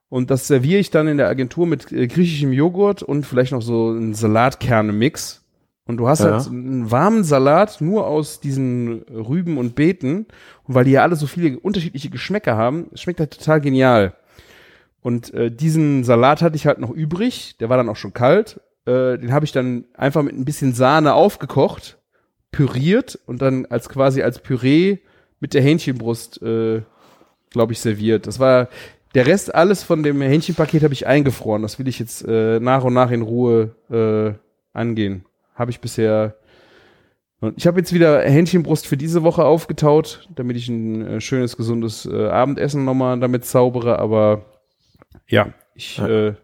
Und 0.08 0.30
das 0.30 0.46
serviere 0.46 0.78
ich 0.80 0.90
dann 0.90 1.08
in 1.08 1.16
der 1.16 1.28
Agentur 1.28 1.66
mit 1.66 1.90
äh, 1.90 2.06
griechischem 2.06 2.52
Joghurt 2.52 3.02
und 3.02 3.24
vielleicht 3.26 3.52
noch 3.52 3.62
so 3.62 3.90
einen 3.90 4.14
Salatkerne-Mix. 4.14 5.42
Und 5.86 5.98
du 5.98 6.08
hast 6.08 6.20
Ja. 6.20 6.32
halt 6.32 6.46
einen 6.46 6.90
warmen 6.90 7.24
Salat 7.24 7.80
nur 7.80 8.06
aus 8.06 8.40
diesen 8.40 9.02
Rüben 9.02 9.58
und 9.58 9.74
Beeten. 9.74 10.26
Und 10.64 10.74
weil 10.74 10.84
die 10.84 10.92
ja 10.92 11.02
alle 11.02 11.16
so 11.16 11.26
viele 11.26 11.58
unterschiedliche 11.58 12.10
Geschmäcker 12.10 12.56
haben, 12.56 12.90
schmeckt 12.94 13.20
halt 13.20 13.36
total 13.36 13.60
genial. 13.60 14.14
Und 15.02 15.34
äh, 15.34 15.50
diesen 15.50 16.02
Salat 16.04 16.40
hatte 16.40 16.56
ich 16.56 16.66
halt 16.66 16.78
noch 16.78 16.90
übrig, 16.90 17.56
der 17.58 17.68
war 17.68 17.76
dann 17.76 17.90
auch 17.90 17.96
schon 17.96 18.14
kalt. 18.14 18.60
Äh, 18.86 19.18
den 19.18 19.32
habe 19.32 19.44
ich 19.44 19.52
dann 19.52 19.84
einfach 19.94 20.22
mit 20.22 20.34
ein 20.34 20.46
bisschen 20.46 20.72
Sahne 20.72 21.12
aufgekocht, 21.14 21.98
püriert 22.52 23.18
und 23.26 23.42
dann 23.42 23.66
als 23.66 23.88
quasi 23.88 24.22
als 24.22 24.38
Püree 24.38 24.98
mit 25.40 25.52
der 25.52 25.60
Hähnchenbrust, 25.60 26.40
äh, 26.42 26.82
glaube 27.50 27.72
ich, 27.74 27.80
serviert. 27.80 28.26
Das 28.26 28.38
war 28.38 28.68
der 29.14 29.26
Rest 29.26 29.54
alles 29.54 29.82
von 29.82 30.02
dem 30.02 30.20
Hähnchenpaket 30.20 30.82
habe 30.82 30.94
ich 30.94 31.06
eingefroren. 31.06 31.62
Das 31.62 31.78
will 31.78 31.88
ich 31.88 31.98
jetzt 31.98 32.26
äh, 32.26 32.60
nach 32.60 32.84
und 32.84 32.94
nach 32.94 33.10
in 33.10 33.22
Ruhe 33.22 33.74
äh, 33.90 34.38
angehen. 34.76 35.24
Habe 35.54 35.70
ich 35.70 35.80
bisher 35.80 36.36
ich 37.56 37.66
habe 37.66 37.78
jetzt 37.78 37.92
wieder 37.92 38.22
Hähnchenbrust 38.22 38.86
für 38.86 38.96
diese 38.96 39.22
Woche 39.22 39.44
aufgetaut, 39.44 40.28
damit 40.34 40.56
ich 40.56 40.68
ein 40.68 41.06
äh, 41.06 41.20
schönes, 41.20 41.56
gesundes 41.56 42.06
äh, 42.06 42.28
Abendessen 42.28 42.84
nochmal 42.84 43.18
damit 43.20 43.44
zaubere. 43.44 43.98
Aber 43.98 44.44
ja, 45.28 45.52
ich 45.74 45.98
äh, 45.98 46.34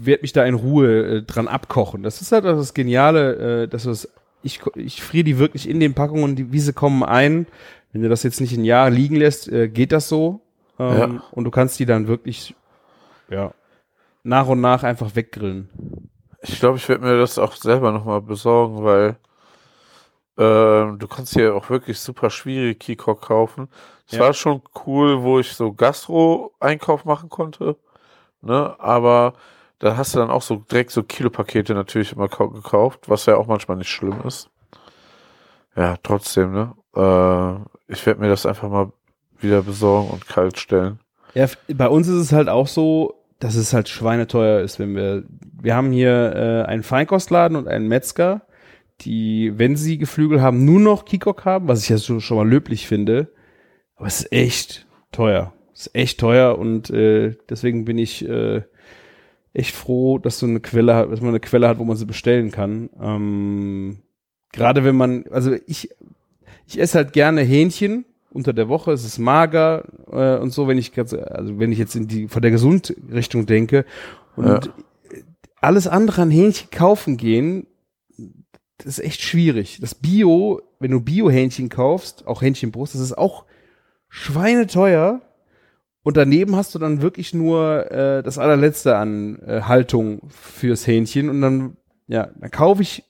werde 0.00 0.22
mich 0.22 0.32
da 0.32 0.44
in 0.44 0.54
Ruhe 0.54 1.18
äh, 1.18 1.22
dran 1.22 1.48
abkochen. 1.48 2.02
Das 2.02 2.20
ist 2.20 2.32
halt 2.32 2.44
das 2.44 2.74
Geniale, 2.74 3.62
äh, 3.62 3.68
dass 3.68 3.84
es 3.84 4.08
ich, 4.42 4.60
ich 4.76 5.02
friere 5.02 5.24
die 5.24 5.38
wirklich 5.38 5.68
in 5.68 5.80
den 5.80 5.94
Packungen, 5.94 6.36
die, 6.36 6.52
wie 6.52 6.60
sie 6.60 6.72
kommen, 6.72 7.02
ein. 7.02 7.46
Wenn 7.92 8.02
du 8.02 8.08
das 8.08 8.22
jetzt 8.22 8.40
nicht 8.40 8.56
ein 8.56 8.64
Jahr 8.64 8.90
liegen 8.90 9.16
lässt, 9.16 9.48
äh, 9.48 9.68
geht 9.68 9.92
das 9.92 10.08
so. 10.08 10.40
Ähm, 10.78 10.96
Ja. 10.98 11.22
Und 11.32 11.44
du 11.44 11.50
kannst 11.50 11.78
die 11.78 11.86
dann 11.86 12.06
wirklich 12.06 12.54
ja, 13.28 13.52
nach 14.22 14.46
und 14.48 14.60
nach 14.60 14.82
einfach 14.82 15.14
weggrillen. 15.14 16.10
Ich 16.42 16.60
glaube, 16.60 16.76
ich 16.78 16.88
werde 16.88 17.04
mir 17.04 17.18
das 17.18 17.38
auch 17.38 17.52
selber 17.54 17.92
nochmal 17.92 18.20
besorgen, 18.20 18.84
weil 18.84 19.16
ähm, 20.38 20.98
du 20.98 21.08
kannst 21.08 21.32
hier 21.32 21.54
auch 21.54 21.70
wirklich 21.70 21.98
super 21.98 22.28
schwierige 22.30 22.74
Keycock 22.74 23.22
kaufen. 23.22 23.68
Es 24.06 24.12
Ja. 24.14 24.20
war 24.20 24.34
schon 24.34 24.62
cool, 24.86 25.22
wo 25.22 25.38
ich 25.38 25.52
so 25.54 25.72
Gastro-Einkauf 25.72 27.04
machen 27.04 27.30
konnte, 27.30 27.76
ne? 28.42 28.76
Aber 28.78 29.32
da 29.78 29.96
hast 29.96 30.14
du 30.14 30.18
dann 30.18 30.30
auch 30.30 30.42
so 30.42 30.56
direkt 30.56 30.90
so 30.90 31.02
Kilopakete 31.02 31.74
natürlich 31.74 32.12
immer 32.12 32.28
kau- 32.28 32.50
gekauft, 32.50 33.08
was 33.08 33.26
ja 33.26 33.36
auch 33.36 33.46
manchmal 33.46 33.78
nicht 33.78 33.90
schlimm 33.90 34.20
ist. 34.26 34.50
Ja, 35.74 35.96
trotzdem, 36.02 36.52
ne? 36.52 36.74
Äh, 36.94 37.92
ich 37.92 38.04
werde 38.06 38.20
mir 38.20 38.28
das 38.28 38.46
einfach 38.46 38.68
mal 38.68 38.92
wieder 39.42 39.62
besorgen 39.62 40.10
und 40.10 40.26
kalt 40.26 40.58
stellen. 40.58 40.98
Ja, 41.34 41.46
bei 41.68 41.88
uns 41.88 42.08
ist 42.08 42.16
es 42.16 42.32
halt 42.32 42.48
auch 42.48 42.66
so, 42.66 43.14
dass 43.38 43.56
es 43.56 43.72
halt 43.72 43.88
schweineteuer 43.88 44.60
ist, 44.60 44.78
wenn 44.78 44.96
wir, 44.96 45.24
wir 45.60 45.74
haben 45.74 45.92
hier 45.92 46.32
äh, 46.34 46.68
einen 46.68 46.82
Feinkostladen 46.82 47.56
und 47.56 47.68
einen 47.68 47.88
Metzger, 47.88 48.42
die, 49.02 49.52
wenn 49.56 49.76
sie 49.76 49.98
Geflügel 49.98 50.40
haben, 50.40 50.64
nur 50.64 50.80
noch 50.80 51.04
Kikok 51.04 51.44
haben, 51.44 51.68
was 51.68 51.82
ich 51.82 51.90
ja 51.90 51.98
so, 51.98 52.20
schon 52.20 52.38
mal 52.38 52.48
löblich 52.48 52.86
finde. 52.86 53.28
Aber 53.96 54.06
es 54.06 54.20
ist 54.20 54.32
echt 54.32 54.86
teuer. 55.12 55.52
Es 55.74 55.88
ist 55.88 55.94
echt 55.94 56.20
teuer 56.20 56.58
und 56.58 56.88
äh, 56.90 57.36
deswegen 57.50 57.84
bin 57.84 57.98
ich 57.98 58.26
äh, 58.26 58.62
echt 59.52 59.74
froh, 59.74 60.18
dass 60.18 60.38
so 60.38 60.46
eine 60.46 60.60
Quelle 60.60 60.94
hat, 60.94 61.12
dass 61.12 61.20
man 61.20 61.30
eine 61.30 61.40
Quelle 61.40 61.68
hat, 61.68 61.78
wo 61.78 61.84
man 61.84 61.96
sie 61.96 62.06
bestellen 62.06 62.50
kann. 62.50 62.88
Ähm, 63.00 63.98
Gerade 64.52 64.84
wenn 64.84 64.96
man, 64.96 65.24
also 65.30 65.54
ich, 65.66 65.90
ich 66.66 66.80
esse 66.80 66.96
halt 66.96 67.12
gerne 67.12 67.42
Hähnchen 67.42 68.06
unter 68.36 68.52
der 68.52 68.68
Woche, 68.68 68.92
es 68.92 69.04
ist 69.04 69.18
mager 69.18 69.84
äh, 70.12 70.38
und 70.38 70.50
so, 70.50 70.68
wenn 70.68 70.78
ich 70.78 70.92
ganz, 70.92 71.12
also 71.12 71.58
wenn 71.58 71.72
ich 71.72 71.78
jetzt 71.78 71.96
in 71.96 72.06
die 72.06 72.28
von 72.28 72.42
der 72.42 72.52
Gesundrichtung 72.52 73.46
denke 73.46 73.84
und 74.36 74.46
Ja. 74.46 74.60
alles 75.60 75.88
andere 75.88 76.22
an 76.22 76.30
Hähnchen 76.30 76.70
kaufen 76.70 77.16
gehen, 77.16 77.66
das 78.78 78.98
ist 78.98 79.04
echt 79.04 79.22
schwierig. 79.22 79.78
Das 79.80 79.94
Bio, 79.94 80.60
wenn 80.78 80.90
du 80.90 81.00
Bio-Hähnchen 81.00 81.70
kaufst, 81.70 82.26
auch 82.26 82.42
Hähnchenbrust, 82.42 82.94
das 82.94 83.00
ist 83.00 83.16
auch 83.16 83.44
schweineteuer. 84.08 85.22
Und 86.02 86.16
daneben 86.16 86.54
hast 86.54 86.74
du 86.74 86.78
dann 86.78 87.02
wirklich 87.02 87.34
nur 87.34 87.90
äh, 87.90 88.22
das 88.22 88.38
allerletzte 88.38 88.96
an 88.96 89.40
äh, 89.40 89.62
Haltung 89.62 90.20
fürs 90.28 90.86
Hähnchen. 90.86 91.28
Und 91.28 91.40
dann, 91.40 91.76
ja, 92.06 92.28
dann 92.38 92.50
kaufe 92.50 92.82
ich 92.82 93.02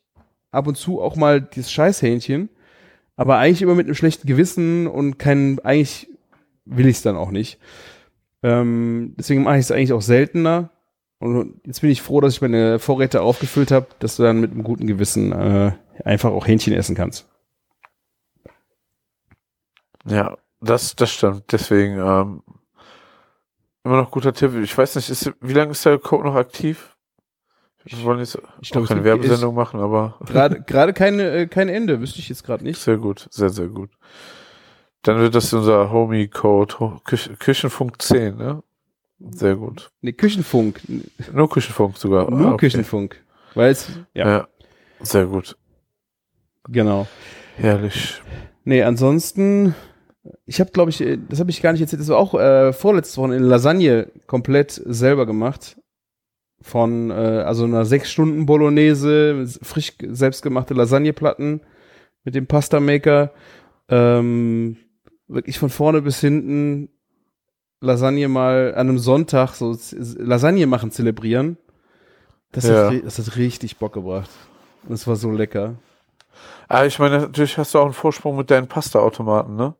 ab 0.50 0.66
und 0.66 0.76
zu 0.76 1.02
auch 1.02 1.16
mal 1.16 1.42
dieses 1.42 1.70
Scheißhähnchen. 1.72 2.48
Aber 3.16 3.38
eigentlich 3.38 3.62
immer 3.62 3.74
mit 3.74 3.86
einem 3.86 3.94
schlechten 3.94 4.26
Gewissen 4.26 4.86
und 4.86 5.18
kein, 5.18 5.58
eigentlich 5.60 6.08
will 6.64 6.86
ich 6.86 6.96
es 6.96 7.02
dann 7.02 7.16
auch 7.16 7.30
nicht. 7.30 7.58
Ähm, 8.42 9.14
deswegen 9.18 9.42
mache 9.42 9.56
ich 9.56 9.62
es 9.62 9.70
eigentlich 9.72 9.92
auch 9.92 10.02
seltener. 10.02 10.70
Und 11.18 11.60
jetzt 11.64 11.80
bin 11.80 11.90
ich 11.90 12.02
froh, 12.02 12.20
dass 12.20 12.34
ich 12.34 12.42
meine 12.42 12.78
Vorräte 12.78 13.22
aufgefüllt 13.22 13.70
habe, 13.70 13.86
dass 14.00 14.16
du 14.16 14.22
dann 14.22 14.40
mit 14.40 14.50
einem 14.50 14.64
guten 14.64 14.86
Gewissen 14.86 15.32
äh, 15.32 15.72
einfach 16.04 16.30
auch 16.30 16.46
Hähnchen 16.46 16.74
essen 16.74 16.94
kannst. 16.94 17.26
Ja, 20.04 20.36
das, 20.60 20.94
das 20.94 21.10
stimmt. 21.10 21.44
Deswegen 21.52 21.98
ähm, 21.98 22.42
immer 23.82 23.96
noch 23.96 24.10
guter 24.10 24.34
Tipp. 24.34 24.54
Ich 24.62 24.76
weiß 24.76 24.96
nicht, 24.96 25.08
ist, 25.08 25.32
wie 25.40 25.54
lange 25.54 25.72
ist 25.72 25.86
der 25.86 25.98
Code 25.98 26.24
noch 26.24 26.34
aktiv? 26.34 26.95
Wir 27.86 28.02
wollen 28.04 28.18
jetzt 28.18 28.36
Ich 28.60 28.68
auch 28.70 28.72
glaube, 28.72 28.88
keine 28.88 29.04
Werbesendung 29.04 29.54
machen, 29.54 29.80
aber 29.80 30.18
Gerade 30.26 30.60
gerade 30.62 30.92
keine 30.92 31.30
äh, 31.30 31.46
kein 31.46 31.68
Ende, 31.68 32.00
wüsste 32.00 32.18
ich 32.18 32.28
jetzt 32.28 32.44
gerade 32.44 32.64
nicht. 32.64 32.80
sehr 32.80 32.96
gut, 32.98 33.26
sehr, 33.30 33.50
sehr 33.50 33.68
gut. 33.68 33.90
Dann 35.02 35.18
wird 35.20 35.34
das 35.36 35.52
unser 35.52 35.90
Homie-Code, 35.92 36.80
Ho 36.80 37.00
Küch 37.04 37.30
Küchenfunk 37.38 38.02
10, 38.02 38.36
ne? 38.36 38.62
Sehr 39.30 39.54
gut. 39.56 39.90
Nee, 40.00 40.12
Küchenfunk, 40.12 40.80
Nur 41.32 41.48
Küchenfunk 41.48 41.96
sogar. 41.96 42.28
nur 42.30 42.40
Ah, 42.40 42.52
okay. 42.54 42.66
Küchenfunk. 42.66 43.22
Weil 43.54 43.70
es, 43.70 43.88
ja, 44.14 44.28
Ja. 44.28 44.48
Sehr 45.00 45.26
gut. 45.26 45.56
genau. 46.68 47.06
Herrlich. 47.56 48.20
Nee, 48.64 48.82
ansonsten, 48.82 49.74
ich 50.44 50.58
habe, 50.60 50.70
glaube 50.72 50.90
ich, 50.90 51.00
äh, 51.00 51.18
das 51.28 51.38
habe 51.40 51.50
ich 51.50 51.62
gar 51.62 51.72
nicht 51.72 51.80
erzählt, 51.80 52.00
das 52.02 52.08
war 52.08 52.18
auch 52.18 52.34
äh, 52.34 52.72
vorletzte 52.72 53.20
Woche 53.22 53.34
in 53.36 53.44
Lasagne 53.44 54.10
komplett 54.26 54.72
selber 54.84 55.24
gemacht. 55.24 55.76
Von, 56.62 57.10
äh, 57.10 57.14
also 57.14 57.64
einer 57.64 57.84
sechs 57.84 58.10
Stunden 58.10 58.46
Bolognese, 58.46 59.46
frisch 59.62 59.92
selbstgemachte 60.00 60.74
Lasagneplatten 60.74 61.60
mit 62.24 62.34
dem 62.34 62.46
Pasta 62.46 62.80
Maker. 62.80 63.32
Ähm, 63.88 64.76
wirklich 65.28 65.58
von 65.58 65.70
vorne 65.70 66.02
bis 66.02 66.20
hinten 66.20 66.88
Lasagne 67.80 68.28
mal 68.28 68.74
an 68.74 68.88
einem 68.88 68.98
Sonntag 68.98 69.54
so 69.54 69.76
Lasagne 69.92 70.66
machen 70.66 70.90
zelebrieren. 70.90 71.56
Das, 72.52 72.64
Ja. 72.66 72.90
hat, 72.90 73.04
das 73.04 73.18
hat 73.18 73.36
richtig 73.36 73.76
Bock 73.76 73.92
gebracht. 73.92 74.30
Es 74.88 75.06
war 75.06 75.16
so 75.16 75.30
lecker. 75.30 75.76
Ah, 76.68 76.84
ich 76.84 76.98
meine, 76.98 77.20
natürlich 77.20 77.58
hast 77.58 77.74
du 77.74 77.78
auch 77.78 77.84
einen 77.84 77.92
Vorsprung 77.92 78.36
mit 78.36 78.50
deinen 78.50 78.66
Pasta-Automaten, 78.66 79.56
ne? 79.56 79.74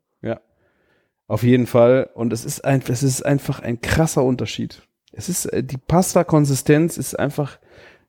Auf 1.28 1.42
jeden 1.42 1.66
Fall. 1.66 2.08
Und 2.14 2.32
es 2.32 2.44
ist 2.44 2.64
ein, 2.64 2.82
es 2.86 3.02
ist 3.02 3.24
einfach 3.24 3.60
ein 3.60 3.80
krasser 3.80 4.22
Unterschied. 4.22 4.82
Es 5.16 5.28
ist, 5.28 5.46
äh, 5.46 5.62
die 5.62 5.78
Pasta-Konsistenz 5.78 6.98
ist 6.98 7.18
einfach 7.18 7.58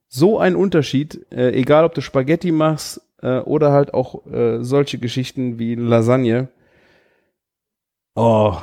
so 0.09 0.39
ein 0.39 0.55
Unterschied, 0.55 1.25
äh, 1.31 1.51
egal 1.51 1.83
ob 1.85 1.93
du 1.93 2.01
Spaghetti 2.01 2.51
machst 2.51 3.01
äh, 3.21 3.39
oder 3.39 3.71
halt 3.71 3.93
auch 3.93 4.25
äh, 4.27 4.63
solche 4.63 4.97
Geschichten 4.99 5.57
wie 5.59 5.75
Lasagne. 5.75 6.49
Oh. 8.15 8.57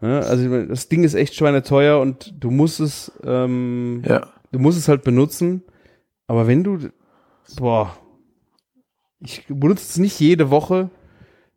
Ja, 0.00 0.20
also 0.20 0.66
das 0.66 0.88
Ding 0.88 1.04
ist 1.04 1.14
echt 1.14 1.34
schweineteuer 1.34 2.00
und 2.00 2.34
du 2.38 2.50
musst 2.50 2.80
es, 2.80 3.12
ähm, 3.24 4.02
Ja. 4.06 4.28
du 4.52 4.58
musst 4.58 4.78
es 4.78 4.88
halt 4.88 5.02
benutzen. 5.02 5.62
Aber 6.26 6.46
wenn 6.46 6.62
du, 6.64 6.78
boah, 7.56 7.96
ich 9.20 9.46
benutze 9.48 9.84
es 9.84 9.98
nicht 9.98 10.18
jede 10.20 10.50
Woche, 10.50 10.90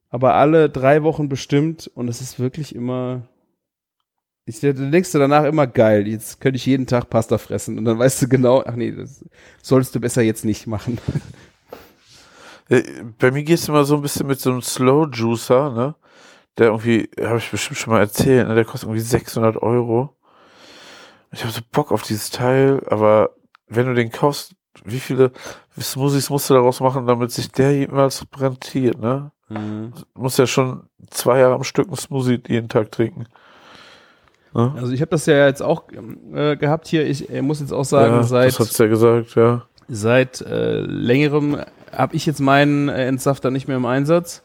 aber 0.09 0.35
alle 0.35 0.69
drei 0.69 1.03
Wochen 1.03 1.29
bestimmt 1.29 1.91
und 1.93 2.07
es 2.07 2.21
ist 2.21 2.39
wirklich 2.39 2.73
immer, 2.75 3.27
ich, 4.47 4.61
da 4.61 4.71
denkst 4.71 5.11
du 5.11 5.19
danach 5.19 5.43
immer 5.43 5.67
geil, 5.67 6.07
jetzt 6.07 6.39
könnte 6.41 6.55
ich 6.55 6.65
jeden 6.65 6.87
Tag 6.87 7.09
Pasta 7.09 7.37
fressen 7.37 7.77
und 7.77 7.85
dann 7.85 7.99
weißt 7.99 8.21
du 8.21 8.27
genau, 8.29 8.63
ach 8.65 8.75
nee, 8.75 8.91
das 8.91 9.23
solltest 9.61 9.93
du 9.93 9.99
besser 9.99 10.21
jetzt 10.21 10.45
nicht 10.45 10.67
machen. 10.67 10.97
Äh, 12.69 12.83
Bei 13.17 13.31
mir 13.31 13.43
gehst 13.43 13.67
du 13.67 13.71
immer 13.71 13.85
so 13.85 13.95
ein 13.95 14.01
bisschen 14.01 14.27
mit 14.27 14.41
so 14.41 14.51
einem 14.51 14.61
Slow 14.61 15.07
Juicer, 15.09 15.71
ne? 15.71 15.95
Der 16.57 16.65
irgendwie, 16.67 17.09
habe 17.17 17.37
ich 17.37 17.49
bestimmt 17.49 17.77
schon 17.77 17.93
mal 17.93 18.01
erzählt, 18.01 18.45
ne? 18.45 18.55
Der 18.55 18.65
kostet 18.65 18.89
irgendwie 18.89 18.99
600 19.05 19.55
Euro. 19.61 20.17
Ich 21.31 21.43
habe 21.43 21.53
so 21.53 21.61
Bock 21.71 21.93
auf 21.93 22.01
dieses 22.01 22.29
Teil, 22.29 22.81
aber 22.89 23.29
wenn 23.69 23.85
du 23.85 23.93
den 23.93 24.11
kaufst, 24.11 24.53
wie 24.83 24.99
viele 24.99 25.31
Smoothies 25.79 26.29
musst 26.29 26.49
du 26.49 26.55
daraus 26.55 26.81
machen, 26.81 27.07
damit 27.07 27.31
sich 27.31 27.49
der 27.53 27.71
jemals 27.73 28.25
rentiert, 28.37 28.99
ne? 28.99 29.31
Du 30.13 30.21
musst 30.21 30.37
ja 30.37 30.45
schon 30.45 30.89
zwei 31.09 31.39
Jahre 31.39 31.55
am 31.55 31.63
Stück 31.63 31.87
einen 31.87 31.95
Smoothie 31.95 32.41
jeden 32.49 32.67
Tag 32.67 32.91
trinken. 32.91 33.27
Also 34.57 34.91
ich 34.91 35.01
habe 35.01 35.11
das 35.11 35.25
ja 35.27 35.45
jetzt 35.45 35.61
auch 35.61 35.83
äh, 36.33 36.55
gehabt 36.57 36.87
hier, 36.87 37.07
ich 37.07 37.29
äh, 37.29 37.41
muss 37.41 37.59
jetzt 37.59 37.71
auch 37.71 37.85
sagen, 37.85 38.15
ja, 38.15 38.23
seit 38.23 38.47
das 38.47 38.59
hat's 38.59 38.77
ja 38.77 38.87
gesagt, 38.87 39.35
ja. 39.35 39.63
Seit 39.87 40.41
äh, 40.41 40.79
längerem 40.81 41.57
habe 41.95 42.15
ich 42.15 42.25
jetzt 42.25 42.39
meinen 42.41 42.89
äh, 42.89 43.05
Entsafter 43.07 43.51
nicht 43.51 43.67
mehr 43.67 43.77
im 43.77 43.85
Einsatz, 43.85 44.41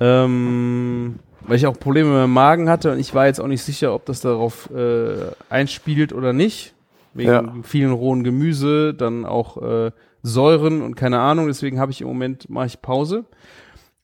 ähm, 0.00 1.18
weil 1.42 1.56
ich 1.56 1.66
auch 1.66 1.78
Probleme 1.78 2.10
mit 2.10 2.22
dem 2.24 2.32
Magen 2.32 2.68
hatte 2.68 2.90
und 2.92 2.98
ich 2.98 3.14
war 3.14 3.26
jetzt 3.26 3.40
auch 3.40 3.46
nicht 3.46 3.62
sicher, 3.62 3.94
ob 3.94 4.06
das 4.06 4.20
darauf 4.20 4.70
äh, 4.70 5.16
einspielt 5.50 6.12
oder 6.12 6.32
nicht. 6.32 6.74
Wegen 7.14 7.28
Ja. 7.30 7.52
vielen 7.62 7.92
rohen 7.92 8.22
Gemüse, 8.24 8.94
dann 8.94 9.24
auch 9.24 9.60
äh, 9.62 9.90
Säuren 10.22 10.82
und 10.82 10.94
keine 10.94 11.20
Ahnung. 11.20 11.46
Deswegen 11.48 11.80
habe 11.80 11.90
ich 11.92 12.00
im 12.00 12.06
Moment 12.08 12.48
mache 12.50 12.66
ich 12.66 12.82
Pause. 12.82 13.24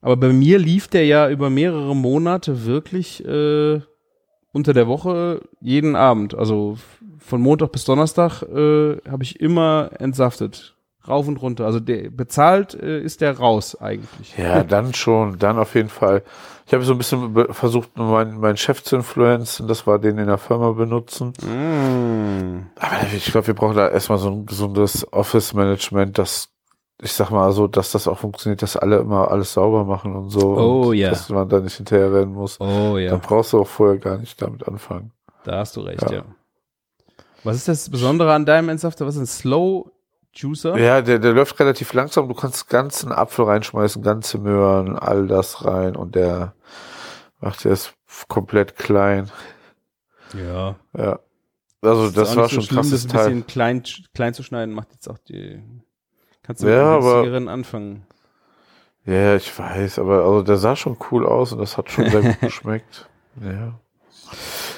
Aber 0.00 0.16
bei 0.16 0.32
mir 0.32 0.58
lief 0.58 0.88
der 0.88 1.06
ja 1.06 1.28
über 1.30 1.48
mehrere 1.50 1.94
Monate 1.96 2.64
wirklich 2.66 3.24
äh, 3.24 3.80
unter 4.54 4.72
der 4.72 4.86
Woche 4.86 5.42
jeden 5.60 5.96
Abend. 5.96 6.34
Also 6.34 6.78
von 7.18 7.42
Montag 7.42 7.72
bis 7.72 7.84
Donnerstag 7.84 8.42
äh, 8.42 8.96
habe 9.10 9.22
ich 9.22 9.40
immer 9.40 9.90
entsaftet. 9.98 10.76
Rauf 11.06 11.28
und 11.28 11.36
runter. 11.36 11.66
Also 11.66 11.80
der 11.80 12.08
bezahlt 12.08 12.72
äh, 12.72 13.00
ist 13.00 13.20
der 13.20 13.36
raus 13.36 13.78
eigentlich. 13.78 14.38
Ja, 14.38 14.64
dann 14.64 14.94
schon, 14.94 15.38
dann 15.38 15.58
auf 15.58 15.74
jeden 15.74 15.90
Fall. 15.90 16.22
Ich 16.66 16.72
habe 16.72 16.82
so 16.82 16.92
ein 16.92 16.98
bisschen 16.98 17.52
versucht, 17.52 17.98
meinen 17.98 18.40
meinen 18.40 18.56
Chef 18.56 18.82
zu 18.82 18.96
influenzen, 18.96 19.68
das 19.68 19.86
war 19.86 19.98
den 19.98 20.16
in 20.16 20.28
der 20.28 20.38
Firma 20.38 20.70
benutzen. 20.72 21.34
Mm. 21.42 22.70
Aber 22.76 23.12
ich 23.14 23.26
glaube, 23.26 23.48
wir 23.48 23.54
brauchen 23.54 23.76
da 23.76 23.88
erstmal 23.88 24.16
so 24.16 24.30
ein 24.30 24.46
gesundes 24.46 25.06
Office-Management, 25.12 26.16
das 26.16 26.53
ich 27.02 27.12
sag 27.12 27.30
mal 27.30 27.50
so, 27.52 27.66
dass 27.66 27.92
das 27.92 28.06
auch 28.08 28.18
funktioniert, 28.18 28.62
dass 28.62 28.76
alle 28.76 28.98
immer 28.98 29.30
alles 29.30 29.52
sauber 29.52 29.84
machen 29.84 30.14
und 30.14 30.30
so. 30.30 30.56
Oh, 30.56 30.88
und 30.88 30.96
ja. 30.96 31.10
Dass 31.10 31.28
man 31.28 31.48
da 31.48 31.60
nicht 31.60 31.76
hinterher 31.76 32.12
rennen 32.12 32.32
muss. 32.32 32.60
Oh 32.60 32.96
Dann 32.98 33.20
brauchst 33.20 33.52
du 33.52 33.60
auch 33.60 33.66
vorher 33.66 33.98
gar 33.98 34.18
nicht 34.18 34.40
damit 34.40 34.66
anfangen. 34.66 35.12
Da 35.44 35.58
hast 35.58 35.76
du 35.76 35.80
recht, 35.80 36.02
Ja. 36.02 36.12
ja. 36.12 36.24
Was 37.42 37.56
ist 37.56 37.68
das 37.68 37.90
Besondere 37.90 38.32
an 38.32 38.46
deinem 38.46 38.70
Entsafter? 38.70 39.06
Was 39.06 39.16
ist 39.16 39.20
ein 39.20 39.26
Slow 39.26 39.90
Juicer? 40.32 40.78
Ja, 40.78 41.02
der, 41.02 41.18
der 41.18 41.32
läuft 41.34 41.60
relativ 41.60 41.92
langsam. 41.92 42.26
Du 42.28 42.34
kannst 42.34 42.68
ganzen 42.68 43.12
Apfel 43.12 43.44
reinschmeißen, 43.44 44.02
ganze 44.02 44.38
Möhren, 44.38 44.96
all 44.98 45.26
das 45.26 45.64
rein 45.64 45.94
und 45.94 46.14
der 46.14 46.54
macht 47.40 47.66
es 47.66 47.92
komplett 48.28 48.76
klein. 48.76 49.30
Ja. 50.32 50.76
Ja. 50.96 51.20
Also 51.82 52.10
das 52.10 52.30
auch 52.32 52.36
war 52.36 52.48
schon 52.48 52.62
schlimm, 52.62 52.78
das 52.78 52.88
krasses 52.90 53.04
ein 53.04 53.08
Teil. 53.10 53.24
bisschen 53.26 53.46
klein, 53.46 53.82
klein 54.14 54.32
zu 54.32 54.42
schneiden, 54.42 54.74
macht 54.74 54.92
jetzt 54.92 55.08
auch 55.08 55.18
die. 55.18 55.62
Kannst 56.44 56.62
du 56.62 56.68
Ja, 56.68 56.74
mit 56.96 57.02
aber- 57.02 57.14
günstigeren 57.14 57.48
anfangen. 57.48 58.06
Ja, 59.06 59.36
ich 59.36 59.58
weiß, 59.58 59.98
aber 59.98 60.24
also 60.24 60.42
der 60.42 60.56
sah 60.56 60.76
schon 60.76 60.96
cool 61.10 61.26
aus 61.26 61.52
und 61.52 61.58
das 61.58 61.76
hat 61.76 61.90
schon 61.90 62.08
sehr 62.08 62.22
gut 62.22 62.40
geschmeckt. 62.40 63.08
Ja. 63.42 63.78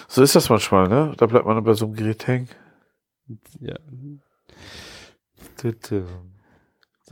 So 0.09 0.23
ist 0.23 0.35
das 0.35 0.49
manchmal, 0.49 0.89
ne? 0.89 1.13
Da 1.17 1.27
bleibt 1.27 1.47
man 1.47 1.63
bei 1.63 1.75
so 1.75 1.85
einem 1.87 1.95
Gerät 1.95 2.27
hängen. 2.27 2.49
Ja. 3.61 3.77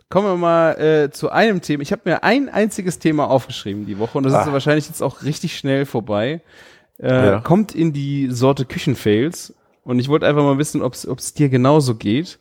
Kommen 0.08 0.26
wir 0.26 0.36
mal 0.36 0.72
äh, 0.78 1.10
zu 1.10 1.30
einem 1.30 1.60
Thema. 1.60 1.82
Ich 1.82 1.92
habe 1.92 2.02
mir 2.04 2.22
ein 2.24 2.48
einziges 2.48 2.98
Thema 2.98 3.28
aufgeschrieben 3.30 3.86
die 3.86 3.98
Woche 3.98 4.18
und 4.18 4.24
das 4.24 4.32
ist 4.32 4.48
Ah. 4.48 4.52
wahrscheinlich 4.52 4.88
jetzt 4.88 5.02
auch 5.02 5.22
richtig 5.22 5.56
schnell 5.56 5.86
vorbei. 5.86 6.40
Äh, 6.98 7.08
Ja. 7.26 7.40
Kommt 7.40 7.74
in 7.74 7.92
die 7.92 8.28
Sorte 8.30 8.64
Küchenfails 8.64 9.54
und 9.82 9.98
ich 9.98 10.08
wollte 10.08 10.26
einfach 10.26 10.42
mal 10.42 10.58
wissen, 10.58 10.82
ob 10.82 10.94
es 10.94 11.34
dir 11.34 11.48
genauso 11.48 11.94
geht, 11.94 12.38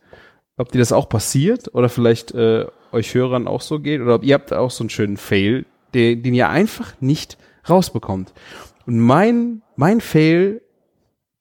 ob 0.58 0.72
dir 0.72 0.80
das 0.80 0.92
auch 0.92 1.10
passiert 1.10 1.74
oder 1.74 1.90
vielleicht 1.90 2.32
äh, 2.34 2.66
euch 2.92 3.14
Hörern 3.16 3.48
auch 3.48 3.62
so 3.62 3.80
geht 3.80 4.02
oder 4.02 4.16
ob 4.16 4.24
ihr 4.24 4.36
habt 4.36 4.54
auch 4.54 4.72
so 4.72 4.84
einen 4.84 4.90
schönen 4.90 5.18
Fail, 5.18 5.66
den, 5.94 6.22
den 6.24 6.34
ihr 6.34 6.50
einfach 6.50 6.94
nicht 7.02 7.38
rausbekommt. 7.70 8.34
Und 8.86 9.00
mein 9.00 9.62
mein 9.76 10.02
Fail, 10.02 10.62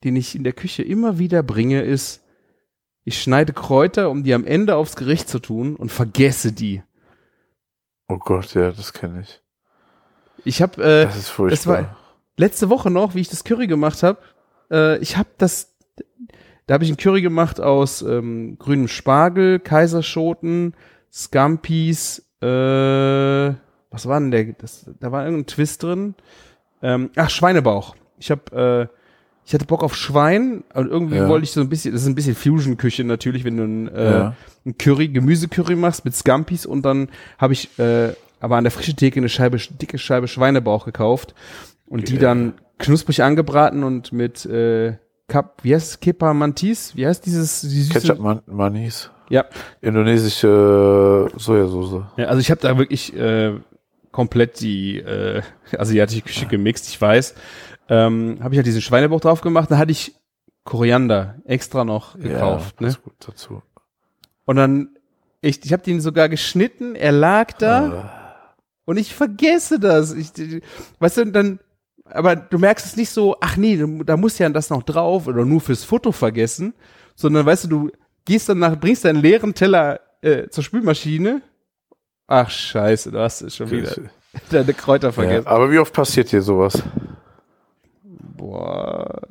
den 0.03 0.15
ich 0.15 0.35
in 0.35 0.43
der 0.43 0.53
Küche 0.53 0.81
immer 0.83 1.19
wieder 1.19 1.43
bringe, 1.43 1.81
ist 1.83 2.21
ich 3.05 3.21
schneide 3.21 3.53
Kräuter, 3.53 4.09
um 4.09 4.23
die 4.23 4.33
am 4.33 4.45
Ende 4.45 4.75
aufs 4.77 4.95
Gericht 4.95 5.27
zu 5.29 5.39
tun 5.39 5.75
und 5.75 5.91
vergesse 5.91 6.53
die. 6.53 6.81
Oh 8.07 8.17
Gott, 8.17 8.53
ja, 8.55 8.71
das 8.71 8.93
kenne 8.93 9.21
ich. 9.21 9.41
Ich 10.45 10.61
habe 10.61 10.81
äh, 10.83 11.05
Das 11.05 11.17
ist 11.17 11.29
furchtbar. 11.29 11.73
war- 11.83 11.97
letzte 12.37 12.69
Woche 12.69 12.89
noch, 12.89 13.13
wie 13.15 13.19
ich 13.21 13.29
das 13.29 13.43
Curry 13.43 13.67
gemacht 13.67 14.03
habe, 14.03 14.19
äh, 14.71 14.97
ich 14.99 15.17
habe 15.17 15.29
das, 15.37 15.72
da 16.67 16.75
habe 16.75 16.83
ich 16.83 16.89
ein 16.89 16.97
Curry 16.97 17.21
gemacht 17.21 17.59
aus 17.59 18.01
ähm, 18.01 18.57
grünem 18.59 18.87
Spargel, 18.87 19.59
Kaiserschoten, 19.59 20.73
Scampis, 21.11 22.19
äh, 22.41 23.53
was 23.91 24.05
war 24.07 24.19
denn 24.19 24.31
der? 24.31 24.45
Das, 24.53 24.89
da 24.99 25.11
war 25.11 25.23
irgendein 25.25 25.45
Twist 25.47 25.83
drin. 25.83 26.15
Ähm, 26.81 27.09
ach, 27.15 27.29
Schweinebauch. 27.29 27.95
Ich 28.17 28.31
habe, 28.31 28.89
äh, 28.91 28.97
ich 29.45 29.53
hatte 29.53 29.65
Bock 29.65 29.83
auf 29.83 29.95
Schwein 29.95 30.63
und 30.73 30.89
irgendwie 30.89 31.17
Ja. 31.17 31.27
wollte 31.27 31.43
ich 31.43 31.51
so 31.51 31.61
ein 31.61 31.69
bisschen, 31.69 31.91
das 31.93 32.01
ist 32.03 32.07
ein 32.07 32.15
bisschen 32.15 32.35
Fusion-Küche 32.35 33.03
natürlich, 33.03 33.43
wenn 33.43 33.57
du 33.57 33.63
ein, 33.63 33.87
äh, 33.89 34.11
Ja. 34.11 34.35
ein 34.65 34.77
Curry, 34.77 35.09
Gemüsecurry 35.09 35.75
machst 35.75 36.05
mit 36.05 36.15
Scampis 36.15 36.65
und 36.65 36.83
dann 36.83 37.09
habe 37.37 37.53
ich 37.53 37.77
äh, 37.79 38.13
aber 38.39 38.57
an 38.57 38.63
der 38.63 38.71
frischen 38.71 38.95
Theke 38.97 39.19
eine 39.19 39.29
Scheibe, 39.29 39.57
dicke 39.57 39.97
Scheibe 39.97 40.27
Schweinebauch 40.27 40.85
gekauft 40.85 41.33
und 41.87 42.07
die 42.09 42.13
Geil. 42.13 42.21
dann 42.21 42.53
knusprig 42.79 43.21
angebraten 43.23 43.83
und 43.83 44.11
mit 44.11 44.45
äh, 44.45 44.95
Kap, 45.33 45.63
wie 45.63 45.73
heißt 45.73 45.89
es, 45.89 45.99
Kepa 45.99 46.31
Mantis? 46.31 46.95
Wie 46.95 47.07
heißt 47.07 47.25
dieses 47.25 47.61
die 47.61 47.81
süße? 47.81 47.99
Ketchup 47.99 48.19
Man 48.19 48.43
Manis. 48.45 49.09
Ja. 49.29 49.45
Indonesische 49.81 51.27
Sojasauce. 51.35 52.03
ja, 52.17 52.25
also 52.25 52.39
ich 52.39 52.51
habe 52.51 52.61
da 52.61 52.77
wirklich 52.77 53.15
äh, 53.15 53.59
komplett 54.11 54.59
die 54.61 54.99
äh, 54.99 55.41
asiatische 55.75 56.21
Küche 56.21 56.45
gemixt, 56.45 56.87
ich 56.87 57.01
weiß. 57.01 57.33
Ähm, 57.89 58.37
habe 58.41 58.53
ich 58.53 58.59
halt 58.59 58.67
diesen 58.67 58.83
Schweinebauch 58.83 59.21
drauf 59.21 59.41
gemacht, 59.41 59.71
dann 59.71 59.79
hatte 59.79 59.91
ich 59.91 60.13
Koriander 60.65 61.39
extra 61.45 61.83
noch 61.83 62.15
gekauft, 62.19 62.75
ja, 62.79 62.89
ne? 62.89 62.95
gut 63.03 63.15
dazu. 63.25 63.63
Und 64.45 64.57
dann 64.57 64.89
ich, 65.41 65.65
ich 65.65 65.73
habe 65.73 65.81
den 65.81 65.99
sogar 65.99 66.29
geschnitten, 66.29 66.93
er 66.93 67.11
lag 67.11 67.53
da. 67.53 68.53
Äh, 68.55 68.59
Und 68.85 68.97
ich 68.97 69.15
vergesse 69.15 69.79
das. 69.79 70.13
Ich, 70.13 70.31
weißt 70.99 71.17
du, 71.17 71.25
dann, 71.31 71.59
aber 72.05 72.35
du 72.35 72.57
merkst 72.57 72.85
es 72.85 72.95
nicht 72.95 73.09
so, 73.09 73.35
ach 73.39 73.57
nee, 73.57 73.81
da 74.05 74.17
muss 74.17 74.37
ja 74.37 74.49
das 74.49 74.69
noch 74.69 74.83
drauf 74.83 75.27
oder 75.27 75.45
nur 75.45 75.61
fürs 75.61 75.83
Foto 75.83 76.11
vergessen, 76.11 76.73
sondern 77.15 77.45
weißt 77.45 77.65
du, 77.65 77.67
du 77.67 77.91
gehst 78.25 78.49
dann 78.49 78.59
nach, 78.59 78.79
bringst 78.79 79.05
deinen 79.05 79.21
leeren 79.21 79.53
Teller 79.53 79.99
äh, 80.21 80.47
zur 80.49 80.63
Spülmaschine. 80.63 81.41
Ach 82.27 82.49
scheiße, 82.49 83.11
du 83.11 83.19
hast 83.19 83.41
es 83.41 83.55
schon 83.55 83.69
wieder 83.71 83.93
deine 84.49 84.73
Kräuter 84.73 85.07
ja, 85.07 85.11
vergessen. 85.11 85.47
aber 85.47 85.71
wie 85.71 85.79
oft 85.79 85.93
passiert 85.93 86.29
hier 86.29 86.41
sowas? 86.41 86.81
Boah, 88.03 89.21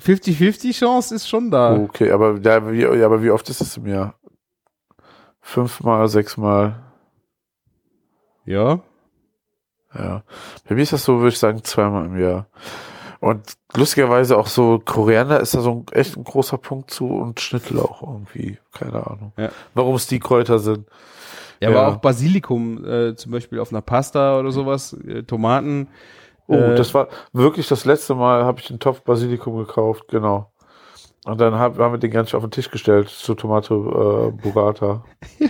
50-50 0.00 0.78
Chance 0.78 1.14
ist 1.14 1.28
schon 1.28 1.50
da. 1.50 1.74
Okay, 1.74 2.10
aber, 2.10 2.38
da, 2.38 2.70
wie, 2.70 2.82
ja, 2.82 3.04
aber 3.04 3.22
wie 3.22 3.30
oft 3.30 3.48
ist 3.50 3.60
es 3.60 3.76
im 3.76 3.86
Jahr? 3.86 4.14
Fünfmal, 5.40 6.08
sechsmal? 6.08 6.80
Ja. 8.44 8.80
Ja. 9.98 10.22
Bei 10.68 10.74
mir 10.74 10.82
ist 10.82 10.92
das 10.92 11.04
so, 11.04 11.18
würde 11.18 11.28
ich 11.30 11.38
sagen, 11.38 11.62
zweimal 11.64 12.06
im 12.06 12.18
Jahr. 12.20 12.46
Und 13.20 13.54
lustigerweise 13.76 14.38
auch 14.38 14.46
so 14.46 14.80
Koriander 14.84 15.40
ist 15.40 15.54
da 15.54 15.60
so 15.60 15.72
ein, 15.72 15.86
echt 15.92 16.16
ein 16.16 16.22
großer 16.24 16.56
Punkt 16.58 16.90
zu 16.90 17.08
und 17.08 17.40
Schnittlauch 17.40 18.02
irgendwie. 18.02 18.58
Keine 18.72 19.04
Ahnung. 19.06 19.32
Ja. 19.36 19.48
Warum 19.74 19.96
es 19.96 20.06
die 20.06 20.20
Kräuter 20.20 20.60
sind. 20.60 20.86
Ja, 21.60 21.70
aber 21.70 21.78
Ja. 21.78 21.88
auch 21.88 21.96
Basilikum, 21.96 22.84
äh, 22.84 23.16
zum 23.16 23.32
Beispiel 23.32 23.58
auf 23.58 23.72
einer 23.72 23.80
Pasta 23.82 24.38
oder 24.38 24.52
sowas, 24.52 24.92
äh, 24.92 25.24
Tomaten. 25.24 25.88
Oh, 26.46 26.54
Äh, 26.54 26.76
das 26.76 26.94
war 26.94 27.08
wirklich 27.32 27.66
das 27.66 27.84
letzte 27.84 28.14
Mal, 28.14 28.44
habe 28.44 28.60
ich 28.60 28.68
den 28.68 28.78
Topf 28.78 29.00
Basilikum 29.02 29.56
gekauft, 29.58 30.04
genau. 30.08 30.52
Und 31.24 31.40
dann 31.40 31.56
hab, 31.58 31.76
haben 31.78 31.92
wir 31.94 31.98
den 31.98 32.12
gar 32.12 32.22
nicht 32.22 32.34
auf 32.36 32.42
den 32.42 32.52
Tisch 32.52 32.70
gestellt 32.70 33.08
zur 33.08 33.36
Tomate 33.36 33.74
äh, 33.74 34.30
Burrata. 34.30 35.04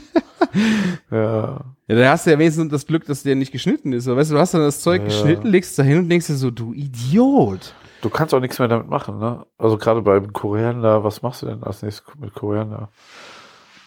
ja. 1.11 1.61
Ja, 1.86 1.96
da 1.96 2.11
hast 2.11 2.26
du 2.26 2.30
ja 2.30 2.38
wenigstens 2.38 2.70
das 2.70 2.86
Glück, 2.86 3.07
dass 3.07 3.22
der 3.22 3.34
nicht 3.34 3.51
geschnitten 3.53 3.92
ist. 3.92 4.07
Aber 4.09 4.18
weißt 4.18 4.30
du, 4.30 4.34
du 4.34 4.40
hast 4.40 4.53
dann 4.55 4.61
das 4.61 4.80
Zeug 4.82 5.01
Ja. 5.01 5.07
geschnitten, 5.07 5.49
legst 5.49 5.78
da 5.78 5.82
hin 5.82 5.99
und 5.99 6.09
denkst 6.11 6.26
dir 6.26 6.34
so, 6.34 6.51
du 6.51 6.72
Idiot. 6.74 7.74
Du 8.03 8.11
kannst 8.11 8.34
auch 8.34 8.40
nichts 8.40 8.59
mehr 8.59 8.68
damit 8.68 8.88
machen, 8.88 9.18
ne? 9.18 9.46
Also 9.57 9.76
gerade 9.78 10.03
beim 10.03 10.32
Koriander, 10.32 11.03
was 11.03 11.22
machst 11.22 11.42
du 11.42 11.46
denn 11.46 11.62
als 11.64 11.82
nächstes 11.82 12.05
mit 12.18 12.34
Koriander? 12.34 12.90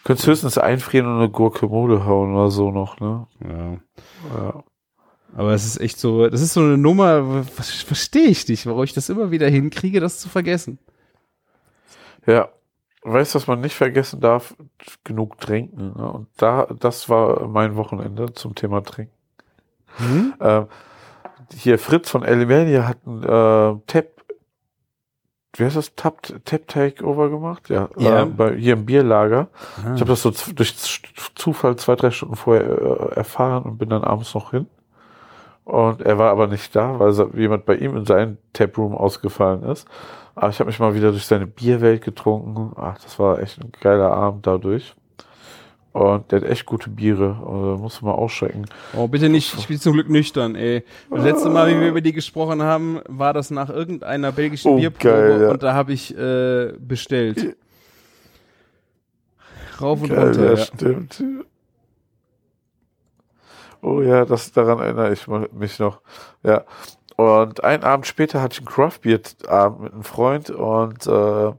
Du 0.02 0.08
könntest 0.08 0.26
höchstens 0.26 0.58
einfrieren 0.58 1.06
und 1.06 1.18
eine 1.18 1.30
Guacamole 1.30 2.04
hauen 2.04 2.34
oder 2.34 2.50
so 2.50 2.70
noch, 2.72 2.98
ne? 3.00 3.26
Ja. 3.40 3.72
Ja. 4.36 4.64
Aber 5.34 5.52
es 5.54 5.64
ist 5.64 5.80
echt 5.80 5.98
so, 5.98 6.28
das 6.28 6.42
ist 6.42 6.52
so 6.52 6.60
eine 6.60 6.76
Nummer, 6.76 7.44
verstehe 7.44 8.26
ich 8.26 8.46
nicht, 8.48 8.66
warum 8.66 8.82
ich 8.84 8.92
das 8.92 9.08
immer 9.08 9.30
wieder 9.30 9.48
hinkriege, 9.48 10.00
das 10.00 10.18
zu 10.18 10.28
vergessen. 10.28 10.78
Ja. 12.26 12.48
Weißt 13.04 13.34
du, 13.34 13.36
was 13.36 13.46
man 13.48 13.60
nicht 13.60 13.74
vergessen 13.74 14.20
darf? 14.20 14.54
Genug 15.02 15.38
trinken. 15.40 15.92
Ne? 15.96 16.12
Und 16.12 16.28
da, 16.36 16.68
das 16.78 17.08
war 17.08 17.48
mein 17.48 17.76
Wochenende 17.76 18.32
zum 18.32 18.54
Thema 18.54 18.82
Trinken. 18.82 19.14
Hm? 19.96 20.34
Ähm, 20.40 20.66
hier 21.54 21.78
Fritz 21.78 22.10
von 22.10 22.22
Elimania 22.22 22.88
hat 22.88 23.04
ein 23.06 23.22
äh, 23.22 23.80
Tap, 23.86 24.06
wie 25.56 25.64
heißt 25.64 25.76
das? 25.76 25.94
Tap, 25.96 26.22
Tap 26.44 26.68
Takeover 26.68 27.28
gemacht? 27.28 27.68
Ja. 27.68 27.88
Ja. 27.98 28.22
Äh, 28.22 28.26
bei, 28.26 28.56
hier 28.56 28.74
im 28.74 28.86
Bierlager. 28.86 29.48
Ah. 29.84 29.94
Ich 29.94 30.00
habe 30.00 30.10
das 30.10 30.22
so 30.22 30.32
durch 30.54 31.02
Zufall 31.34 31.76
zwei, 31.76 31.96
drei 31.96 32.10
Stunden 32.10 32.36
vorher 32.36 32.64
äh, 32.64 33.14
erfahren 33.16 33.64
und 33.64 33.78
bin 33.78 33.90
dann 33.90 34.04
abends 34.04 34.32
noch 34.34 34.52
hin. 34.52 34.66
Und 35.64 36.02
er 36.02 36.18
war 36.18 36.30
aber 36.30 36.46
nicht 36.46 36.74
da, 36.74 36.98
weil 36.98 37.12
jemand 37.38 37.66
bei 37.66 37.76
ihm 37.76 37.96
in 37.96 38.04
seinem 38.04 38.38
Taproom 38.52 38.96
ausgefallen 38.96 39.62
ist. 39.64 39.86
Aber 40.34 40.48
ich 40.48 40.58
habe 40.58 40.68
mich 40.68 40.78
mal 40.78 40.94
wieder 40.94 41.10
durch 41.10 41.26
seine 41.26 41.46
Bierwelt 41.46 42.02
getrunken. 42.02 42.72
Ach, 42.76 42.98
das 42.98 43.18
war 43.18 43.38
echt 43.40 43.62
ein 43.62 43.72
geiler 43.80 44.10
Abend 44.12 44.46
dadurch. 44.46 44.94
Und 45.92 46.32
der 46.32 46.40
hat 46.40 46.48
echt 46.48 46.64
gute 46.64 46.88
Biere. 46.88 47.36
Also, 47.40 47.76
muss 47.78 48.00
man 48.00 48.12
mal 48.12 48.18
ausschrecken. 48.18 48.64
Oh, 48.96 49.08
bitte 49.08 49.28
nicht, 49.28 49.54
ich 49.58 49.68
bin 49.68 49.78
zum 49.78 49.92
Glück 49.92 50.08
nüchtern, 50.08 50.54
ey. 50.54 50.84
Das 51.10 51.22
letzte 51.22 51.50
Mal, 51.50 51.68
wie 51.68 51.80
wir 51.80 51.88
über 51.88 52.00
die 52.00 52.14
gesprochen 52.14 52.62
haben, 52.62 53.00
war 53.08 53.34
das 53.34 53.50
nach 53.50 53.68
irgendeiner 53.68 54.32
belgischen 54.32 54.72
Oh, 54.72 54.76
Bierprobe 54.76 55.14
geil, 55.14 55.42
ja. 55.42 55.50
und 55.50 55.62
da 55.62 55.74
habe 55.74 55.92
ich 55.92 56.16
äh, 56.16 56.72
bestellt. 56.78 57.56
Rauf 59.82 60.00
und 60.00 60.08
Geil, 60.08 60.28
runter, 60.28 60.44
ja, 60.44 60.50
ja. 60.52 60.56
stimmt. 60.56 61.24
Oh 63.82 64.00
ja, 64.00 64.24
das 64.24 64.52
daran 64.52 64.78
erinnere 64.78 65.12
ich 65.12 65.26
mich 65.26 65.78
noch. 65.78 66.00
Ja. 66.42 66.64
Und 67.16 67.62
einen 67.64 67.82
Abend 67.84 68.06
später 68.06 68.40
hatte 68.40 68.54
ich 68.54 68.58
einen 68.60 68.68
Craftbeer-Abend 68.74 69.80
mit 69.82 69.92
einem 69.92 70.02
Freund 70.04 70.50
und 70.50 71.06
äh, 71.06 71.52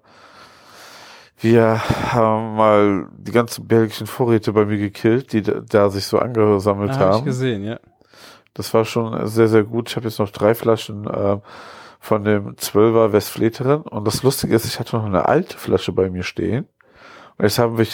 wir 1.39 1.81
haben 2.13 2.55
mal 2.55 3.07
die 3.17 3.31
ganzen 3.31 3.67
belgischen 3.67 4.07
Vorräte 4.07 4.53
bei 4.53 4.65
mir 4.65 4.77
gekillt, 4.77 5.33
die 5.33 5.41
da, 5.41 5.59
da 5.59 5.89
sich 5.89 6.05
so 6.05 6.19
angesammelt 6.19 6.91
Ah, 6.91 6.93
hab 6.99 7.09
ich 7.09 7.15
haben. 7.17 7.25
gesehen, 7.25 7.63
ja. 7.63 7.79
Das 8.53 8.73
war 8.73 8.85
schon 8.85 9.27
sehr, 9.27 9.47
sehr 9.47 9.63
gut. 9.63 9.89
Ich 9.89 9.95
habe 9.95 10.07
jetzt 10.07 10.19
noch 10.19 10.29
drei 10.29 10.53
Flaschen 10.55 11.07
äh, 11.07 11.39
von 11.99 12.23
dem 12.23 12.55
12er 12.55 13.11
Westfleterin. 13.11 13.81
Und 13.81 14.05
das 14.05 14.23
Lustige 14.23 14.55
ist, 14.55 14.65
ich 14.65 14.79
hatte 14.79 14.95
noch 14.95 15.05
eine 15.05 15.27
alte 15.27 15.57
Flasche 15.57 15.91
bei 15.91 16.09
mir 16.09 16.23
stehen. 16.23 16.67
Und 17.37 17.45
jetzt 17.45 17.57
haben 17.59 17.77
wir 17.77 17.85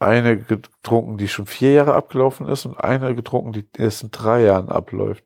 eine 0.00 0.38
getrunken, 0.38 1.18
die 1.18 1.28
schon 1.28 1.46
vier 1.46 1.72
Jahre 1.72 1.94
abgelaufen 1.94 2.48
ist 2.48 2.66
und 2.66 2.76
eine 2.78 3.14
getrunken, 3.14 3.52
die 3.52 3.66
erst 3.76 4.02
in 4.02 4.10
drei 4.10 4.42
Jahren 4.44 4.68
abläuft. 4.68 5.24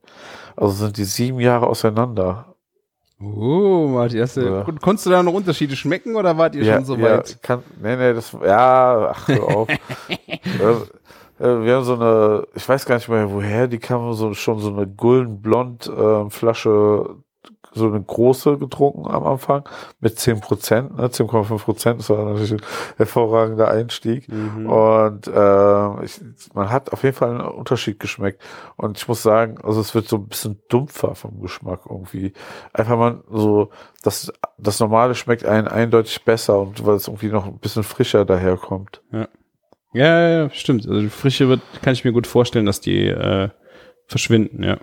Also 0.57 0.87
sind 0.87 0.97
die 0.99 1.05
sieben 1.05 1.41
Jahre 1.41 1.67
auseinander. 1.69 2.55
Oh, 3.21 3.87
Martin, 3.89 4.21
hast 4.21 4.37
du, 4.37 4.41
Ja. 4.43 4.65
konntest 4.83 5.07
du 5.07 5.11
da 5.11 5.23
noch 5.23 5.33
Unterschiede 5.33 5.77
schmecken 5.77 6.17
oder 6.17 6.37
wart 6.37 6.55
ihr 6.57 6.65
ja, 6.65 6.75
schon 6.75 6.85
so 6.85 6.97
ja, 6.97 7.19
weit? 7.19 7.39
kann, 7.43 7.63
nee, 7.81 7.97
nee, 7.97 8.13
das, 8.13 8.33
ja, 8.33 9.13
ach, 9.15 9.29
hör 9.29 9.43
auf. 9.57 9.69
äh, 9.69 10.73
äh, 11.39 11.65
wir 11.65 11.77
haben 11.77 11.85
so 11.85 11.95
eine, 11.95 12.47
ich 12.55 12.69
weiß 12.69 12.85
gar 12.87 12.97
nicht 12.97 13.09
mehr 13.09 13.31
woher, 13.31 13.69
die 13.69 13.79
kam 13.79 14.13
so, 14.15 14.35
schon 14.35 14.59
so 14.59 14.71
eine 14.73 14.87
guldenblond 14.87 15.87
äh, 15.87 16.29
Flasche, 16.31 17.17
so 17.75 17.89
eine 17.89 18.01
große 18.01 18.59
getrunken 18.59 19.07
am 19.07 19.25
Anfang 19.25 19.69
mit 20.01 20.19
10 20.19 20.41
Prozent, 20.41 20.97
ne, 20.97 21.09
10,5 21.09 21.59
Prozent, 21.59 22.01
das 22.01 22.11
war 22.11 22.25
natürlich 22.25 22.53
ein 22.53 22.63
hervorragender 22.97 23.69
Einstieg. 23.69 24.29
Mhm. 24.29 24.71
Und 24.71 25.27
äh, 25.27 26.05
ich, 26.05 26.21
man 26.55 26.71
hat 26.71 26.93
auf 26.93 27.03
jeden 27.03 27.17
Fall 27.17 27.31
einen 27.31 27.41
Unterschied 27.41 27.99
geschmeckt. 27.99 28.41
Und 28.77 28.99
ich 28.99 29.09
muss 29.09 29.23
sagen, 29.23 29.59
also 29.63 29.81
es 29.81 29.95
wird 29.95 30.09
so 30.09 30.17
ein 30.17 30.29
bisschen 30.29 30.61
dumpfer 30.69 31.15
vom 31.15 31.41
Geschmack 31.41 31.81
irgendwie. 31.89 32.33
Einfach 32.73 32.97
mal 32.97 33.23
so, 33.31 33.71
das, 34.03 34.33
das 34.59 34.81
Normale 34.81 35.15
schmeckt 35.15 35.45
einen 35.45 35.69
eindeutig 35.69 36.25
besser 36.25 36.61
und 36.61 36.85
weil 36.87 36.97
es 36.97 37.09
irgendwie 37.09 37.29
noch 37.29 37.47
ein 37.47 37.59
bisschen 37.59 37.83
frischer 37.83 38.25
daherkommt. 38.25 39.03
Ja, 39.13 39.29
ja, 39.95 40.29
ja, 40.29 40.51
stimmt. 40.51 40.87
Also 40.87 41.01
die 41.01 41.09
Frische 41.09 41.49
wird, 41.49 41.61
kann 41.83 41.93
ich 41.93 42.05
mir 42.05 42.13
gut 42.13 42.27
vorstellen, 42.27 42.67
dass 42.67 42.81
die 42.81 43.07
äh, 43.07 43.49
verschwinden, 44.07 44.63
ja. 44.63 44.79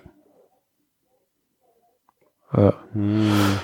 Ja, 2.56 2.74
Hm. 2.94 3.60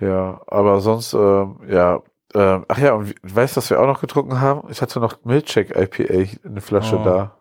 ja 0.00 0.40
aber 0.46 0.80
sonst, 0.80 1.12
ähm, 1.14 1.60
ja. 1.68 2.00
Ähm, 2.32 2.64
ach 2.68 2.78
ja, 2.78 2.92
und 2.92 3.12
weißt 3.22 3.56
du, 3.56 3.58
was 3.58 3.70
wir 3.70 3.80
auch 3.80 3.86
noch 3.86 4.00
getrunken 4.00 4.40
haben? 4.40 4.68
Ich 4.70 4.80
hatte 4.82 5.00
noch 5.00 5.24
Milkshake 5.24 5.74
IPA, 5.74 6.38
eine 6.48 6.60
Flasche 6.60 6.96
Oh. 7.00 7.04
da. 7.04 7.36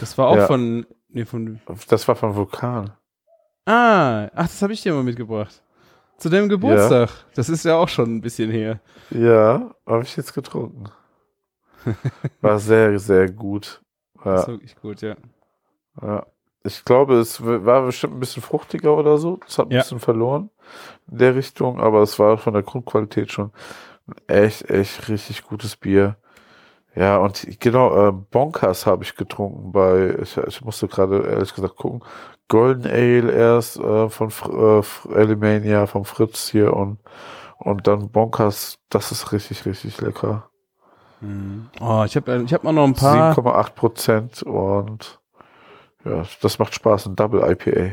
Das 0.00 0.16
war 0.16 0.28
auch 0.28 0.36
Ja. 0.36 0.46
von, 0.46 0.86
nee, 1.08 1.26
von, 1.26 1.60
Das 1.88 2.08
war 2.08 2.16
vom 2.16 2.34
Vulkan. 2.34 2.92
ah, 3.66 4.26
ach, 4.34 4.46
das 4.46 4.62
habe 4.62 4.72
ich 4.72 4.80
dir 4.82 4.94
mal 4.94 5.02
mitgebracht. 5.02 5.60
Zu 6.16 6.30
deinem 6.30 6.48
Geburtstag. 6.48 7.10
Das 7.34 7.48
ist 7.50 7.64
ja 7.64 7.76
auch 7.76 7.88
schon 7.88 8.16
ein 8.16 8.20
bisschen 8.22 8.50
her. 8.50 8.80
Ja, 9.10 9.74
habe 9.86 10.02
ich 10.04 10.16
jetzt 10.16 10.32
getrunken. 10.32 10.84
War 12.40 12.58
sehr, 12.58 12.98
sehr 12.98 13.30
gut. 13.30 13.82
Das 14.16 14.24
Ja. 14.24 14.34
ist 14.40 14.48
wirklich 14.48 14.76
gut, 14.76 15.02
ja. 15.02 15.16
Ja. 16.00 16.24
Ich 16.66 16.84
glaube, 16.84 17.16
es 17.16 17.44
war 17.44 17.82
bestimmt 17.82 18.14
ein 18.14 18.20
bisschen 18.20 18.42
fruchtiger 18.42 18.96
oder 18.96 19.18
so. 19.18 19.38
Es 19.46 19.58
hat 19.58 19.68
ein 19.68 19.72
Ja. 19.72 19.80
bisschen 19.80 20.00
verloren 20.00 20.50
in 21.10 21.18
der 21.18 21.34
Richtung, 21.34 21.78
aber 21.80 22.00
es 22.02 22.18
war 22.18 22.38
von 22.38 22.54
der 22.54 22.62
Grundqualität 22.62 23.30
schon 23.30 23.52
ein 24.06 24.34
echt, 24.34 24.70
echt 24.70 25.08
richtig 25.08 25.44
gutes 25.44 25.76
Bier. 25.76 26.16
Ja, 26.94 27.18
und 27.18 27.46
genau, 27.60 28.08
äh, 28.08 28.12
Bonkers 28.12 28.86
habe 28.86 29.04
ich 29.04 29.16
getrunken 29.16 29.72
bei, 29.72 30.16
ich, 30.22 30.36
ich 30.36 30.62
musste 30.64 30.88
gerade 30.88 31.22
ehrlich 31.26 31.54
gesagt 31.54 31.76
gucken, 31.76 32.02
Golden 32.48 32.86
Ale 32.86 33.32
erst 33.32 33.78
äh, 33.78 34.08
von 34.08 34.30
äh, 34.30 34.82
Alemania, 35.12 35.86
vom 35.86 36.04
Fritz 36.04 36.48
hier 36.48 36.72
und, 36.74 36.98
und 37.58 37.86
dann 37.86 38.10
Bonkers, 38.10 38.78
das 38.90 39.12
ist 39.12 39.32
richtig, 39.32 39.66
richtig 39.66 40.00
lecker. 40.00 40.48
Mhm. 41.20 41.68
Oh, 41.80 42.04
ich 42.06 42.16
habe 42.16 42.42
ich 42.44 42.54
hab 42.54 42.64
mal 42.64 42.72
noch 42.72 42.84
ein 42.84 42.94
paar. 42.94 43.36
7,8 43.36 43.74
Prozent 43.74 44.42
und 44.44 45.20
ja, 46.04 46.24
das 46.42 46.58
macht 46.58 46.74
Spaß, 46.74 47.06
ein 47.06 47.16
Double 47.16 47.40
IPA. 47.42 47.92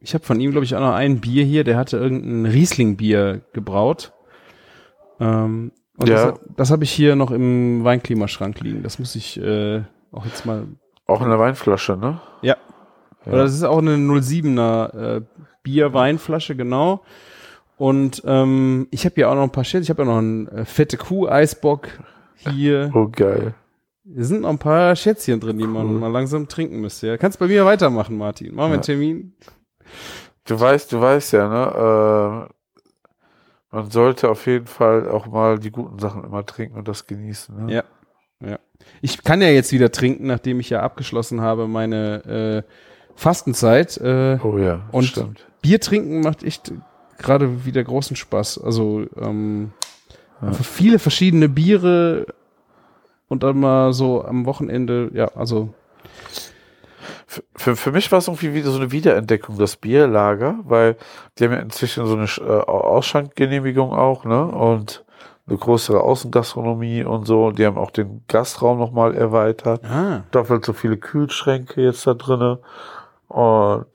Ich 0.00 0.14
habe 0.14 0.24
von 0.24 0.40
ihm, 0.40 0.50
glaube 0.50 0.64
ich, 0.64 0.74
auch 0.74 0.80
noch 0.80 0.94
ein 0.94 1.20
Bier 1.20 1.44
hier. 1.44 1.62
Der 1.64 1.76
hatte 1.76 1.98
irgendein 1.98 2.50
Riesling-Bier 2.50 3.42
gebraut. 3.52 4.12
Ähm, 5.20 5.72
und 5.98 6.08
Ja. 6.08 6.30
das, 6.32 6.40
das 6.56 6.70
habe 6.70 6.84
ich 6.84 6.90
hier 6.90 7.16
noch 7.16 7.30
im 7.30 7.84
Weinklimaschrank 7.84 8.60
liegen. 8.60 8.82
Das 8.82 8.98
muss 8.98 9.14
ich 9.14 9.38
äh, 9.40 9.82
auch 10.12 10.24
jetzt 10.24 10.46
mal. 10.46 10.66
Auch 11.06 11.20
in 11.22 11.28
der 11.28 11.38
Weinflasche, 11.38 11.96
ne? 11.96 12.20
Ja. 12.42 12.56
Ja. 13.26 13.32
Oder 13.32 13.42
das 13.42 13.52
ist 13.52 13.64
auch 13.64 13.78
eine 13.78 13.96
07er 13.96 15.16
äh, 15.18 15.20
Bier-Weinflasche, 15.62 16.56
genau. 16.56 17.02
Und 17.76 18.22
ähm, 18.24 18.88
ich 18.90 19.04
habe 19.04 19.14
hier 19.16 19.30
auch 19.30 19.34
noch 19.34 19.42
ein 19.42 19.52
paar 19.52 19.64
Shit. 19.64 19.82
Ich 19.82 19.90
habe 19.90 20.02
ja 20.02 20.08
noch 20.08 20.18
einen 20.18 20.48
äh, 20.48 20.64
fette 20.64 20.96
Kuh-Eisbock 20.96 21.88
hier. 22.36 22.90
Oh, 22.94 23.08
geil. 23.10 23.54
Hier 24.14 24.24
sind 24.24 24.40
noch 24.42 24.50
ein 24.50 24.58
paar 24.58 24.94
Schätzchen 24.96 25.38
drin, 25.40 25.58
die 25.58 25.66
man 25.66 25.86
Cool. 25.86 25.98
mal 26.00 26.10
langsam 26.10 26.48
trinken 26.48 26.80
müsste. 26.80 27.06
Ja. 27.08 27.16
Kannst 27.16 27.38
bei 27.38 27.46
mir 27.46 27.64
weitermachen, 27.64 28.16
Martin. 28.18 28.54
Machen 28.54 28.70
wir 28.70 28.74
einen 28.74 28.74
Ja. 28.74 28.80
Termin. 28.80 29.34
Du 30.44 30.58
weißt, 30.58 30.90
du 30.92 31.00
weißt 31.00 31.32
ja, 31.34 31.48
ne? 31.48 32.48
Äh, 32.48 33.76
man 33.76 33.90
sollte 33.90 34.28
auf 34.28 34.46
jeden 34.46 34.66
Fall 34.66 35.08
auch 35.08 35.26
mal 35.26 35.58
die 35.58 35.70
guten 35.70 35.98
Sachen 36.00 36.24
immer 36.24 36.44
trinken 36.44 36.76
und 36.78 36.88
das 36.88 37.06
genießen. 37.06 37.66
Ne? 37.66 37.72
Ja. 37.74 37.84
Ich 39.02 39.22
kann 39.22 39.42
ja 39.42 39.48
jetzt 39.48 39.70
wieder 39.72 39.92
trinken, 39.92 40.26
nachdem 40.26 40.58
ich 40.60 40.70
ja 40.70 40.80
abgeschlossen 40.80 41.42
habe 41.42 41.68
meine 41.68 42.64
äh, 42.66 42.72
Fastenzeit. 43.14 43.98
Äh, 43.98 44.38
Oh 44.42 44.56
ja, 44.58 44.88
Und- 44.92 45.04
stimmt. 45.04 45.46
Bier 45.60 45.78
trinken 45.78 46.20
macht 46.22 46.42
echt 46.42 46.72
gerade 47.18 47.66
wieder 47.66 47.84
großen 47.84 48.16
Spaß. 48.16 48.58
Also 48.64 49.04
ähm, 49.20 49.72
Ja. 50.40 50.52
viele 50.54 50.98
verschiedene 50.98 51.50
Biere 51.50 52.24
und 53.30 53.42
dann 53.42 53.58
mal 53.58 53.94
so 53.94 54.22
am 54.22 54.44
Wochenende, 54.44 55.10
ja, 55.14 55.28
also 55.34 55.70
Für, 57.26 57.42
für, 57.54 57.76
für 57.76 57.92
mich 57.92 58.10
war 58.10 58.18
es 58.18 58.26
irgendwie 58.26 58.54
wieder 58.54 58.70
so 58.70 58.80
eine 58.80 58.90
Wiederentdeckung, 58.90 59.56
das 59.56 59.76
Bierlager, 59.76 60.58
weil 60.64 60.96
die 61.38 61.44
haben 61.44 61.52
ja 61.52 61.60
inzwischen 61.60 62.04
so 62.06 62.16
eine 62.16 62.24
äh, 62.24 62.62
Ausschankgenehmigung 62.66 63.92
auch, 63.92 64.24
ne? 64.24 64.46
Und 64.46 65.04
eine 65.46 65.56
größere 65.56 66.00
Außengastronomie 66.00 67.04
und 67.04 67.26
so. 67.26 67.46
Und 67.46 67.58
die 67.58 67.66
haben 67.66 67.78
auch 67.78 67.92
den 67.92 68.22
Gastraum 68.26 68.78
nochmal 68.78 69.14
erweitert. 69.14 69.84
ah, 69.84 70.24
doppelt 70.32 70.64
so 70.64 70.72
viele 70.72 70.96
Kühlschränke 70.96 71.82
jetzt 71.82 72.04
da 72.06 72.14
drinne 72.14 72.58
und 73.28 73.86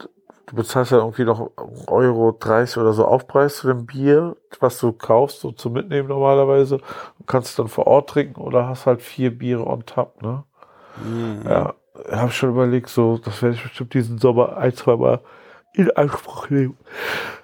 du 0.48 0.56
bezahlst 0.56 0.91
ja 0.91 1.00
irgendwie 1.00 1.24
noch 1.26 1.52
Euro 1.88 2.32
30 2.39 2.78
oder 2.78 2.93
so 2.93 3.06
Aufpreis 3.06 3.58
zu 3.58 3.68
dem 3.68 3.86
Bier, 3.86 4.36
was 4.60 4.80
du 4.80 4.91
kaufst, 4.91 5.39
so 5.41 5.52
zum 5.52 5.74
Mitnehmen 5.74 6.08
normalerweise. 6.10 6.78
Du 6.78 7.24
kannst 7.26 7.50
es 7.50 7.56
dann 7.56 7.68
vor 7.68 7.88
Ort 7.88 8.10
trinken 8.10 8.41
oder 8.41 8.68
hast 8.68 8.86
halt 8.86 9.02
vier 9.02 9.38
Biere 9.38 9.66
on 9.66 9.86
top, 9.86 10.22
ne? 10.22 10.43
Mhm. 11.04 11.41
Ja, 11.48 11.74
habe 12.12 12.32
schon 12.32 12.50
überlegt, 12.52 12.89
so, 12.89 13.18
das 13.18 13.41
werde 13.41 13.56
ich 13.56 13.64
bestimmt 13.64 13.93
diesen 13.93 14.18
Sommer 14.18 14.58
ein, 14.58 14.74
zwei 14.74 14.96
Mal 14.96 15.22
in 15.74 15.91
Anspruch 15.91 16.50
nehmen. 16.50 16.78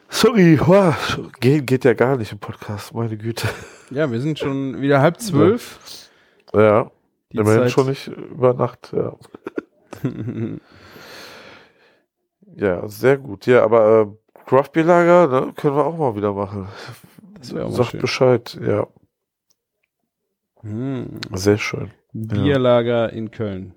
Sorry, 0.09 0.59
wow, 0.65 0.95
geht, 1.39 1.67
geht 1.67 1.85
ja 1.85 1.93
gar 1.93 2.17
nicht 2.17 2.31
im 2.33 2.39
Podcast, 2.39 2.93
meine 2.93 3.17
Güte. 3.17 3.47
ja, 3.91 4.11
wir 4.11 4.19
sind 4.21 4.39
schon 4.39 4.79
wieder 4.81 5.01
halb 5.01 5.19
zwölf. 5.19 5.79
Ja, 6.53 6.91
Die 7.31 7.37
immerhin 7.37 7.61
Zeit- 7.61 7.71
schon 7.71 7.87
nicht 7.87 8.07
über 8.07 8.53
Nacht, 8.53 8.91
ja. 8.93 9.13
Ja, 12.55 12.87
sehr 12.87 13.17
gut. 13.17 13.45
Ja, 13.45 13.63
aber 13.63 14.01
äh, 14.01 14.39
Craft 14.47 14.69
Beer 14.73 14.83
Lager, 14.83 15.27
ne, 15.27 15.53
können 15.55 15.75
wir 15.75 15.85
auch 15.85 15.97
mal 15.97 16.15
wieder 16.15 16.33
machen. 16.33 16.67
Das 17.39 17.53
wäre 17.53 17.65
auch 17.65 17.71
Sagt 17.71 17.91
schön. 17.91 18.01
Bescheid, 18.01 18.59
ja. 18.65 18.87
Hm. 20.61 21.19
Sehr 21.33 21.57
schön. 21.57 21.91
Bierlager 22.13 23.11
in 23.11 23.31
Köln. 23.31 23.73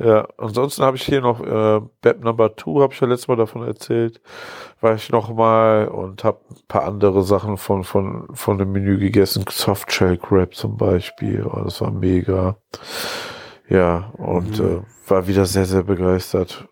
Ja, 0.00 0.28
ansonsten 0.38 0.82
habe 0.84 0.96
ich 0.96 1.02
hier 1.02 1.20
noch 1.20 1.40
äh, 1.40 1.80
Bad 2.02 2.20
Number 2.20 2.56
2, 2.56 2.82
habe 2.82 2.94
ich 2.94 3.00
ja 3.00 3.08
letztes 3.08 3.26
Mal 3.28 3.36
davon 3.36 3.62
erzählt. 3.66 4.20
War 4.80 4.94
ich 4.94 5.10
noch 5.10 5.32
mal 5.34 5.88
und 5.88 6.22
habe 6.22 6.38
ein 6.50 6.56
paar 6.68 6.84
andere 6.84 7.24
Sachen 7.24 7.56
von 7.56 7.82
von 7.82 8.28
von 8.32 8.58
dem 8.58 8.70
Menü 8.72 8.98
gegessen. 8.98 9.44
Softshell 9.50 10.16
Crab 10.16 10.54
zum 10.54 10.76
Beispiel. 10.76 11.44
Oh, 11.44 11.62
das 11.64 11.80
war 11.80 11.90
mega. 11.90 12.56
Ja, 13.68 14.12
und 14.16 14.60
Mhm. 14.60 14.84
äh, 15.06 15.10
war 15.10 15.26
wieder 15.26 15.44
sehr, 15.46 15.64
sehr 15.66 15.82
begeistert. 15.82 16.68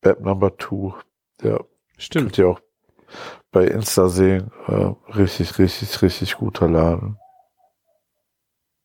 Bad 0.00 0.20
Number 0.20 0.56
2. 0.58 0.94
Ja, 1.42 1.60
Stimmt. 1.96 2.26
Könnt 2.26 2.38
ihr 2.38 2.48
auch 2.48 2.60
bei 3.50 3.66
Insta 3.66 4.08
sehen. 4.08 4.50
Äh, 4.66 4.92
richtig, 5.16 5.58
richtig, 5.58 6.02
richtig 6.02 6.36
guter 6.36 6.68
Laden. 6.68 7.18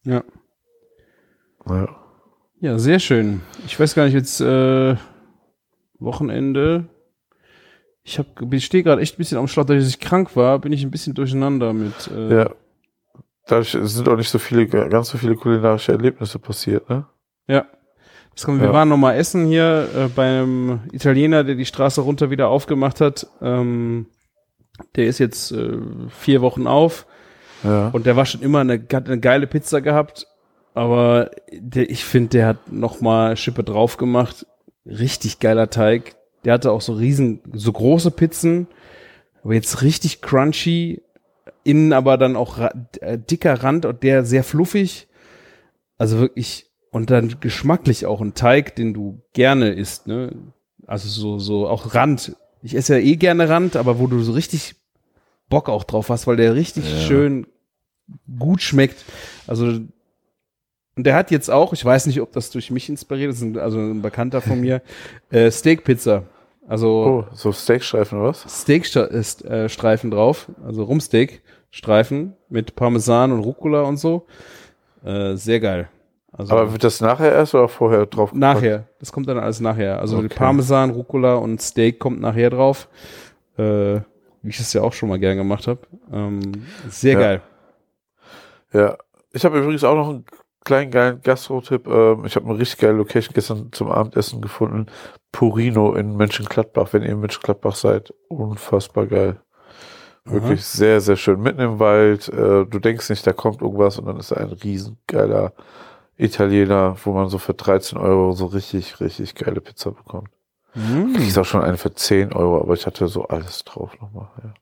Ja. 0.04 0.24
Ja. 1.68 1.88
Ja, 2.60 2.80
sehr 2.80 3.00
schön. 3.00 3.42
Ich 3.66 3.78
weiß 3.78 3.94
gar 3.94 4.06
nicht, 4.06 4.14
jetzt 4.14 4.40
äh, 4.40 4.96
Wochenende. 6.00 6.88
Ich, 8.04 8.20
hab, 8.20 8.54
ich 8.54 8.66
stehe 8.66 8.84
gerade 8.84 9.02
echt 9.02 9.16
ein 9.16 9.18
bisschen 9.18 9.38
am 9.38 9.48
Schlauch, 9.48 9.66
dass 9.66 9.88
ich 9.88 10.00
krank 10.00 10.36
war, 10.36 10.60
bin 10.60 10.74
ich 10.74 10.84
ein 10.84 10.92
bisschen 10.92 11.14
durcheinander 11.14 11.74
mit. 11.74 12.10
Äh, 12.14 12.36
ja. 12.38 12.56
Dadurch 13.48 13.78
sind 13.82 14.08
auch 14.08 14.16
nicht 14.16 14.30
so 14.30 14.40
viele, 14.40 14.68
ganz 14.68 15.10
so 15.10 15.18
viele 15.18 15.36
kulinarische 15.36 15.92
Erlebnisse 15.92 16.40
passiert, 16.40 16.90
ne? 16.90 17.06
Ja. 17.48 17.66
Kommt, 18.44 18.60
wir 18.62 18.68
Ja. 18.68 18.74
waren 18.74 18.90
noch 18.90 18.98
mal 18.98 19.14
essen 19.16 19.46
hier 19.46 19.88
äh, 19.96 20.08
beim 20.08 20.82
Italiener, 20.92 21.44
der 21.44 21.56
die 21.56 21.66
Straße 21.66 22.02
runter 22.02 22.30
wieder 22.30 22.48
aufgemacht 22.50 23.00
hat. 23.02 23.28
Ähm, 23.42 24.08
der 24.96 25.06
ist 25.06 25.20
jetzt 25.20 25.52
äh, 25.52 25.78
vier 26.10 26.42
Wochen 26.42 26.66
auf 26.68 27.06
Ja. 27.64 27.90
und 27.90 28.06
der 28.06 28.16
war 28.16 28.26
schon 28.26 28.42
immer 28.42 28.60
eine, 28.62 28.84
hat 28.92 29.08
eine 29.08 29.20
geile 29.20 29.48
Pizza 29.48 29.82
gehabt. 29.82 30.28
Aber 30.74 31.30
der, 31.52 31.90
ich 31.92 32.04
finde, 32.04 32.30
der 32.30 32.48
hat 32.48 32.72
noch 32.72 33.00
mal 33.02 33.38
Schippe 33.38 33.64
drauf 33.64 33.98
gemacht. 33.98 34.48
Richtig 34.86 35.40
geiler 35.40 35.70
Teig. 35.70 36.16
Der 36.46 36.54
hatte 36.54 36.72
auch 36.72 36.82
so 36.82 36.94
riesen, 36.94 37.42
so 37.54 37.72
große 37.72 38.10
Pizzen, 38.12 38.68
aber 39.44 39.54
jetzt 39.54 39.82
richtig 39.84 40.22
crunchy. 40.22 41.02
Innen 41.64 41.94
aber 41.94 42.18
dann 42.18 42.36
auch 42.36 42.58
ra 42.58 42.72
äh, 43.00 43.18
dicker 43.18 43.64
Rand 43.64 43.86
und 43.86 44.02
der 44.04 44.26
sehr 44.26 44.44
fluffig. 44.44 45.08
Also 45.98 46.18
wirklich 46.20 46.66
und 46.94 47.10
dann 47.10 47.40
geschmacklich 47.42 48.06
auch 48.06 48.22
ein 48.22 48.34
Teig, 48.36 48.76
den 48.78 48.94
du 48.94 49.20
gerne 49.34 49.72
isst, 49.72 50.08
ne? 50.08 50.32
Also 50.88 51.10
so, 51.10 51.40
so 51.40 51.68
auch 51.68 51.94
Rand. 51.96 52.36
Ich 52.62 52.76
esse 52.76 52.98
ja 52.98 53.04
eh 53.04 53.16
gerne 53.18 53.50
Rand, 53.50 53.76
aber 53.76 54.00
wo 54.00 54.08
du 54.08 54.22
so 54.22 54.32
richtig 54.32 54.76
Bock 55.50 55.68
auch 55.70 55.84
drauf 55.84 56.10
hast, 56.10 56.28
weil 56.28 56.38
der 56.38 56.56
richtig 56.56 56.90
Ja. 56.90 57.00
schön 57.00 57.48
gut 58.40 58.62
schmeckt. 58.62 59.04
Also, 59.48 59.66
und 59.66 59.90
der 60.98 61.16
hat 61.16 61.32
jetzt 61.32 61.50
auch, 61.50 61.74
ich 61.74 61.84
weiß 61.84 62.06
nicht, 62.06 62.22
ob 62.22 62.32
das 62.32 62.52
durch 62.52 62.70
mich 62.72 62.88
inspiriert 62.90 63.32
ist, 63.32 63.44
also 63.58 63.80
ein 63.80 64.02
Bekannter 64.02 64.42
von 64.42 64.60
mir, 64.62 64.82
äh, 65.32 65.52
Steakpizza. 65.52 66.24
Also 66.68 67.26
Oh, 67.30 67.34
so 67.36 67.52
Steakstreifen 67.52 68.20
oder 68.20 68.30
was? 68.30 68.62
Steakstreifen 68.62 70.12
drauf, 70.12 70.48
also 70.66 70.84
Rumsteak-Streifen 70.84 72.34
mit 72.50 72.76
Parmesan 72.76 73.32
und 73.32 73.40
Rucola 73.42 73.82
und 73.82 73.98
so. 73.98 74.26
Äh, 75.04 75.36
sehr 75.36 75.60
geil. 75.60 75.90
Also 76.36 76.54
Aber 76.58 76.72
wird 76.72 76.84
das 76.84 77.00
nachher 77.00 77.32
erst 77.32 77.54
oder 77.54 77.68
vorher 77.68 78.06
drauf? 78.08 78.32
gepackt? 78.32 78.40
nachher, 78.40 78.88
das 79.00 79.12
kommt 79.12 79.28
dann 79.28 79.38
alles 79.38 79.60
nachher. 79.60 80.00
Also 80.00 80.18
Okay. 80.18 80.30
Parmesan, 80.30 80.90
Rucola 80.92 81.36
und 81.36 81.62
Steak 81.62 82.00
kommt 82.00 82.20
nachher 82.22 82.50
drauf. 82.50 82.88
Äh, 83.58 84.00
wie 84.42 84.50
ich 84.50 84.58
das 84.58 84.74
ja 84.74 84.82
auch 84.82 84.94
schon 84.94 85.10
mal 85.10 85.20
gern 85.20 85.38
gemacht 85.38 85.68
habe. 85.68 85.80
Ähm, 86.12 86.42
sehr 86.90 87.14
Ja. 87.14 87.20
geil. 87.20 87.42
Ja. 88.74 88.98
Ich 89.32 89.46
habe 89.46 89.60
übrigens 89.60 89.84
auch 89.84 89.96
noch 89.96 90.10
einen 90.10 90.26
kleinen 90.66 90.92
geilen 90.92 91.22
Gastro-Tipp. 91.22 91.88
Ähm, 91.88 92.26
ich 92.26 92.36
habe 92.36 92.50
eine 92.50 92.58
richtig 92.60 92.80
geile 92.80 92.94
Location 92.94 93.34
gestern 93.34 93.72
zum 93.72 93.92
Abendessen 93.92 94.42
gefunden. 94.42 94.88
Purino 95.32 95.94
in 95.94 96.16
Mönchengladbach, 96.18 96.90
wenn 96.94 97.04
ihr 97.04 97.10
in 97.10 97.20
Mönchengladbach 97.20 97.76
seid. 97.76 98.14
Unfassbar 98.30 99.06
geil. 99.08 99.40
Wirklich 100.26 100.64
sehr, 100.66 101.02
sehr 101.02 101.18
schön. 101.18 101.42
Mitten 101.42 101.60
im 101.60 101.80
Wald. 101.80 102.30
Äh, 102.30 102.66
du 102.66 102.80
denkst 102.80 103.10
nicht, 103.10 103.26
da 103.28 103.34
kommt 103.34 103.62
irgendwas 103.62 104.00
und 104.00 104.06
dann 104.06 104.18
ist 104.18 104.32
da 104.32 104.38
ein 104.38 104.52
riesen 104.52 104.98
geiler 105.08 105.54
Italiener, 106.18 106.96
wo 107.04 107.14
man 107.14 107.30
so 107.30 107.38
für 107.38 107.54
13 107.54 107.98
Euro 107.98 108.34
so 108.34 108.46
richtig, 108.48 109.00
richtig 109.00 109.36
geile 109.36 109.62
Pizza 109.62 109.92
bekommt. 109.92 110.30
Mhm. 110.76 111.16
Ich 111.20 111.38
auch 111.38 111.46
schon 111.46 111.62
eine 111.62 111.78
für 111.78 111.94
10 111.94 112.34
Euro, 112.34 112.62
aber 112.62 112.74
ich 112.74 112.86
hatte 112.86 113.08
so 113.08 113.28
alles 113.28 113.64
drauf 113.64 114.00
nochmal. 114.02 114.30
Ja. 114.44 114.54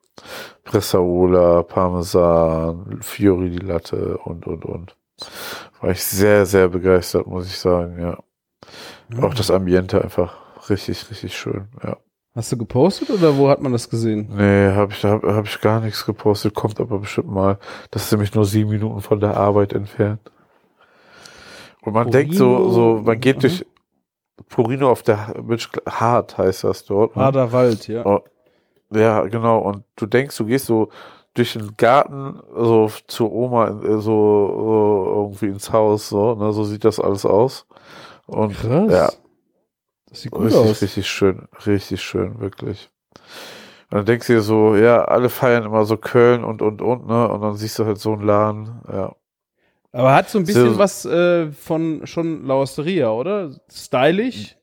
Pressaola, 0.64 1.64
Parmesan, 1.64 2.99
Fiori 3.02 3.49
di 3.49 3.58
Latte 3.58 4.18
und, 4.18 4.45
und, 4.47 4.66
und. 4.66 4.95
War 5.80 5.91
ich 5.91 6.04
sehr, 6.04 6.45
sehr 6.45 6.68
begeistert, 6.70 7.28
muss 7.28 7.47
ich 7.47 7.58
sagen, 7.58 7.99
ja. 7.99 8.18
Auch 9.22 9.34
das 9.34 9.52
Ambiente 9.52 10.02
einfach 10.02 10.36
richtig, 10.70 11.10
richtig 11.10 11.38
schön, 11.38 11.68
ja. 11.84 11.97
Hast 12.34 12.49
du 12.52 12.58
gepostet 12.58 13.10
oder 13.10 13.38
wo 13.38 13.49
hat 13.49 13.62
man 13.62 13.74
das 13.74 13.89
gesehen? 13.89 14.30
Nee, 14.34 14.72
habe 14.72 14.93
ich, 14.93 15.04
hab, 15.04 15.22
hab 15.24 15.45
ich 15.45 15.60
gar 15.60 15.82
nichts 15.82 16.06
gepostet, 16.06 16.54
kommt 16.54 16.80
aber 16.80 16.99
bestimmt 16.99 17.30
mal. 17.30 17.58
Das 17.91 18.06
ist 18.06 18.12
nämlich 18.14 18.34
nur 18.34 18.45
sieben 18.45 18.70
Minuten 18.70 19.02
von 19.02 19.20
der 19.20 19.36
Arbeit 19.36 19.74
entfernt. 19.74 20.32
Und 21.82 21.93
man 21.93 22.11
denkt 22.11 22.36
so, 22.36 22.69
so, 22.69 23.01
man 23.03 23.19
geht 23.19 23.38
Mhm. 23.38 23.41
durch 23.41 23.65
Purino 24.49 24.89
auf 24.91 25.03
der 25.03 25.34
Hart 25.88 26.38
heißt 26.38 26.63
das 26.63 26.86
dort. 26.86 27.15
ne? 27.15 27.23
Hader 27.23 27.51
Wald, 27.51 27.88
ja. 27.88 28.05
Oh, 28.05 28.19
ja, 28.93 29.21
genau. 29.23 29.59
Und 29.59 29.84
du 29.95 30.05
denkst, 30.05 30.38
du 30.38 30.45
gehst 30.45 30.65
so 30.65 30.89
durch 31.34 31.53
den 31.53 31.77
Garten, 31.77 32.39
so 32.53 32.91
zur 33.07 33.32
Oma, 33.32 33.69
äh, 33.69 33.93
so, 33.99 34.01
so 34.01 35.13
irgendwie 35.15 35.47
ins 35.47 35.71
Haus, 35.71 36.09
so, 36.09 36.36
ne, 36.36 36.51
so 36.51 36.63
sieht 36.65 36.84
das 36.84 36.99
alles 36.99 37.25
aus. 37.25 37.65
Und 38.27 38.53
Krass. 38.53 38.91
ja, 38.91 39.09
Das 40.09 40.21
sieht 40.21 40.32
gut 40.34 40.45
richtig, 40.47 40.61
aus. 40.61 40.82
richtig 40.82 41.07
schön, 41.09 41.47
richtig 41.65 42.01
schön, 42.01 42.39
wirklich. 42.39 42.89
Und 43.91 43.97
dann 43.97 44.05
denkst 44.05 44.27
du 44.27 44.34
dir 44.34 44.41
so, 44.41 44.75
ja, 44.75 45.03
alle 45.05 45.29
feiern 45.29 45.63
immer 45.65 45.86
so 45.86 45.97
Köln 45.97 46.43
und, 46.43 46.61
und, 46.61 46.82
und, 46.82 47.07
ne, 47.07 47.27
und 47.29 47.41
dann 47.41 47.55
siehst 47.55 47.79
du 47.79 47.86
halt 47.86 47.99
so 47.99 48.13
einen 48.13 48.23
Laden, 48.25 48.82
ja. 48.91 49.15
Aber 49.94 50.14
hat 50.14 50.30
so 50.30 50.38
ein 50.39 50.46
bisschen 50.46 50.74
So- 50.74 50.80
was 50.80 51.06
äh, 51.06 51.52
von 51.52 52.06
schon 52.08 52.46
La 52.46 52.56
Osteria, 52.56 53.12
oder? 53.12 53.52
Stylisch. 53.72 54.56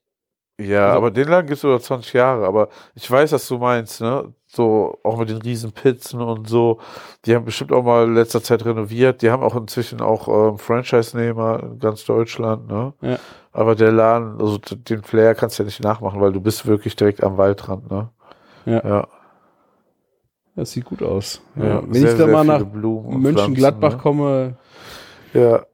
Ja, 0.60 0.86
Also- 0.88 0.96
aber 0.98 1.10
den 1.12 1.28
Laden 1.28 1.46
gibt's 1.46 1.62
über 1.62 1.78
20 1.78 2.14
Jahre, 2.14 2.46
aber 2.46 2.68
ich 2.94 3.08
weiß, 3.08 3.30
was 3.32 3.46
du 3.46 3.58
meinst, 3.58 4.00
ne? 4.00 4.32
So, 4.46 4.98
auch 5.04 5.18
mit 5.18 5.28
den 5.28 5.36
riesen 5.42 5.70
Pizzen 5.72 6.20
und 6.22 6.48
so. 6.48 6.78
Die 7.26 7.34
haben 7.34 7.44
bestimmt 7.44 7.70
auch 7.72 7.84
mal 7.84 8.06
in 8.06 8.14
letzter 8.14 8.42
Zeit 8.42 8.64
renoviert. 8.64 9.20
Die 9.22 9.30
haben 9.30 9.42
auch 9.42 9.54
inzwischen 9.54 10.00
auch 10.00 10.26
ähm, 10.52 10.58
Franchise-Nehmer 10.58 11.62
in 11.62 11.78
ganz 11.78 12.04
Deutschland, 12.06 12.66
ne? 12.66 12.94
Ja. 13.02 13.18
Aber 13.52 13.74
der 13.76 13.92
Laden, 13.92 14.40
also 14.40 14.58
den 14.58 15.02
Flair 15.02 15.34
kannst 15.34 15.58
du 15.58 15.62
ja 15.62 15.66
nicht 15.66 15.82
nachmachen, 15.82 16.20
weil 16.20 16.32
du 16.32 16.40
bist 16.40 16.66
wirklich 16.66 16.96
direkt 16.96 17.22
am 17.22 17.36
Waldrand, 17.36 17.90
ne? 17.90 18.08
Ja. 18.64 18.82
Ja. 18.84 19.06
Das 20.56 20.72
sieht 20.72 20.86
gut 20.86 21.02
aus. 21.02 21.40
ja. 21.54 21.82
Wenn 21.86 21.94
Sehr, 21.94 22.12
ich 22.12 22.18
da 22.18 22.26
mal 22.26 22.44
nach 22.44 22.64
Mönchengladbach 22.64 23.90
Pflanzen, 23.90 24.02
komme, 24.02 24.24
ne? 24.24 24.56
Ja. 25.34 25.64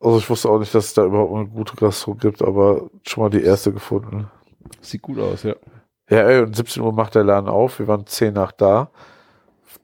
Also 0.00 0.18
ich 0.18 0.28
wusste 0.30 0.48
auch 0.50 0.58
nicht, 0.58 0.74
dass 0.74 0.86
es 0.86 0.94
da 0.94 1.04
überhaupt 1.04 1.34
eine 1.34 1.46
gute 1.48 1.76
Gastro 1.76 2.14
gibt, 2.14 2.42
aber 2.42 2.90
schon 3.06 3.22
mal 3.24 3.30
die 3.30 3.42
erste 3.42 3.72
gefunden. 3.72 4.30
sieht 4.80 5.02
gut 5.02 5.18
aus, 5.18 5.42
ja. 5.44 5.54
Ja, 6.10 6.18
ey, 6.28 6.42
und 6.42 6.54
17 6.54 6.82
Uhr 6.82 6.92
macht 6.92 7.14
der 7.14 7.24
Laden 7.24 7.48
auf. 7.48 7.78
Wir 7.78 7.88
waren 7.88 8.06
10 8.06 8.34
nach 8.34 8.52
da. 8.52 8.90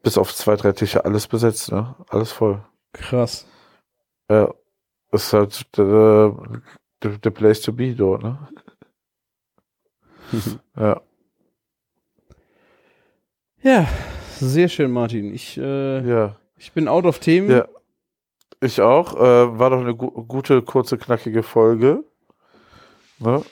Bis 0.02 0.18
auf 0.18 0.34
zwei, 0.34 0.56
drei 0.56 0.72
Tische 0.72 1.04
alles 1.04 1.26
besetzt, 1.26 1.72
ne? 1.72 1.94
Alles 2.08 2.30
voll. 2.32 2.62
Krass. 2.92 3.46
Ja. 4.30 4.52
Ist 5.12 5.32
halt 5.32 5.66
the, 5.76 6.30
the, 7.02 7.10
the 7.24 7.30
place 7.30 7.60
to 7.62 7.72
be 7.72 7.94
dort, 7.94 8.22
ne? 8.22 8.38
Ja. 10.76 11.00
Ja, 13.62 13.88
sehr 14.38 14.68
schön, 14.68 14.90
Martin. 14.90 15.34
Ich, 15.34 15.58
äh, 15.58 16.00
Ja. 16.08 16.36
ich 16.56 16.72
bin 16.72 16.88
out 16.88 17.04
of 17.04 17.18
Themen. 17.18 17.50
Ja. 17.50 17.66
Ich 18.60 18.80
auch. 18.80 19.14
Äh, 19.14 19.58
war 19.58 19.70
doch 19.70 19.80
eine 19.80 19.94
gu 19.94 20.10
gute, 20.24 20.62
kurze, 20.62 20.98
knackige 20.98 21.42
Folge. 21.42 22.04
Ne? 23.18 23.42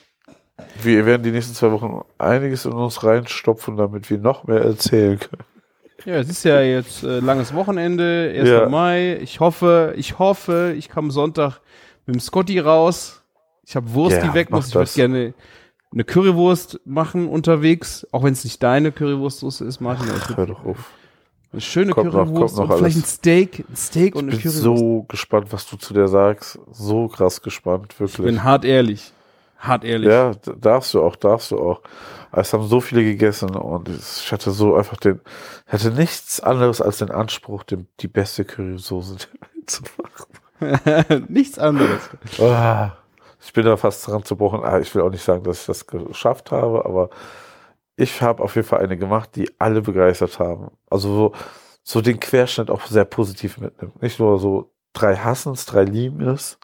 Wir 0.81 1.05
werden 1.05 1.23
die 1.23 1.31
nächsten 1.31 1.55
zwei 1.55 1.71
Wochen 1.71 2.01
einiges 2.17 2.65
in 2.65 2.73
uns 2.73 3.03
reinstopfen, 3.03 3.77
damit 3.77 4.09
wir 4.09 4.17
noch 4.17 4.45
mehr 4.45 4.61
erzählen 4.61 5.19
können. 5.19 5.43
Ja, 6.05 6.15
es 6.15 6.29
ist 6.29 6.43
ja 6.43 6.61
jetzt 6.61 7.03
äh, 7.03 7.19
langes 7.19 7.53
Wochenende, 7.53 8.33
1. 8.35 8.47
Ja. 8.47 8.69
Mai. 8.69 9.17
Ich 9.17 9.39
hoffe, 9.39 9.93
ich 9.97 10.17
hoffe, 10.17 10.73
ich 10.77 10.89
komme 10.89 11.11
Sonntag 11.11 11.59
mit 12.05 12.15
dem 12.15 12.19
Scotty 12.19 12.59
raus. 12.59 13.21
Ich 13.65 13.75
habe 13.75 13.93
Wurst, 13.93 14.17
Ja, 14.17 14.23
die 14.23 14.33
weg 14.33 14.49
muss. 14.49 14.69
Ich 14.69 14.75
würde 14.75 14.91
gerne 14.91 15.33
eine 15.91 16.03
Currywurst 16.03 16.81
machen 16.85 17.27
unterwegs, 17.27 18.07
auch 18.11 18.23
wenn 18.23 18.33
es 18.33 18.43
nicht 18.43 18.61
deine 18.61 18.91
Currywurstsoße 18.91 19.65
ist, 19.65 19.81
Martin. 19.81 20.07
würd 20.07 20.37
Hör 20.37 20.45
doch 20.45 20.65
auf. 20.65 20.91
Eine 21.51 21.61
schöne 21.61 21.93
Kommt 21.93 22.13
noch, 22.13 22.25
Currywurst 22.25 22.55
kommt 22.55 22.69
noch 22.69 22.75
und 22.75 22.79
vielleicht 22.79 22.97
ein. 22.97 23.03
Steak, 23.05 23.65
ein 23.69 23.75
Steak 23.75 24.15
und 24.15 24.27
Ich 24.29 24.33
eine 24.35 24.41
bin 24.43 24.51
Currywurst. 24.51 24.63
so 24.79 25.05
gespannt, 25.07 25.47
was 25.51 25.67
du 25.67 25.77
zu 25.77 25.93
der 25.93 26.07
sagst. 26.07 26.59
So 26.71 27.07
krass 27.07 27.41
gespannt, 27.41 27.93
ich 27.93 27.99
wirklich. 27.99 28.25
bin 28.25 28.43
hart 28.43 28.65
ehrlich. 28.65 29.11
Hart 29.57 29.83
ehrlich. 29.83 30.09
Ja, 30.09 30.31
darfst 30.59 30.93
du 30.93 31.01
auch, 31.03 31.15
darfst 31.15 31.51
du 31.51 31.59
auch. 31.59 31.81
Es 32.31 32.53
haben 32.53 32.65
so 32.67 32.79
viele 32.79 33.03
gegessen 33.03 33.49
und 33.55 33.89
es- 33.89 34.21
ich 34.23 34.31
hatte 34.31 34.51
so 34.51 34.75
einfach 34.75 34.97
den, 34.97 35.19
hatte 35.67 35.89
nichts 35.91 36.39
anderes 36.39 36.79
als 36.81 36.99
den 36.99 37.09
Anspruch, 37.11 37.63
dem, 37.63 37.87
die 37.99 38.07
beste 38.07 38.45
Currysoße 38.45 39.15
der 39.17 39.41
Welt 39.55 39.69
zu 39.69 39.83
machen. 39.97 41.25
Nichts 41.33 41.57
anderes. 41.57 42.01
Ah, 42.39 42.91
ich 43.41 43.53
bin 43.53 43.63
da 43.65 43.77
fast 43.77 44.05
dran 44.07 44.23
zu 44.23 44.35
brauchen. 44.35 44.61
Ah, 44.63 44.79
ich 44.79 44.93
will 44.93 45.01
auch 45.01 45.09
nicht 45.09 45.23
sagen, 45.23 45.43
dass 45.43 45.61
ich 45.61 45.65
das 45.67 45.87
geschafft 45.87 46.51
habe, 46.51 46.83
aber 46.85 47.09
ich 47.99 48.21
habe 48.21 48.41
auf 48.41 48.55
jeden 48.55 48.67
Fall 48.67 48.79
eine 48.79 48.97
gemacht, 48.97 49.35
die 49.35 49.51
alle 49.59 49.81
begeistert 49.81 50.39
haben. 50.39 50.71
Also 50.89 51.13
so, 51.13 51.33
so 51.83 52.01
den 52.01 52.19
Querschnitt 52.19 52.69
auch 52.69 52.85
sehr 52.85 53.03
positiv 53.03 53.57
mitnimmt. 53.57 54.01
Nicht 54.01 54.19
nur 54.19 54.39
so 54.39 54.71
drei 54.93 55.17
hassen 55.17 55.51
es, 55.51 55.65
drei 55.65 55.83
lieben 55.83 56.21
es, 56.21 56.57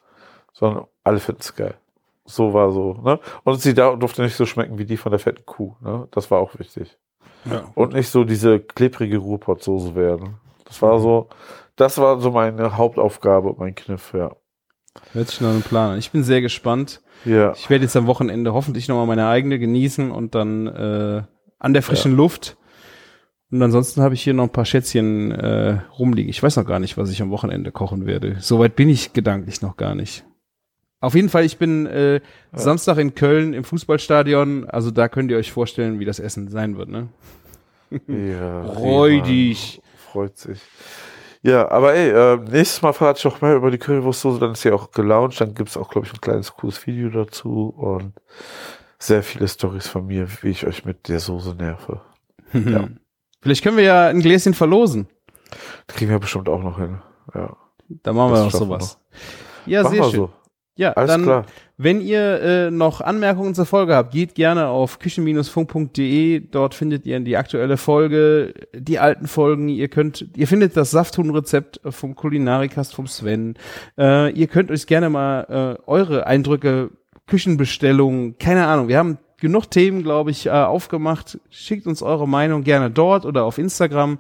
sondern 0.53 0.85
alle 1.03 1.19
finden 1.19 1.41
es 1.41 1.53
geil. 1.53 1.75
So 2.23 2.53
war 2.53 2.71
so, 2.71 2.93
ne? 3.03 3.19
Und 3.43 3.61
sie 3.61 3.73
da 3.73 3.95
durfte 3.95 4.21
nicht 4.21 4.35
so 4.35 4.45
schmecken 4.45 4.77
wie 4.77 4.85
die 4.85 4.97
von 4.97 5.11
der 5.11 5.19
fetten 5.19 5.45
Kuh, 5.45 5.75
ne? 5.81 6.07
Das 6.11 6.31
war 6.31 6.39
auch 6.39 6.57
wichtig. 6.57 6.97
Ja. 7.43 7.65
Und 7.75 7.93
nicht 7.93 8.09
so 8.09 8.23
diese 8.23 8.59
klebrige 8.59 9.17
Ruhrpottsoße 9.17 9.93
werden. 9.93 10.37
Das 10.63 10.81
war 10.81 10.99
so, 10.99 11.27
das 11.75 11.97
war 11.97 12.19
so 12.21 12.31
meine 12.31 12.77
Hauptaufgabe 12.77 13.49
und 13.49 13.59
mein 13.59 13.75
Kniff, 13.75 14.13
ja. 14.13 14.31
Hört 15.13 15.29
sich 15.29 15.41
nach 15.41 15.49
einem 15.49 15.61
Plan 15.61 15.91
an. 15.93 15.99
Ich 15.99 16.11
bin 16.11 16.23
sehr 16.23 16.41
gespannt. 16.41 17.01
Ja. 17.23 17.53
Ich 17.53 17.69
werde 17.69 17.83
jetzt 17.83 17.95
am 17.95 18.07
Wochenende 18.07 18.53
hoffentlich 18.53 18.87
nochmal 18.87 19.07
meine 19.07 19.27
eigene 19.27 19.59
genießen 19.59 20.11
und 20.11 20.35
dann 20.35 20.67
äh, 20.67 21.23
an 21.59 21.73
der 21.73 21.81
frischen 21.81 22.15
Luft. 22.15 22.57
Und 23.51 23.61
ansonsten 23.61 24.01
habe 24.01 24.13
ich 24.13 24.21
hier 24.21 24.33
noch 24.33 24.43
ein 24.43 24.51
paar 24.51 24.65
Schätzchen 24.65 25.31
äh, 25.31 25.79
rumliegen. 25.97 26.29
Ich 26.29 26.41
weiß 26.41 26.57
noch 26.57 26.65
gar 26.65 26.79
nicht, 26.79 26.97
was 26.97 27.09
ich 27.09 27.21
am 27.21 27.31
Wochenende 27.31 27.71
kochen 27.71 28.05
werde. 28.05 28.37
Soweit 28.39 28.75
bin 28.75 28.89
ich 28.89 29.13
gedanklich 29.13 29.61
noch 29.61 29.77
gar 29.77 29.95
nicht. 29.95 30.25
Auf 30.99 31.13
jeden 31.13 31.29
Fall, 31.29 31.45
ich 31.45 31.57
bin 31.57 31.85
äh, 31.85 32.19
Samstag 32.53 32.97
in 32.97 33.13
Köln 33.15 33.53
im 33.53 33.63
Fußballstadion. 33.63 34.67
Also 34.69 34.91
da 34.91 35.07
könnt 35.07 35.29
ihr 35.29 35.37
euch 35.37 35.51
vorstellen, 35.51 35.99
wie 35.99 36.05
das 36.05 36.19
Essen 36.19 36.47
sein 36.47 36.77
wird. 36.77 36.89
Ne? 36.89 37.09
Ja, 38.07 38.63
Freudig. 38.73 39.81
Freut 40.11 40.37
sich. 40.37 40.59
Ja, 41.45 41.69
aber 41.69 41.93
ey, 41.93 42.09
äh, 42.09 42.37
nächstes 42.37 42.81
Mal 42.81 42.91
verrate 42.91 43.19
ich 43.19 43.27
auch 43.27 43.39
mehr 43.39 43.55
über 43.55 43.69
die 43.69 43.77
Currywurstsoße, 43.77 44.39
dann 44.39 44.53
ist 44.53 44.61
sie 44.61 44.71
auch 44.71 44.89
gelauncht, 44.89 45.39
dann 45.39 45.53
gibt's 45.53 45.77
auch, 45.77 45.89
glaube 45.89 46.07
ich, 46.07 46.13
ein 46.13 46.19
kleines 46.19 46.51
cooles 46.55 46.87
Video 46.87 47.09
dazu 47.09 47.69
und 47.77 48.13
sehr 48.97 49.21
viele 49.21 49.47
Stories 49.47 49.87
von 49.87 50.07
mir, 50.07 50.27
wie 50.41 50.49
ich 50.49 50.65
euch 50.65 50.85
mit 50.85 51.07
der 51.07 51.19
Soße 51.19 51.53
nerve. 51.55 52.01
Ja. 52.53 52.87
Vielleicht 53.41 53.63
können 53.63 53.77
wir 53.77 53.83
ja 53.83 54.07
ein 54.07 54.21
Gläschen 54.21 54.55
verlosen. 54.55 55.07
Das 55.85 55.97
kriegen 55.97 56.09
wir 56.09 56.17
bestimmt 56.17 56.49
auch 56.49 56.63
noch 56.63 56.79
hin. 56.79 56.99
Ja. 57.35 57.55
Da 57.89 58.11
machen 58.11 58.33
wir 58.33 58.43
noch 58.45 58.51
sowas. 58.51 58.97
Ja, 59.67 59.83
Machen 59.83 59.93
sehr 59.95 60.03
schön. 60.05 60.13
so. 60.13 60.29
Ja, 60.77 60.93
Alles 60.93 61.11
dann, 61.11 61.23
klar. 61.23 61.45
Wenn 61.77 61.99
ihr 61.99 62.41
äh, 62.41 62.71
noch 62.71 63.01
Anmerkungen 63.01 63.53
zur 63.53 63.65
Folge 63.65 63.95
habt, 63.95 64.11
geht 64.11 64.33
gerne 64.35 64.67
auf 64.67 64.99
küchen-funk.de. 64.99 66.39
Dort 66.39 66.73
findet 66.73 67.05
ihr 67.05 67.19
die 67.19 67.35
aktuelle 67.35 67.75
Folge, 67.75 68.53
die 68.73 68.97
alten 68.99 69.27
Folgen. 69.27 69.67
Ihr 69.67 69.89
könnt, 69.89 70.25
ihr 70.37 70.47
findet 70.47 70.77
das 70.77 70.91
Safthuhn-Rezept 70.91 71.81
vom 71.89 72.15
Kulinarikast 72.15 72.95
vom 72.95 73.07
Sven. 73.07 73.55
Äh, 73.97 74.31
ihr 74.31 74.47
könnt 74.47 74.71
euch 74.71 74.87
gerne 74.87 75.09
mal 75.09 75.77
äh, 75.77 75.81
eure 75.85 76.27
Eindrücke, 76.27 76.91
Küchenbestellungen, 77.27 78.37
keine 78.37 78.67
Ahnung. 78.67 78.87
Wir 78.87 78.97
haben 78.97 79.17
genug 79.41 79.69
Themen, 79.69 80.01
glaube 80.01 80.31
ich, 80.31 80.45
äh, 80.45 80.51
aufgemacht. 80.51 81.39
Schickt 81.49 81.87
uns 81.87 82.01
eure 82.01 82.27
Meinung 82.27 82.63
gerne 82.63 82.89
dort 82.89 83.25
oder 83.25 83.43
auf 83.43 83.57
Instagram. 83.57 84.19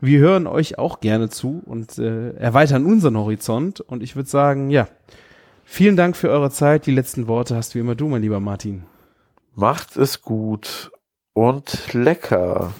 Wir 0.00 0.20
hören 0.20 0.46
euch 0.46 0.78
auch 0.78 1.00
gerne 1.00 1.28
zu 1.28 1.60
und 1.66 1.98
äh, 1.98 2.30
erweitern 2.34 2.86
unseren 2.86 3.18
Horizont. 3.18 3.80
Und 3.80 4.02
ich 4.02 4.16
würde 4.16 4.28
sagen, 4.28 4.70
ja, 4.70 4.88
Vielen 5.70 5.96
Dank 5.96 6.16
für 6.16 6.30
eure 6.30 6.50
Zeit. 6.50 6.86
Die 6.86 6.90
letzten 6.90 7.28
Worte 7.28 7.54
hast 7.54 7.74
wie 7.74 7.78
immer 7.80 7.94
du, 7.94 8.08
mein 8.08 8.22
lieber 8.22 8.40
Martin. 8.40 8.84
Macht 9.54 9.96
es 9.96 10.22
gut 10.22 10.90
und 11.34 11.92
lecker. 11.92 12.72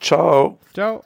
Ciao. 0.00 0.58
Ciao. 0.74 1.02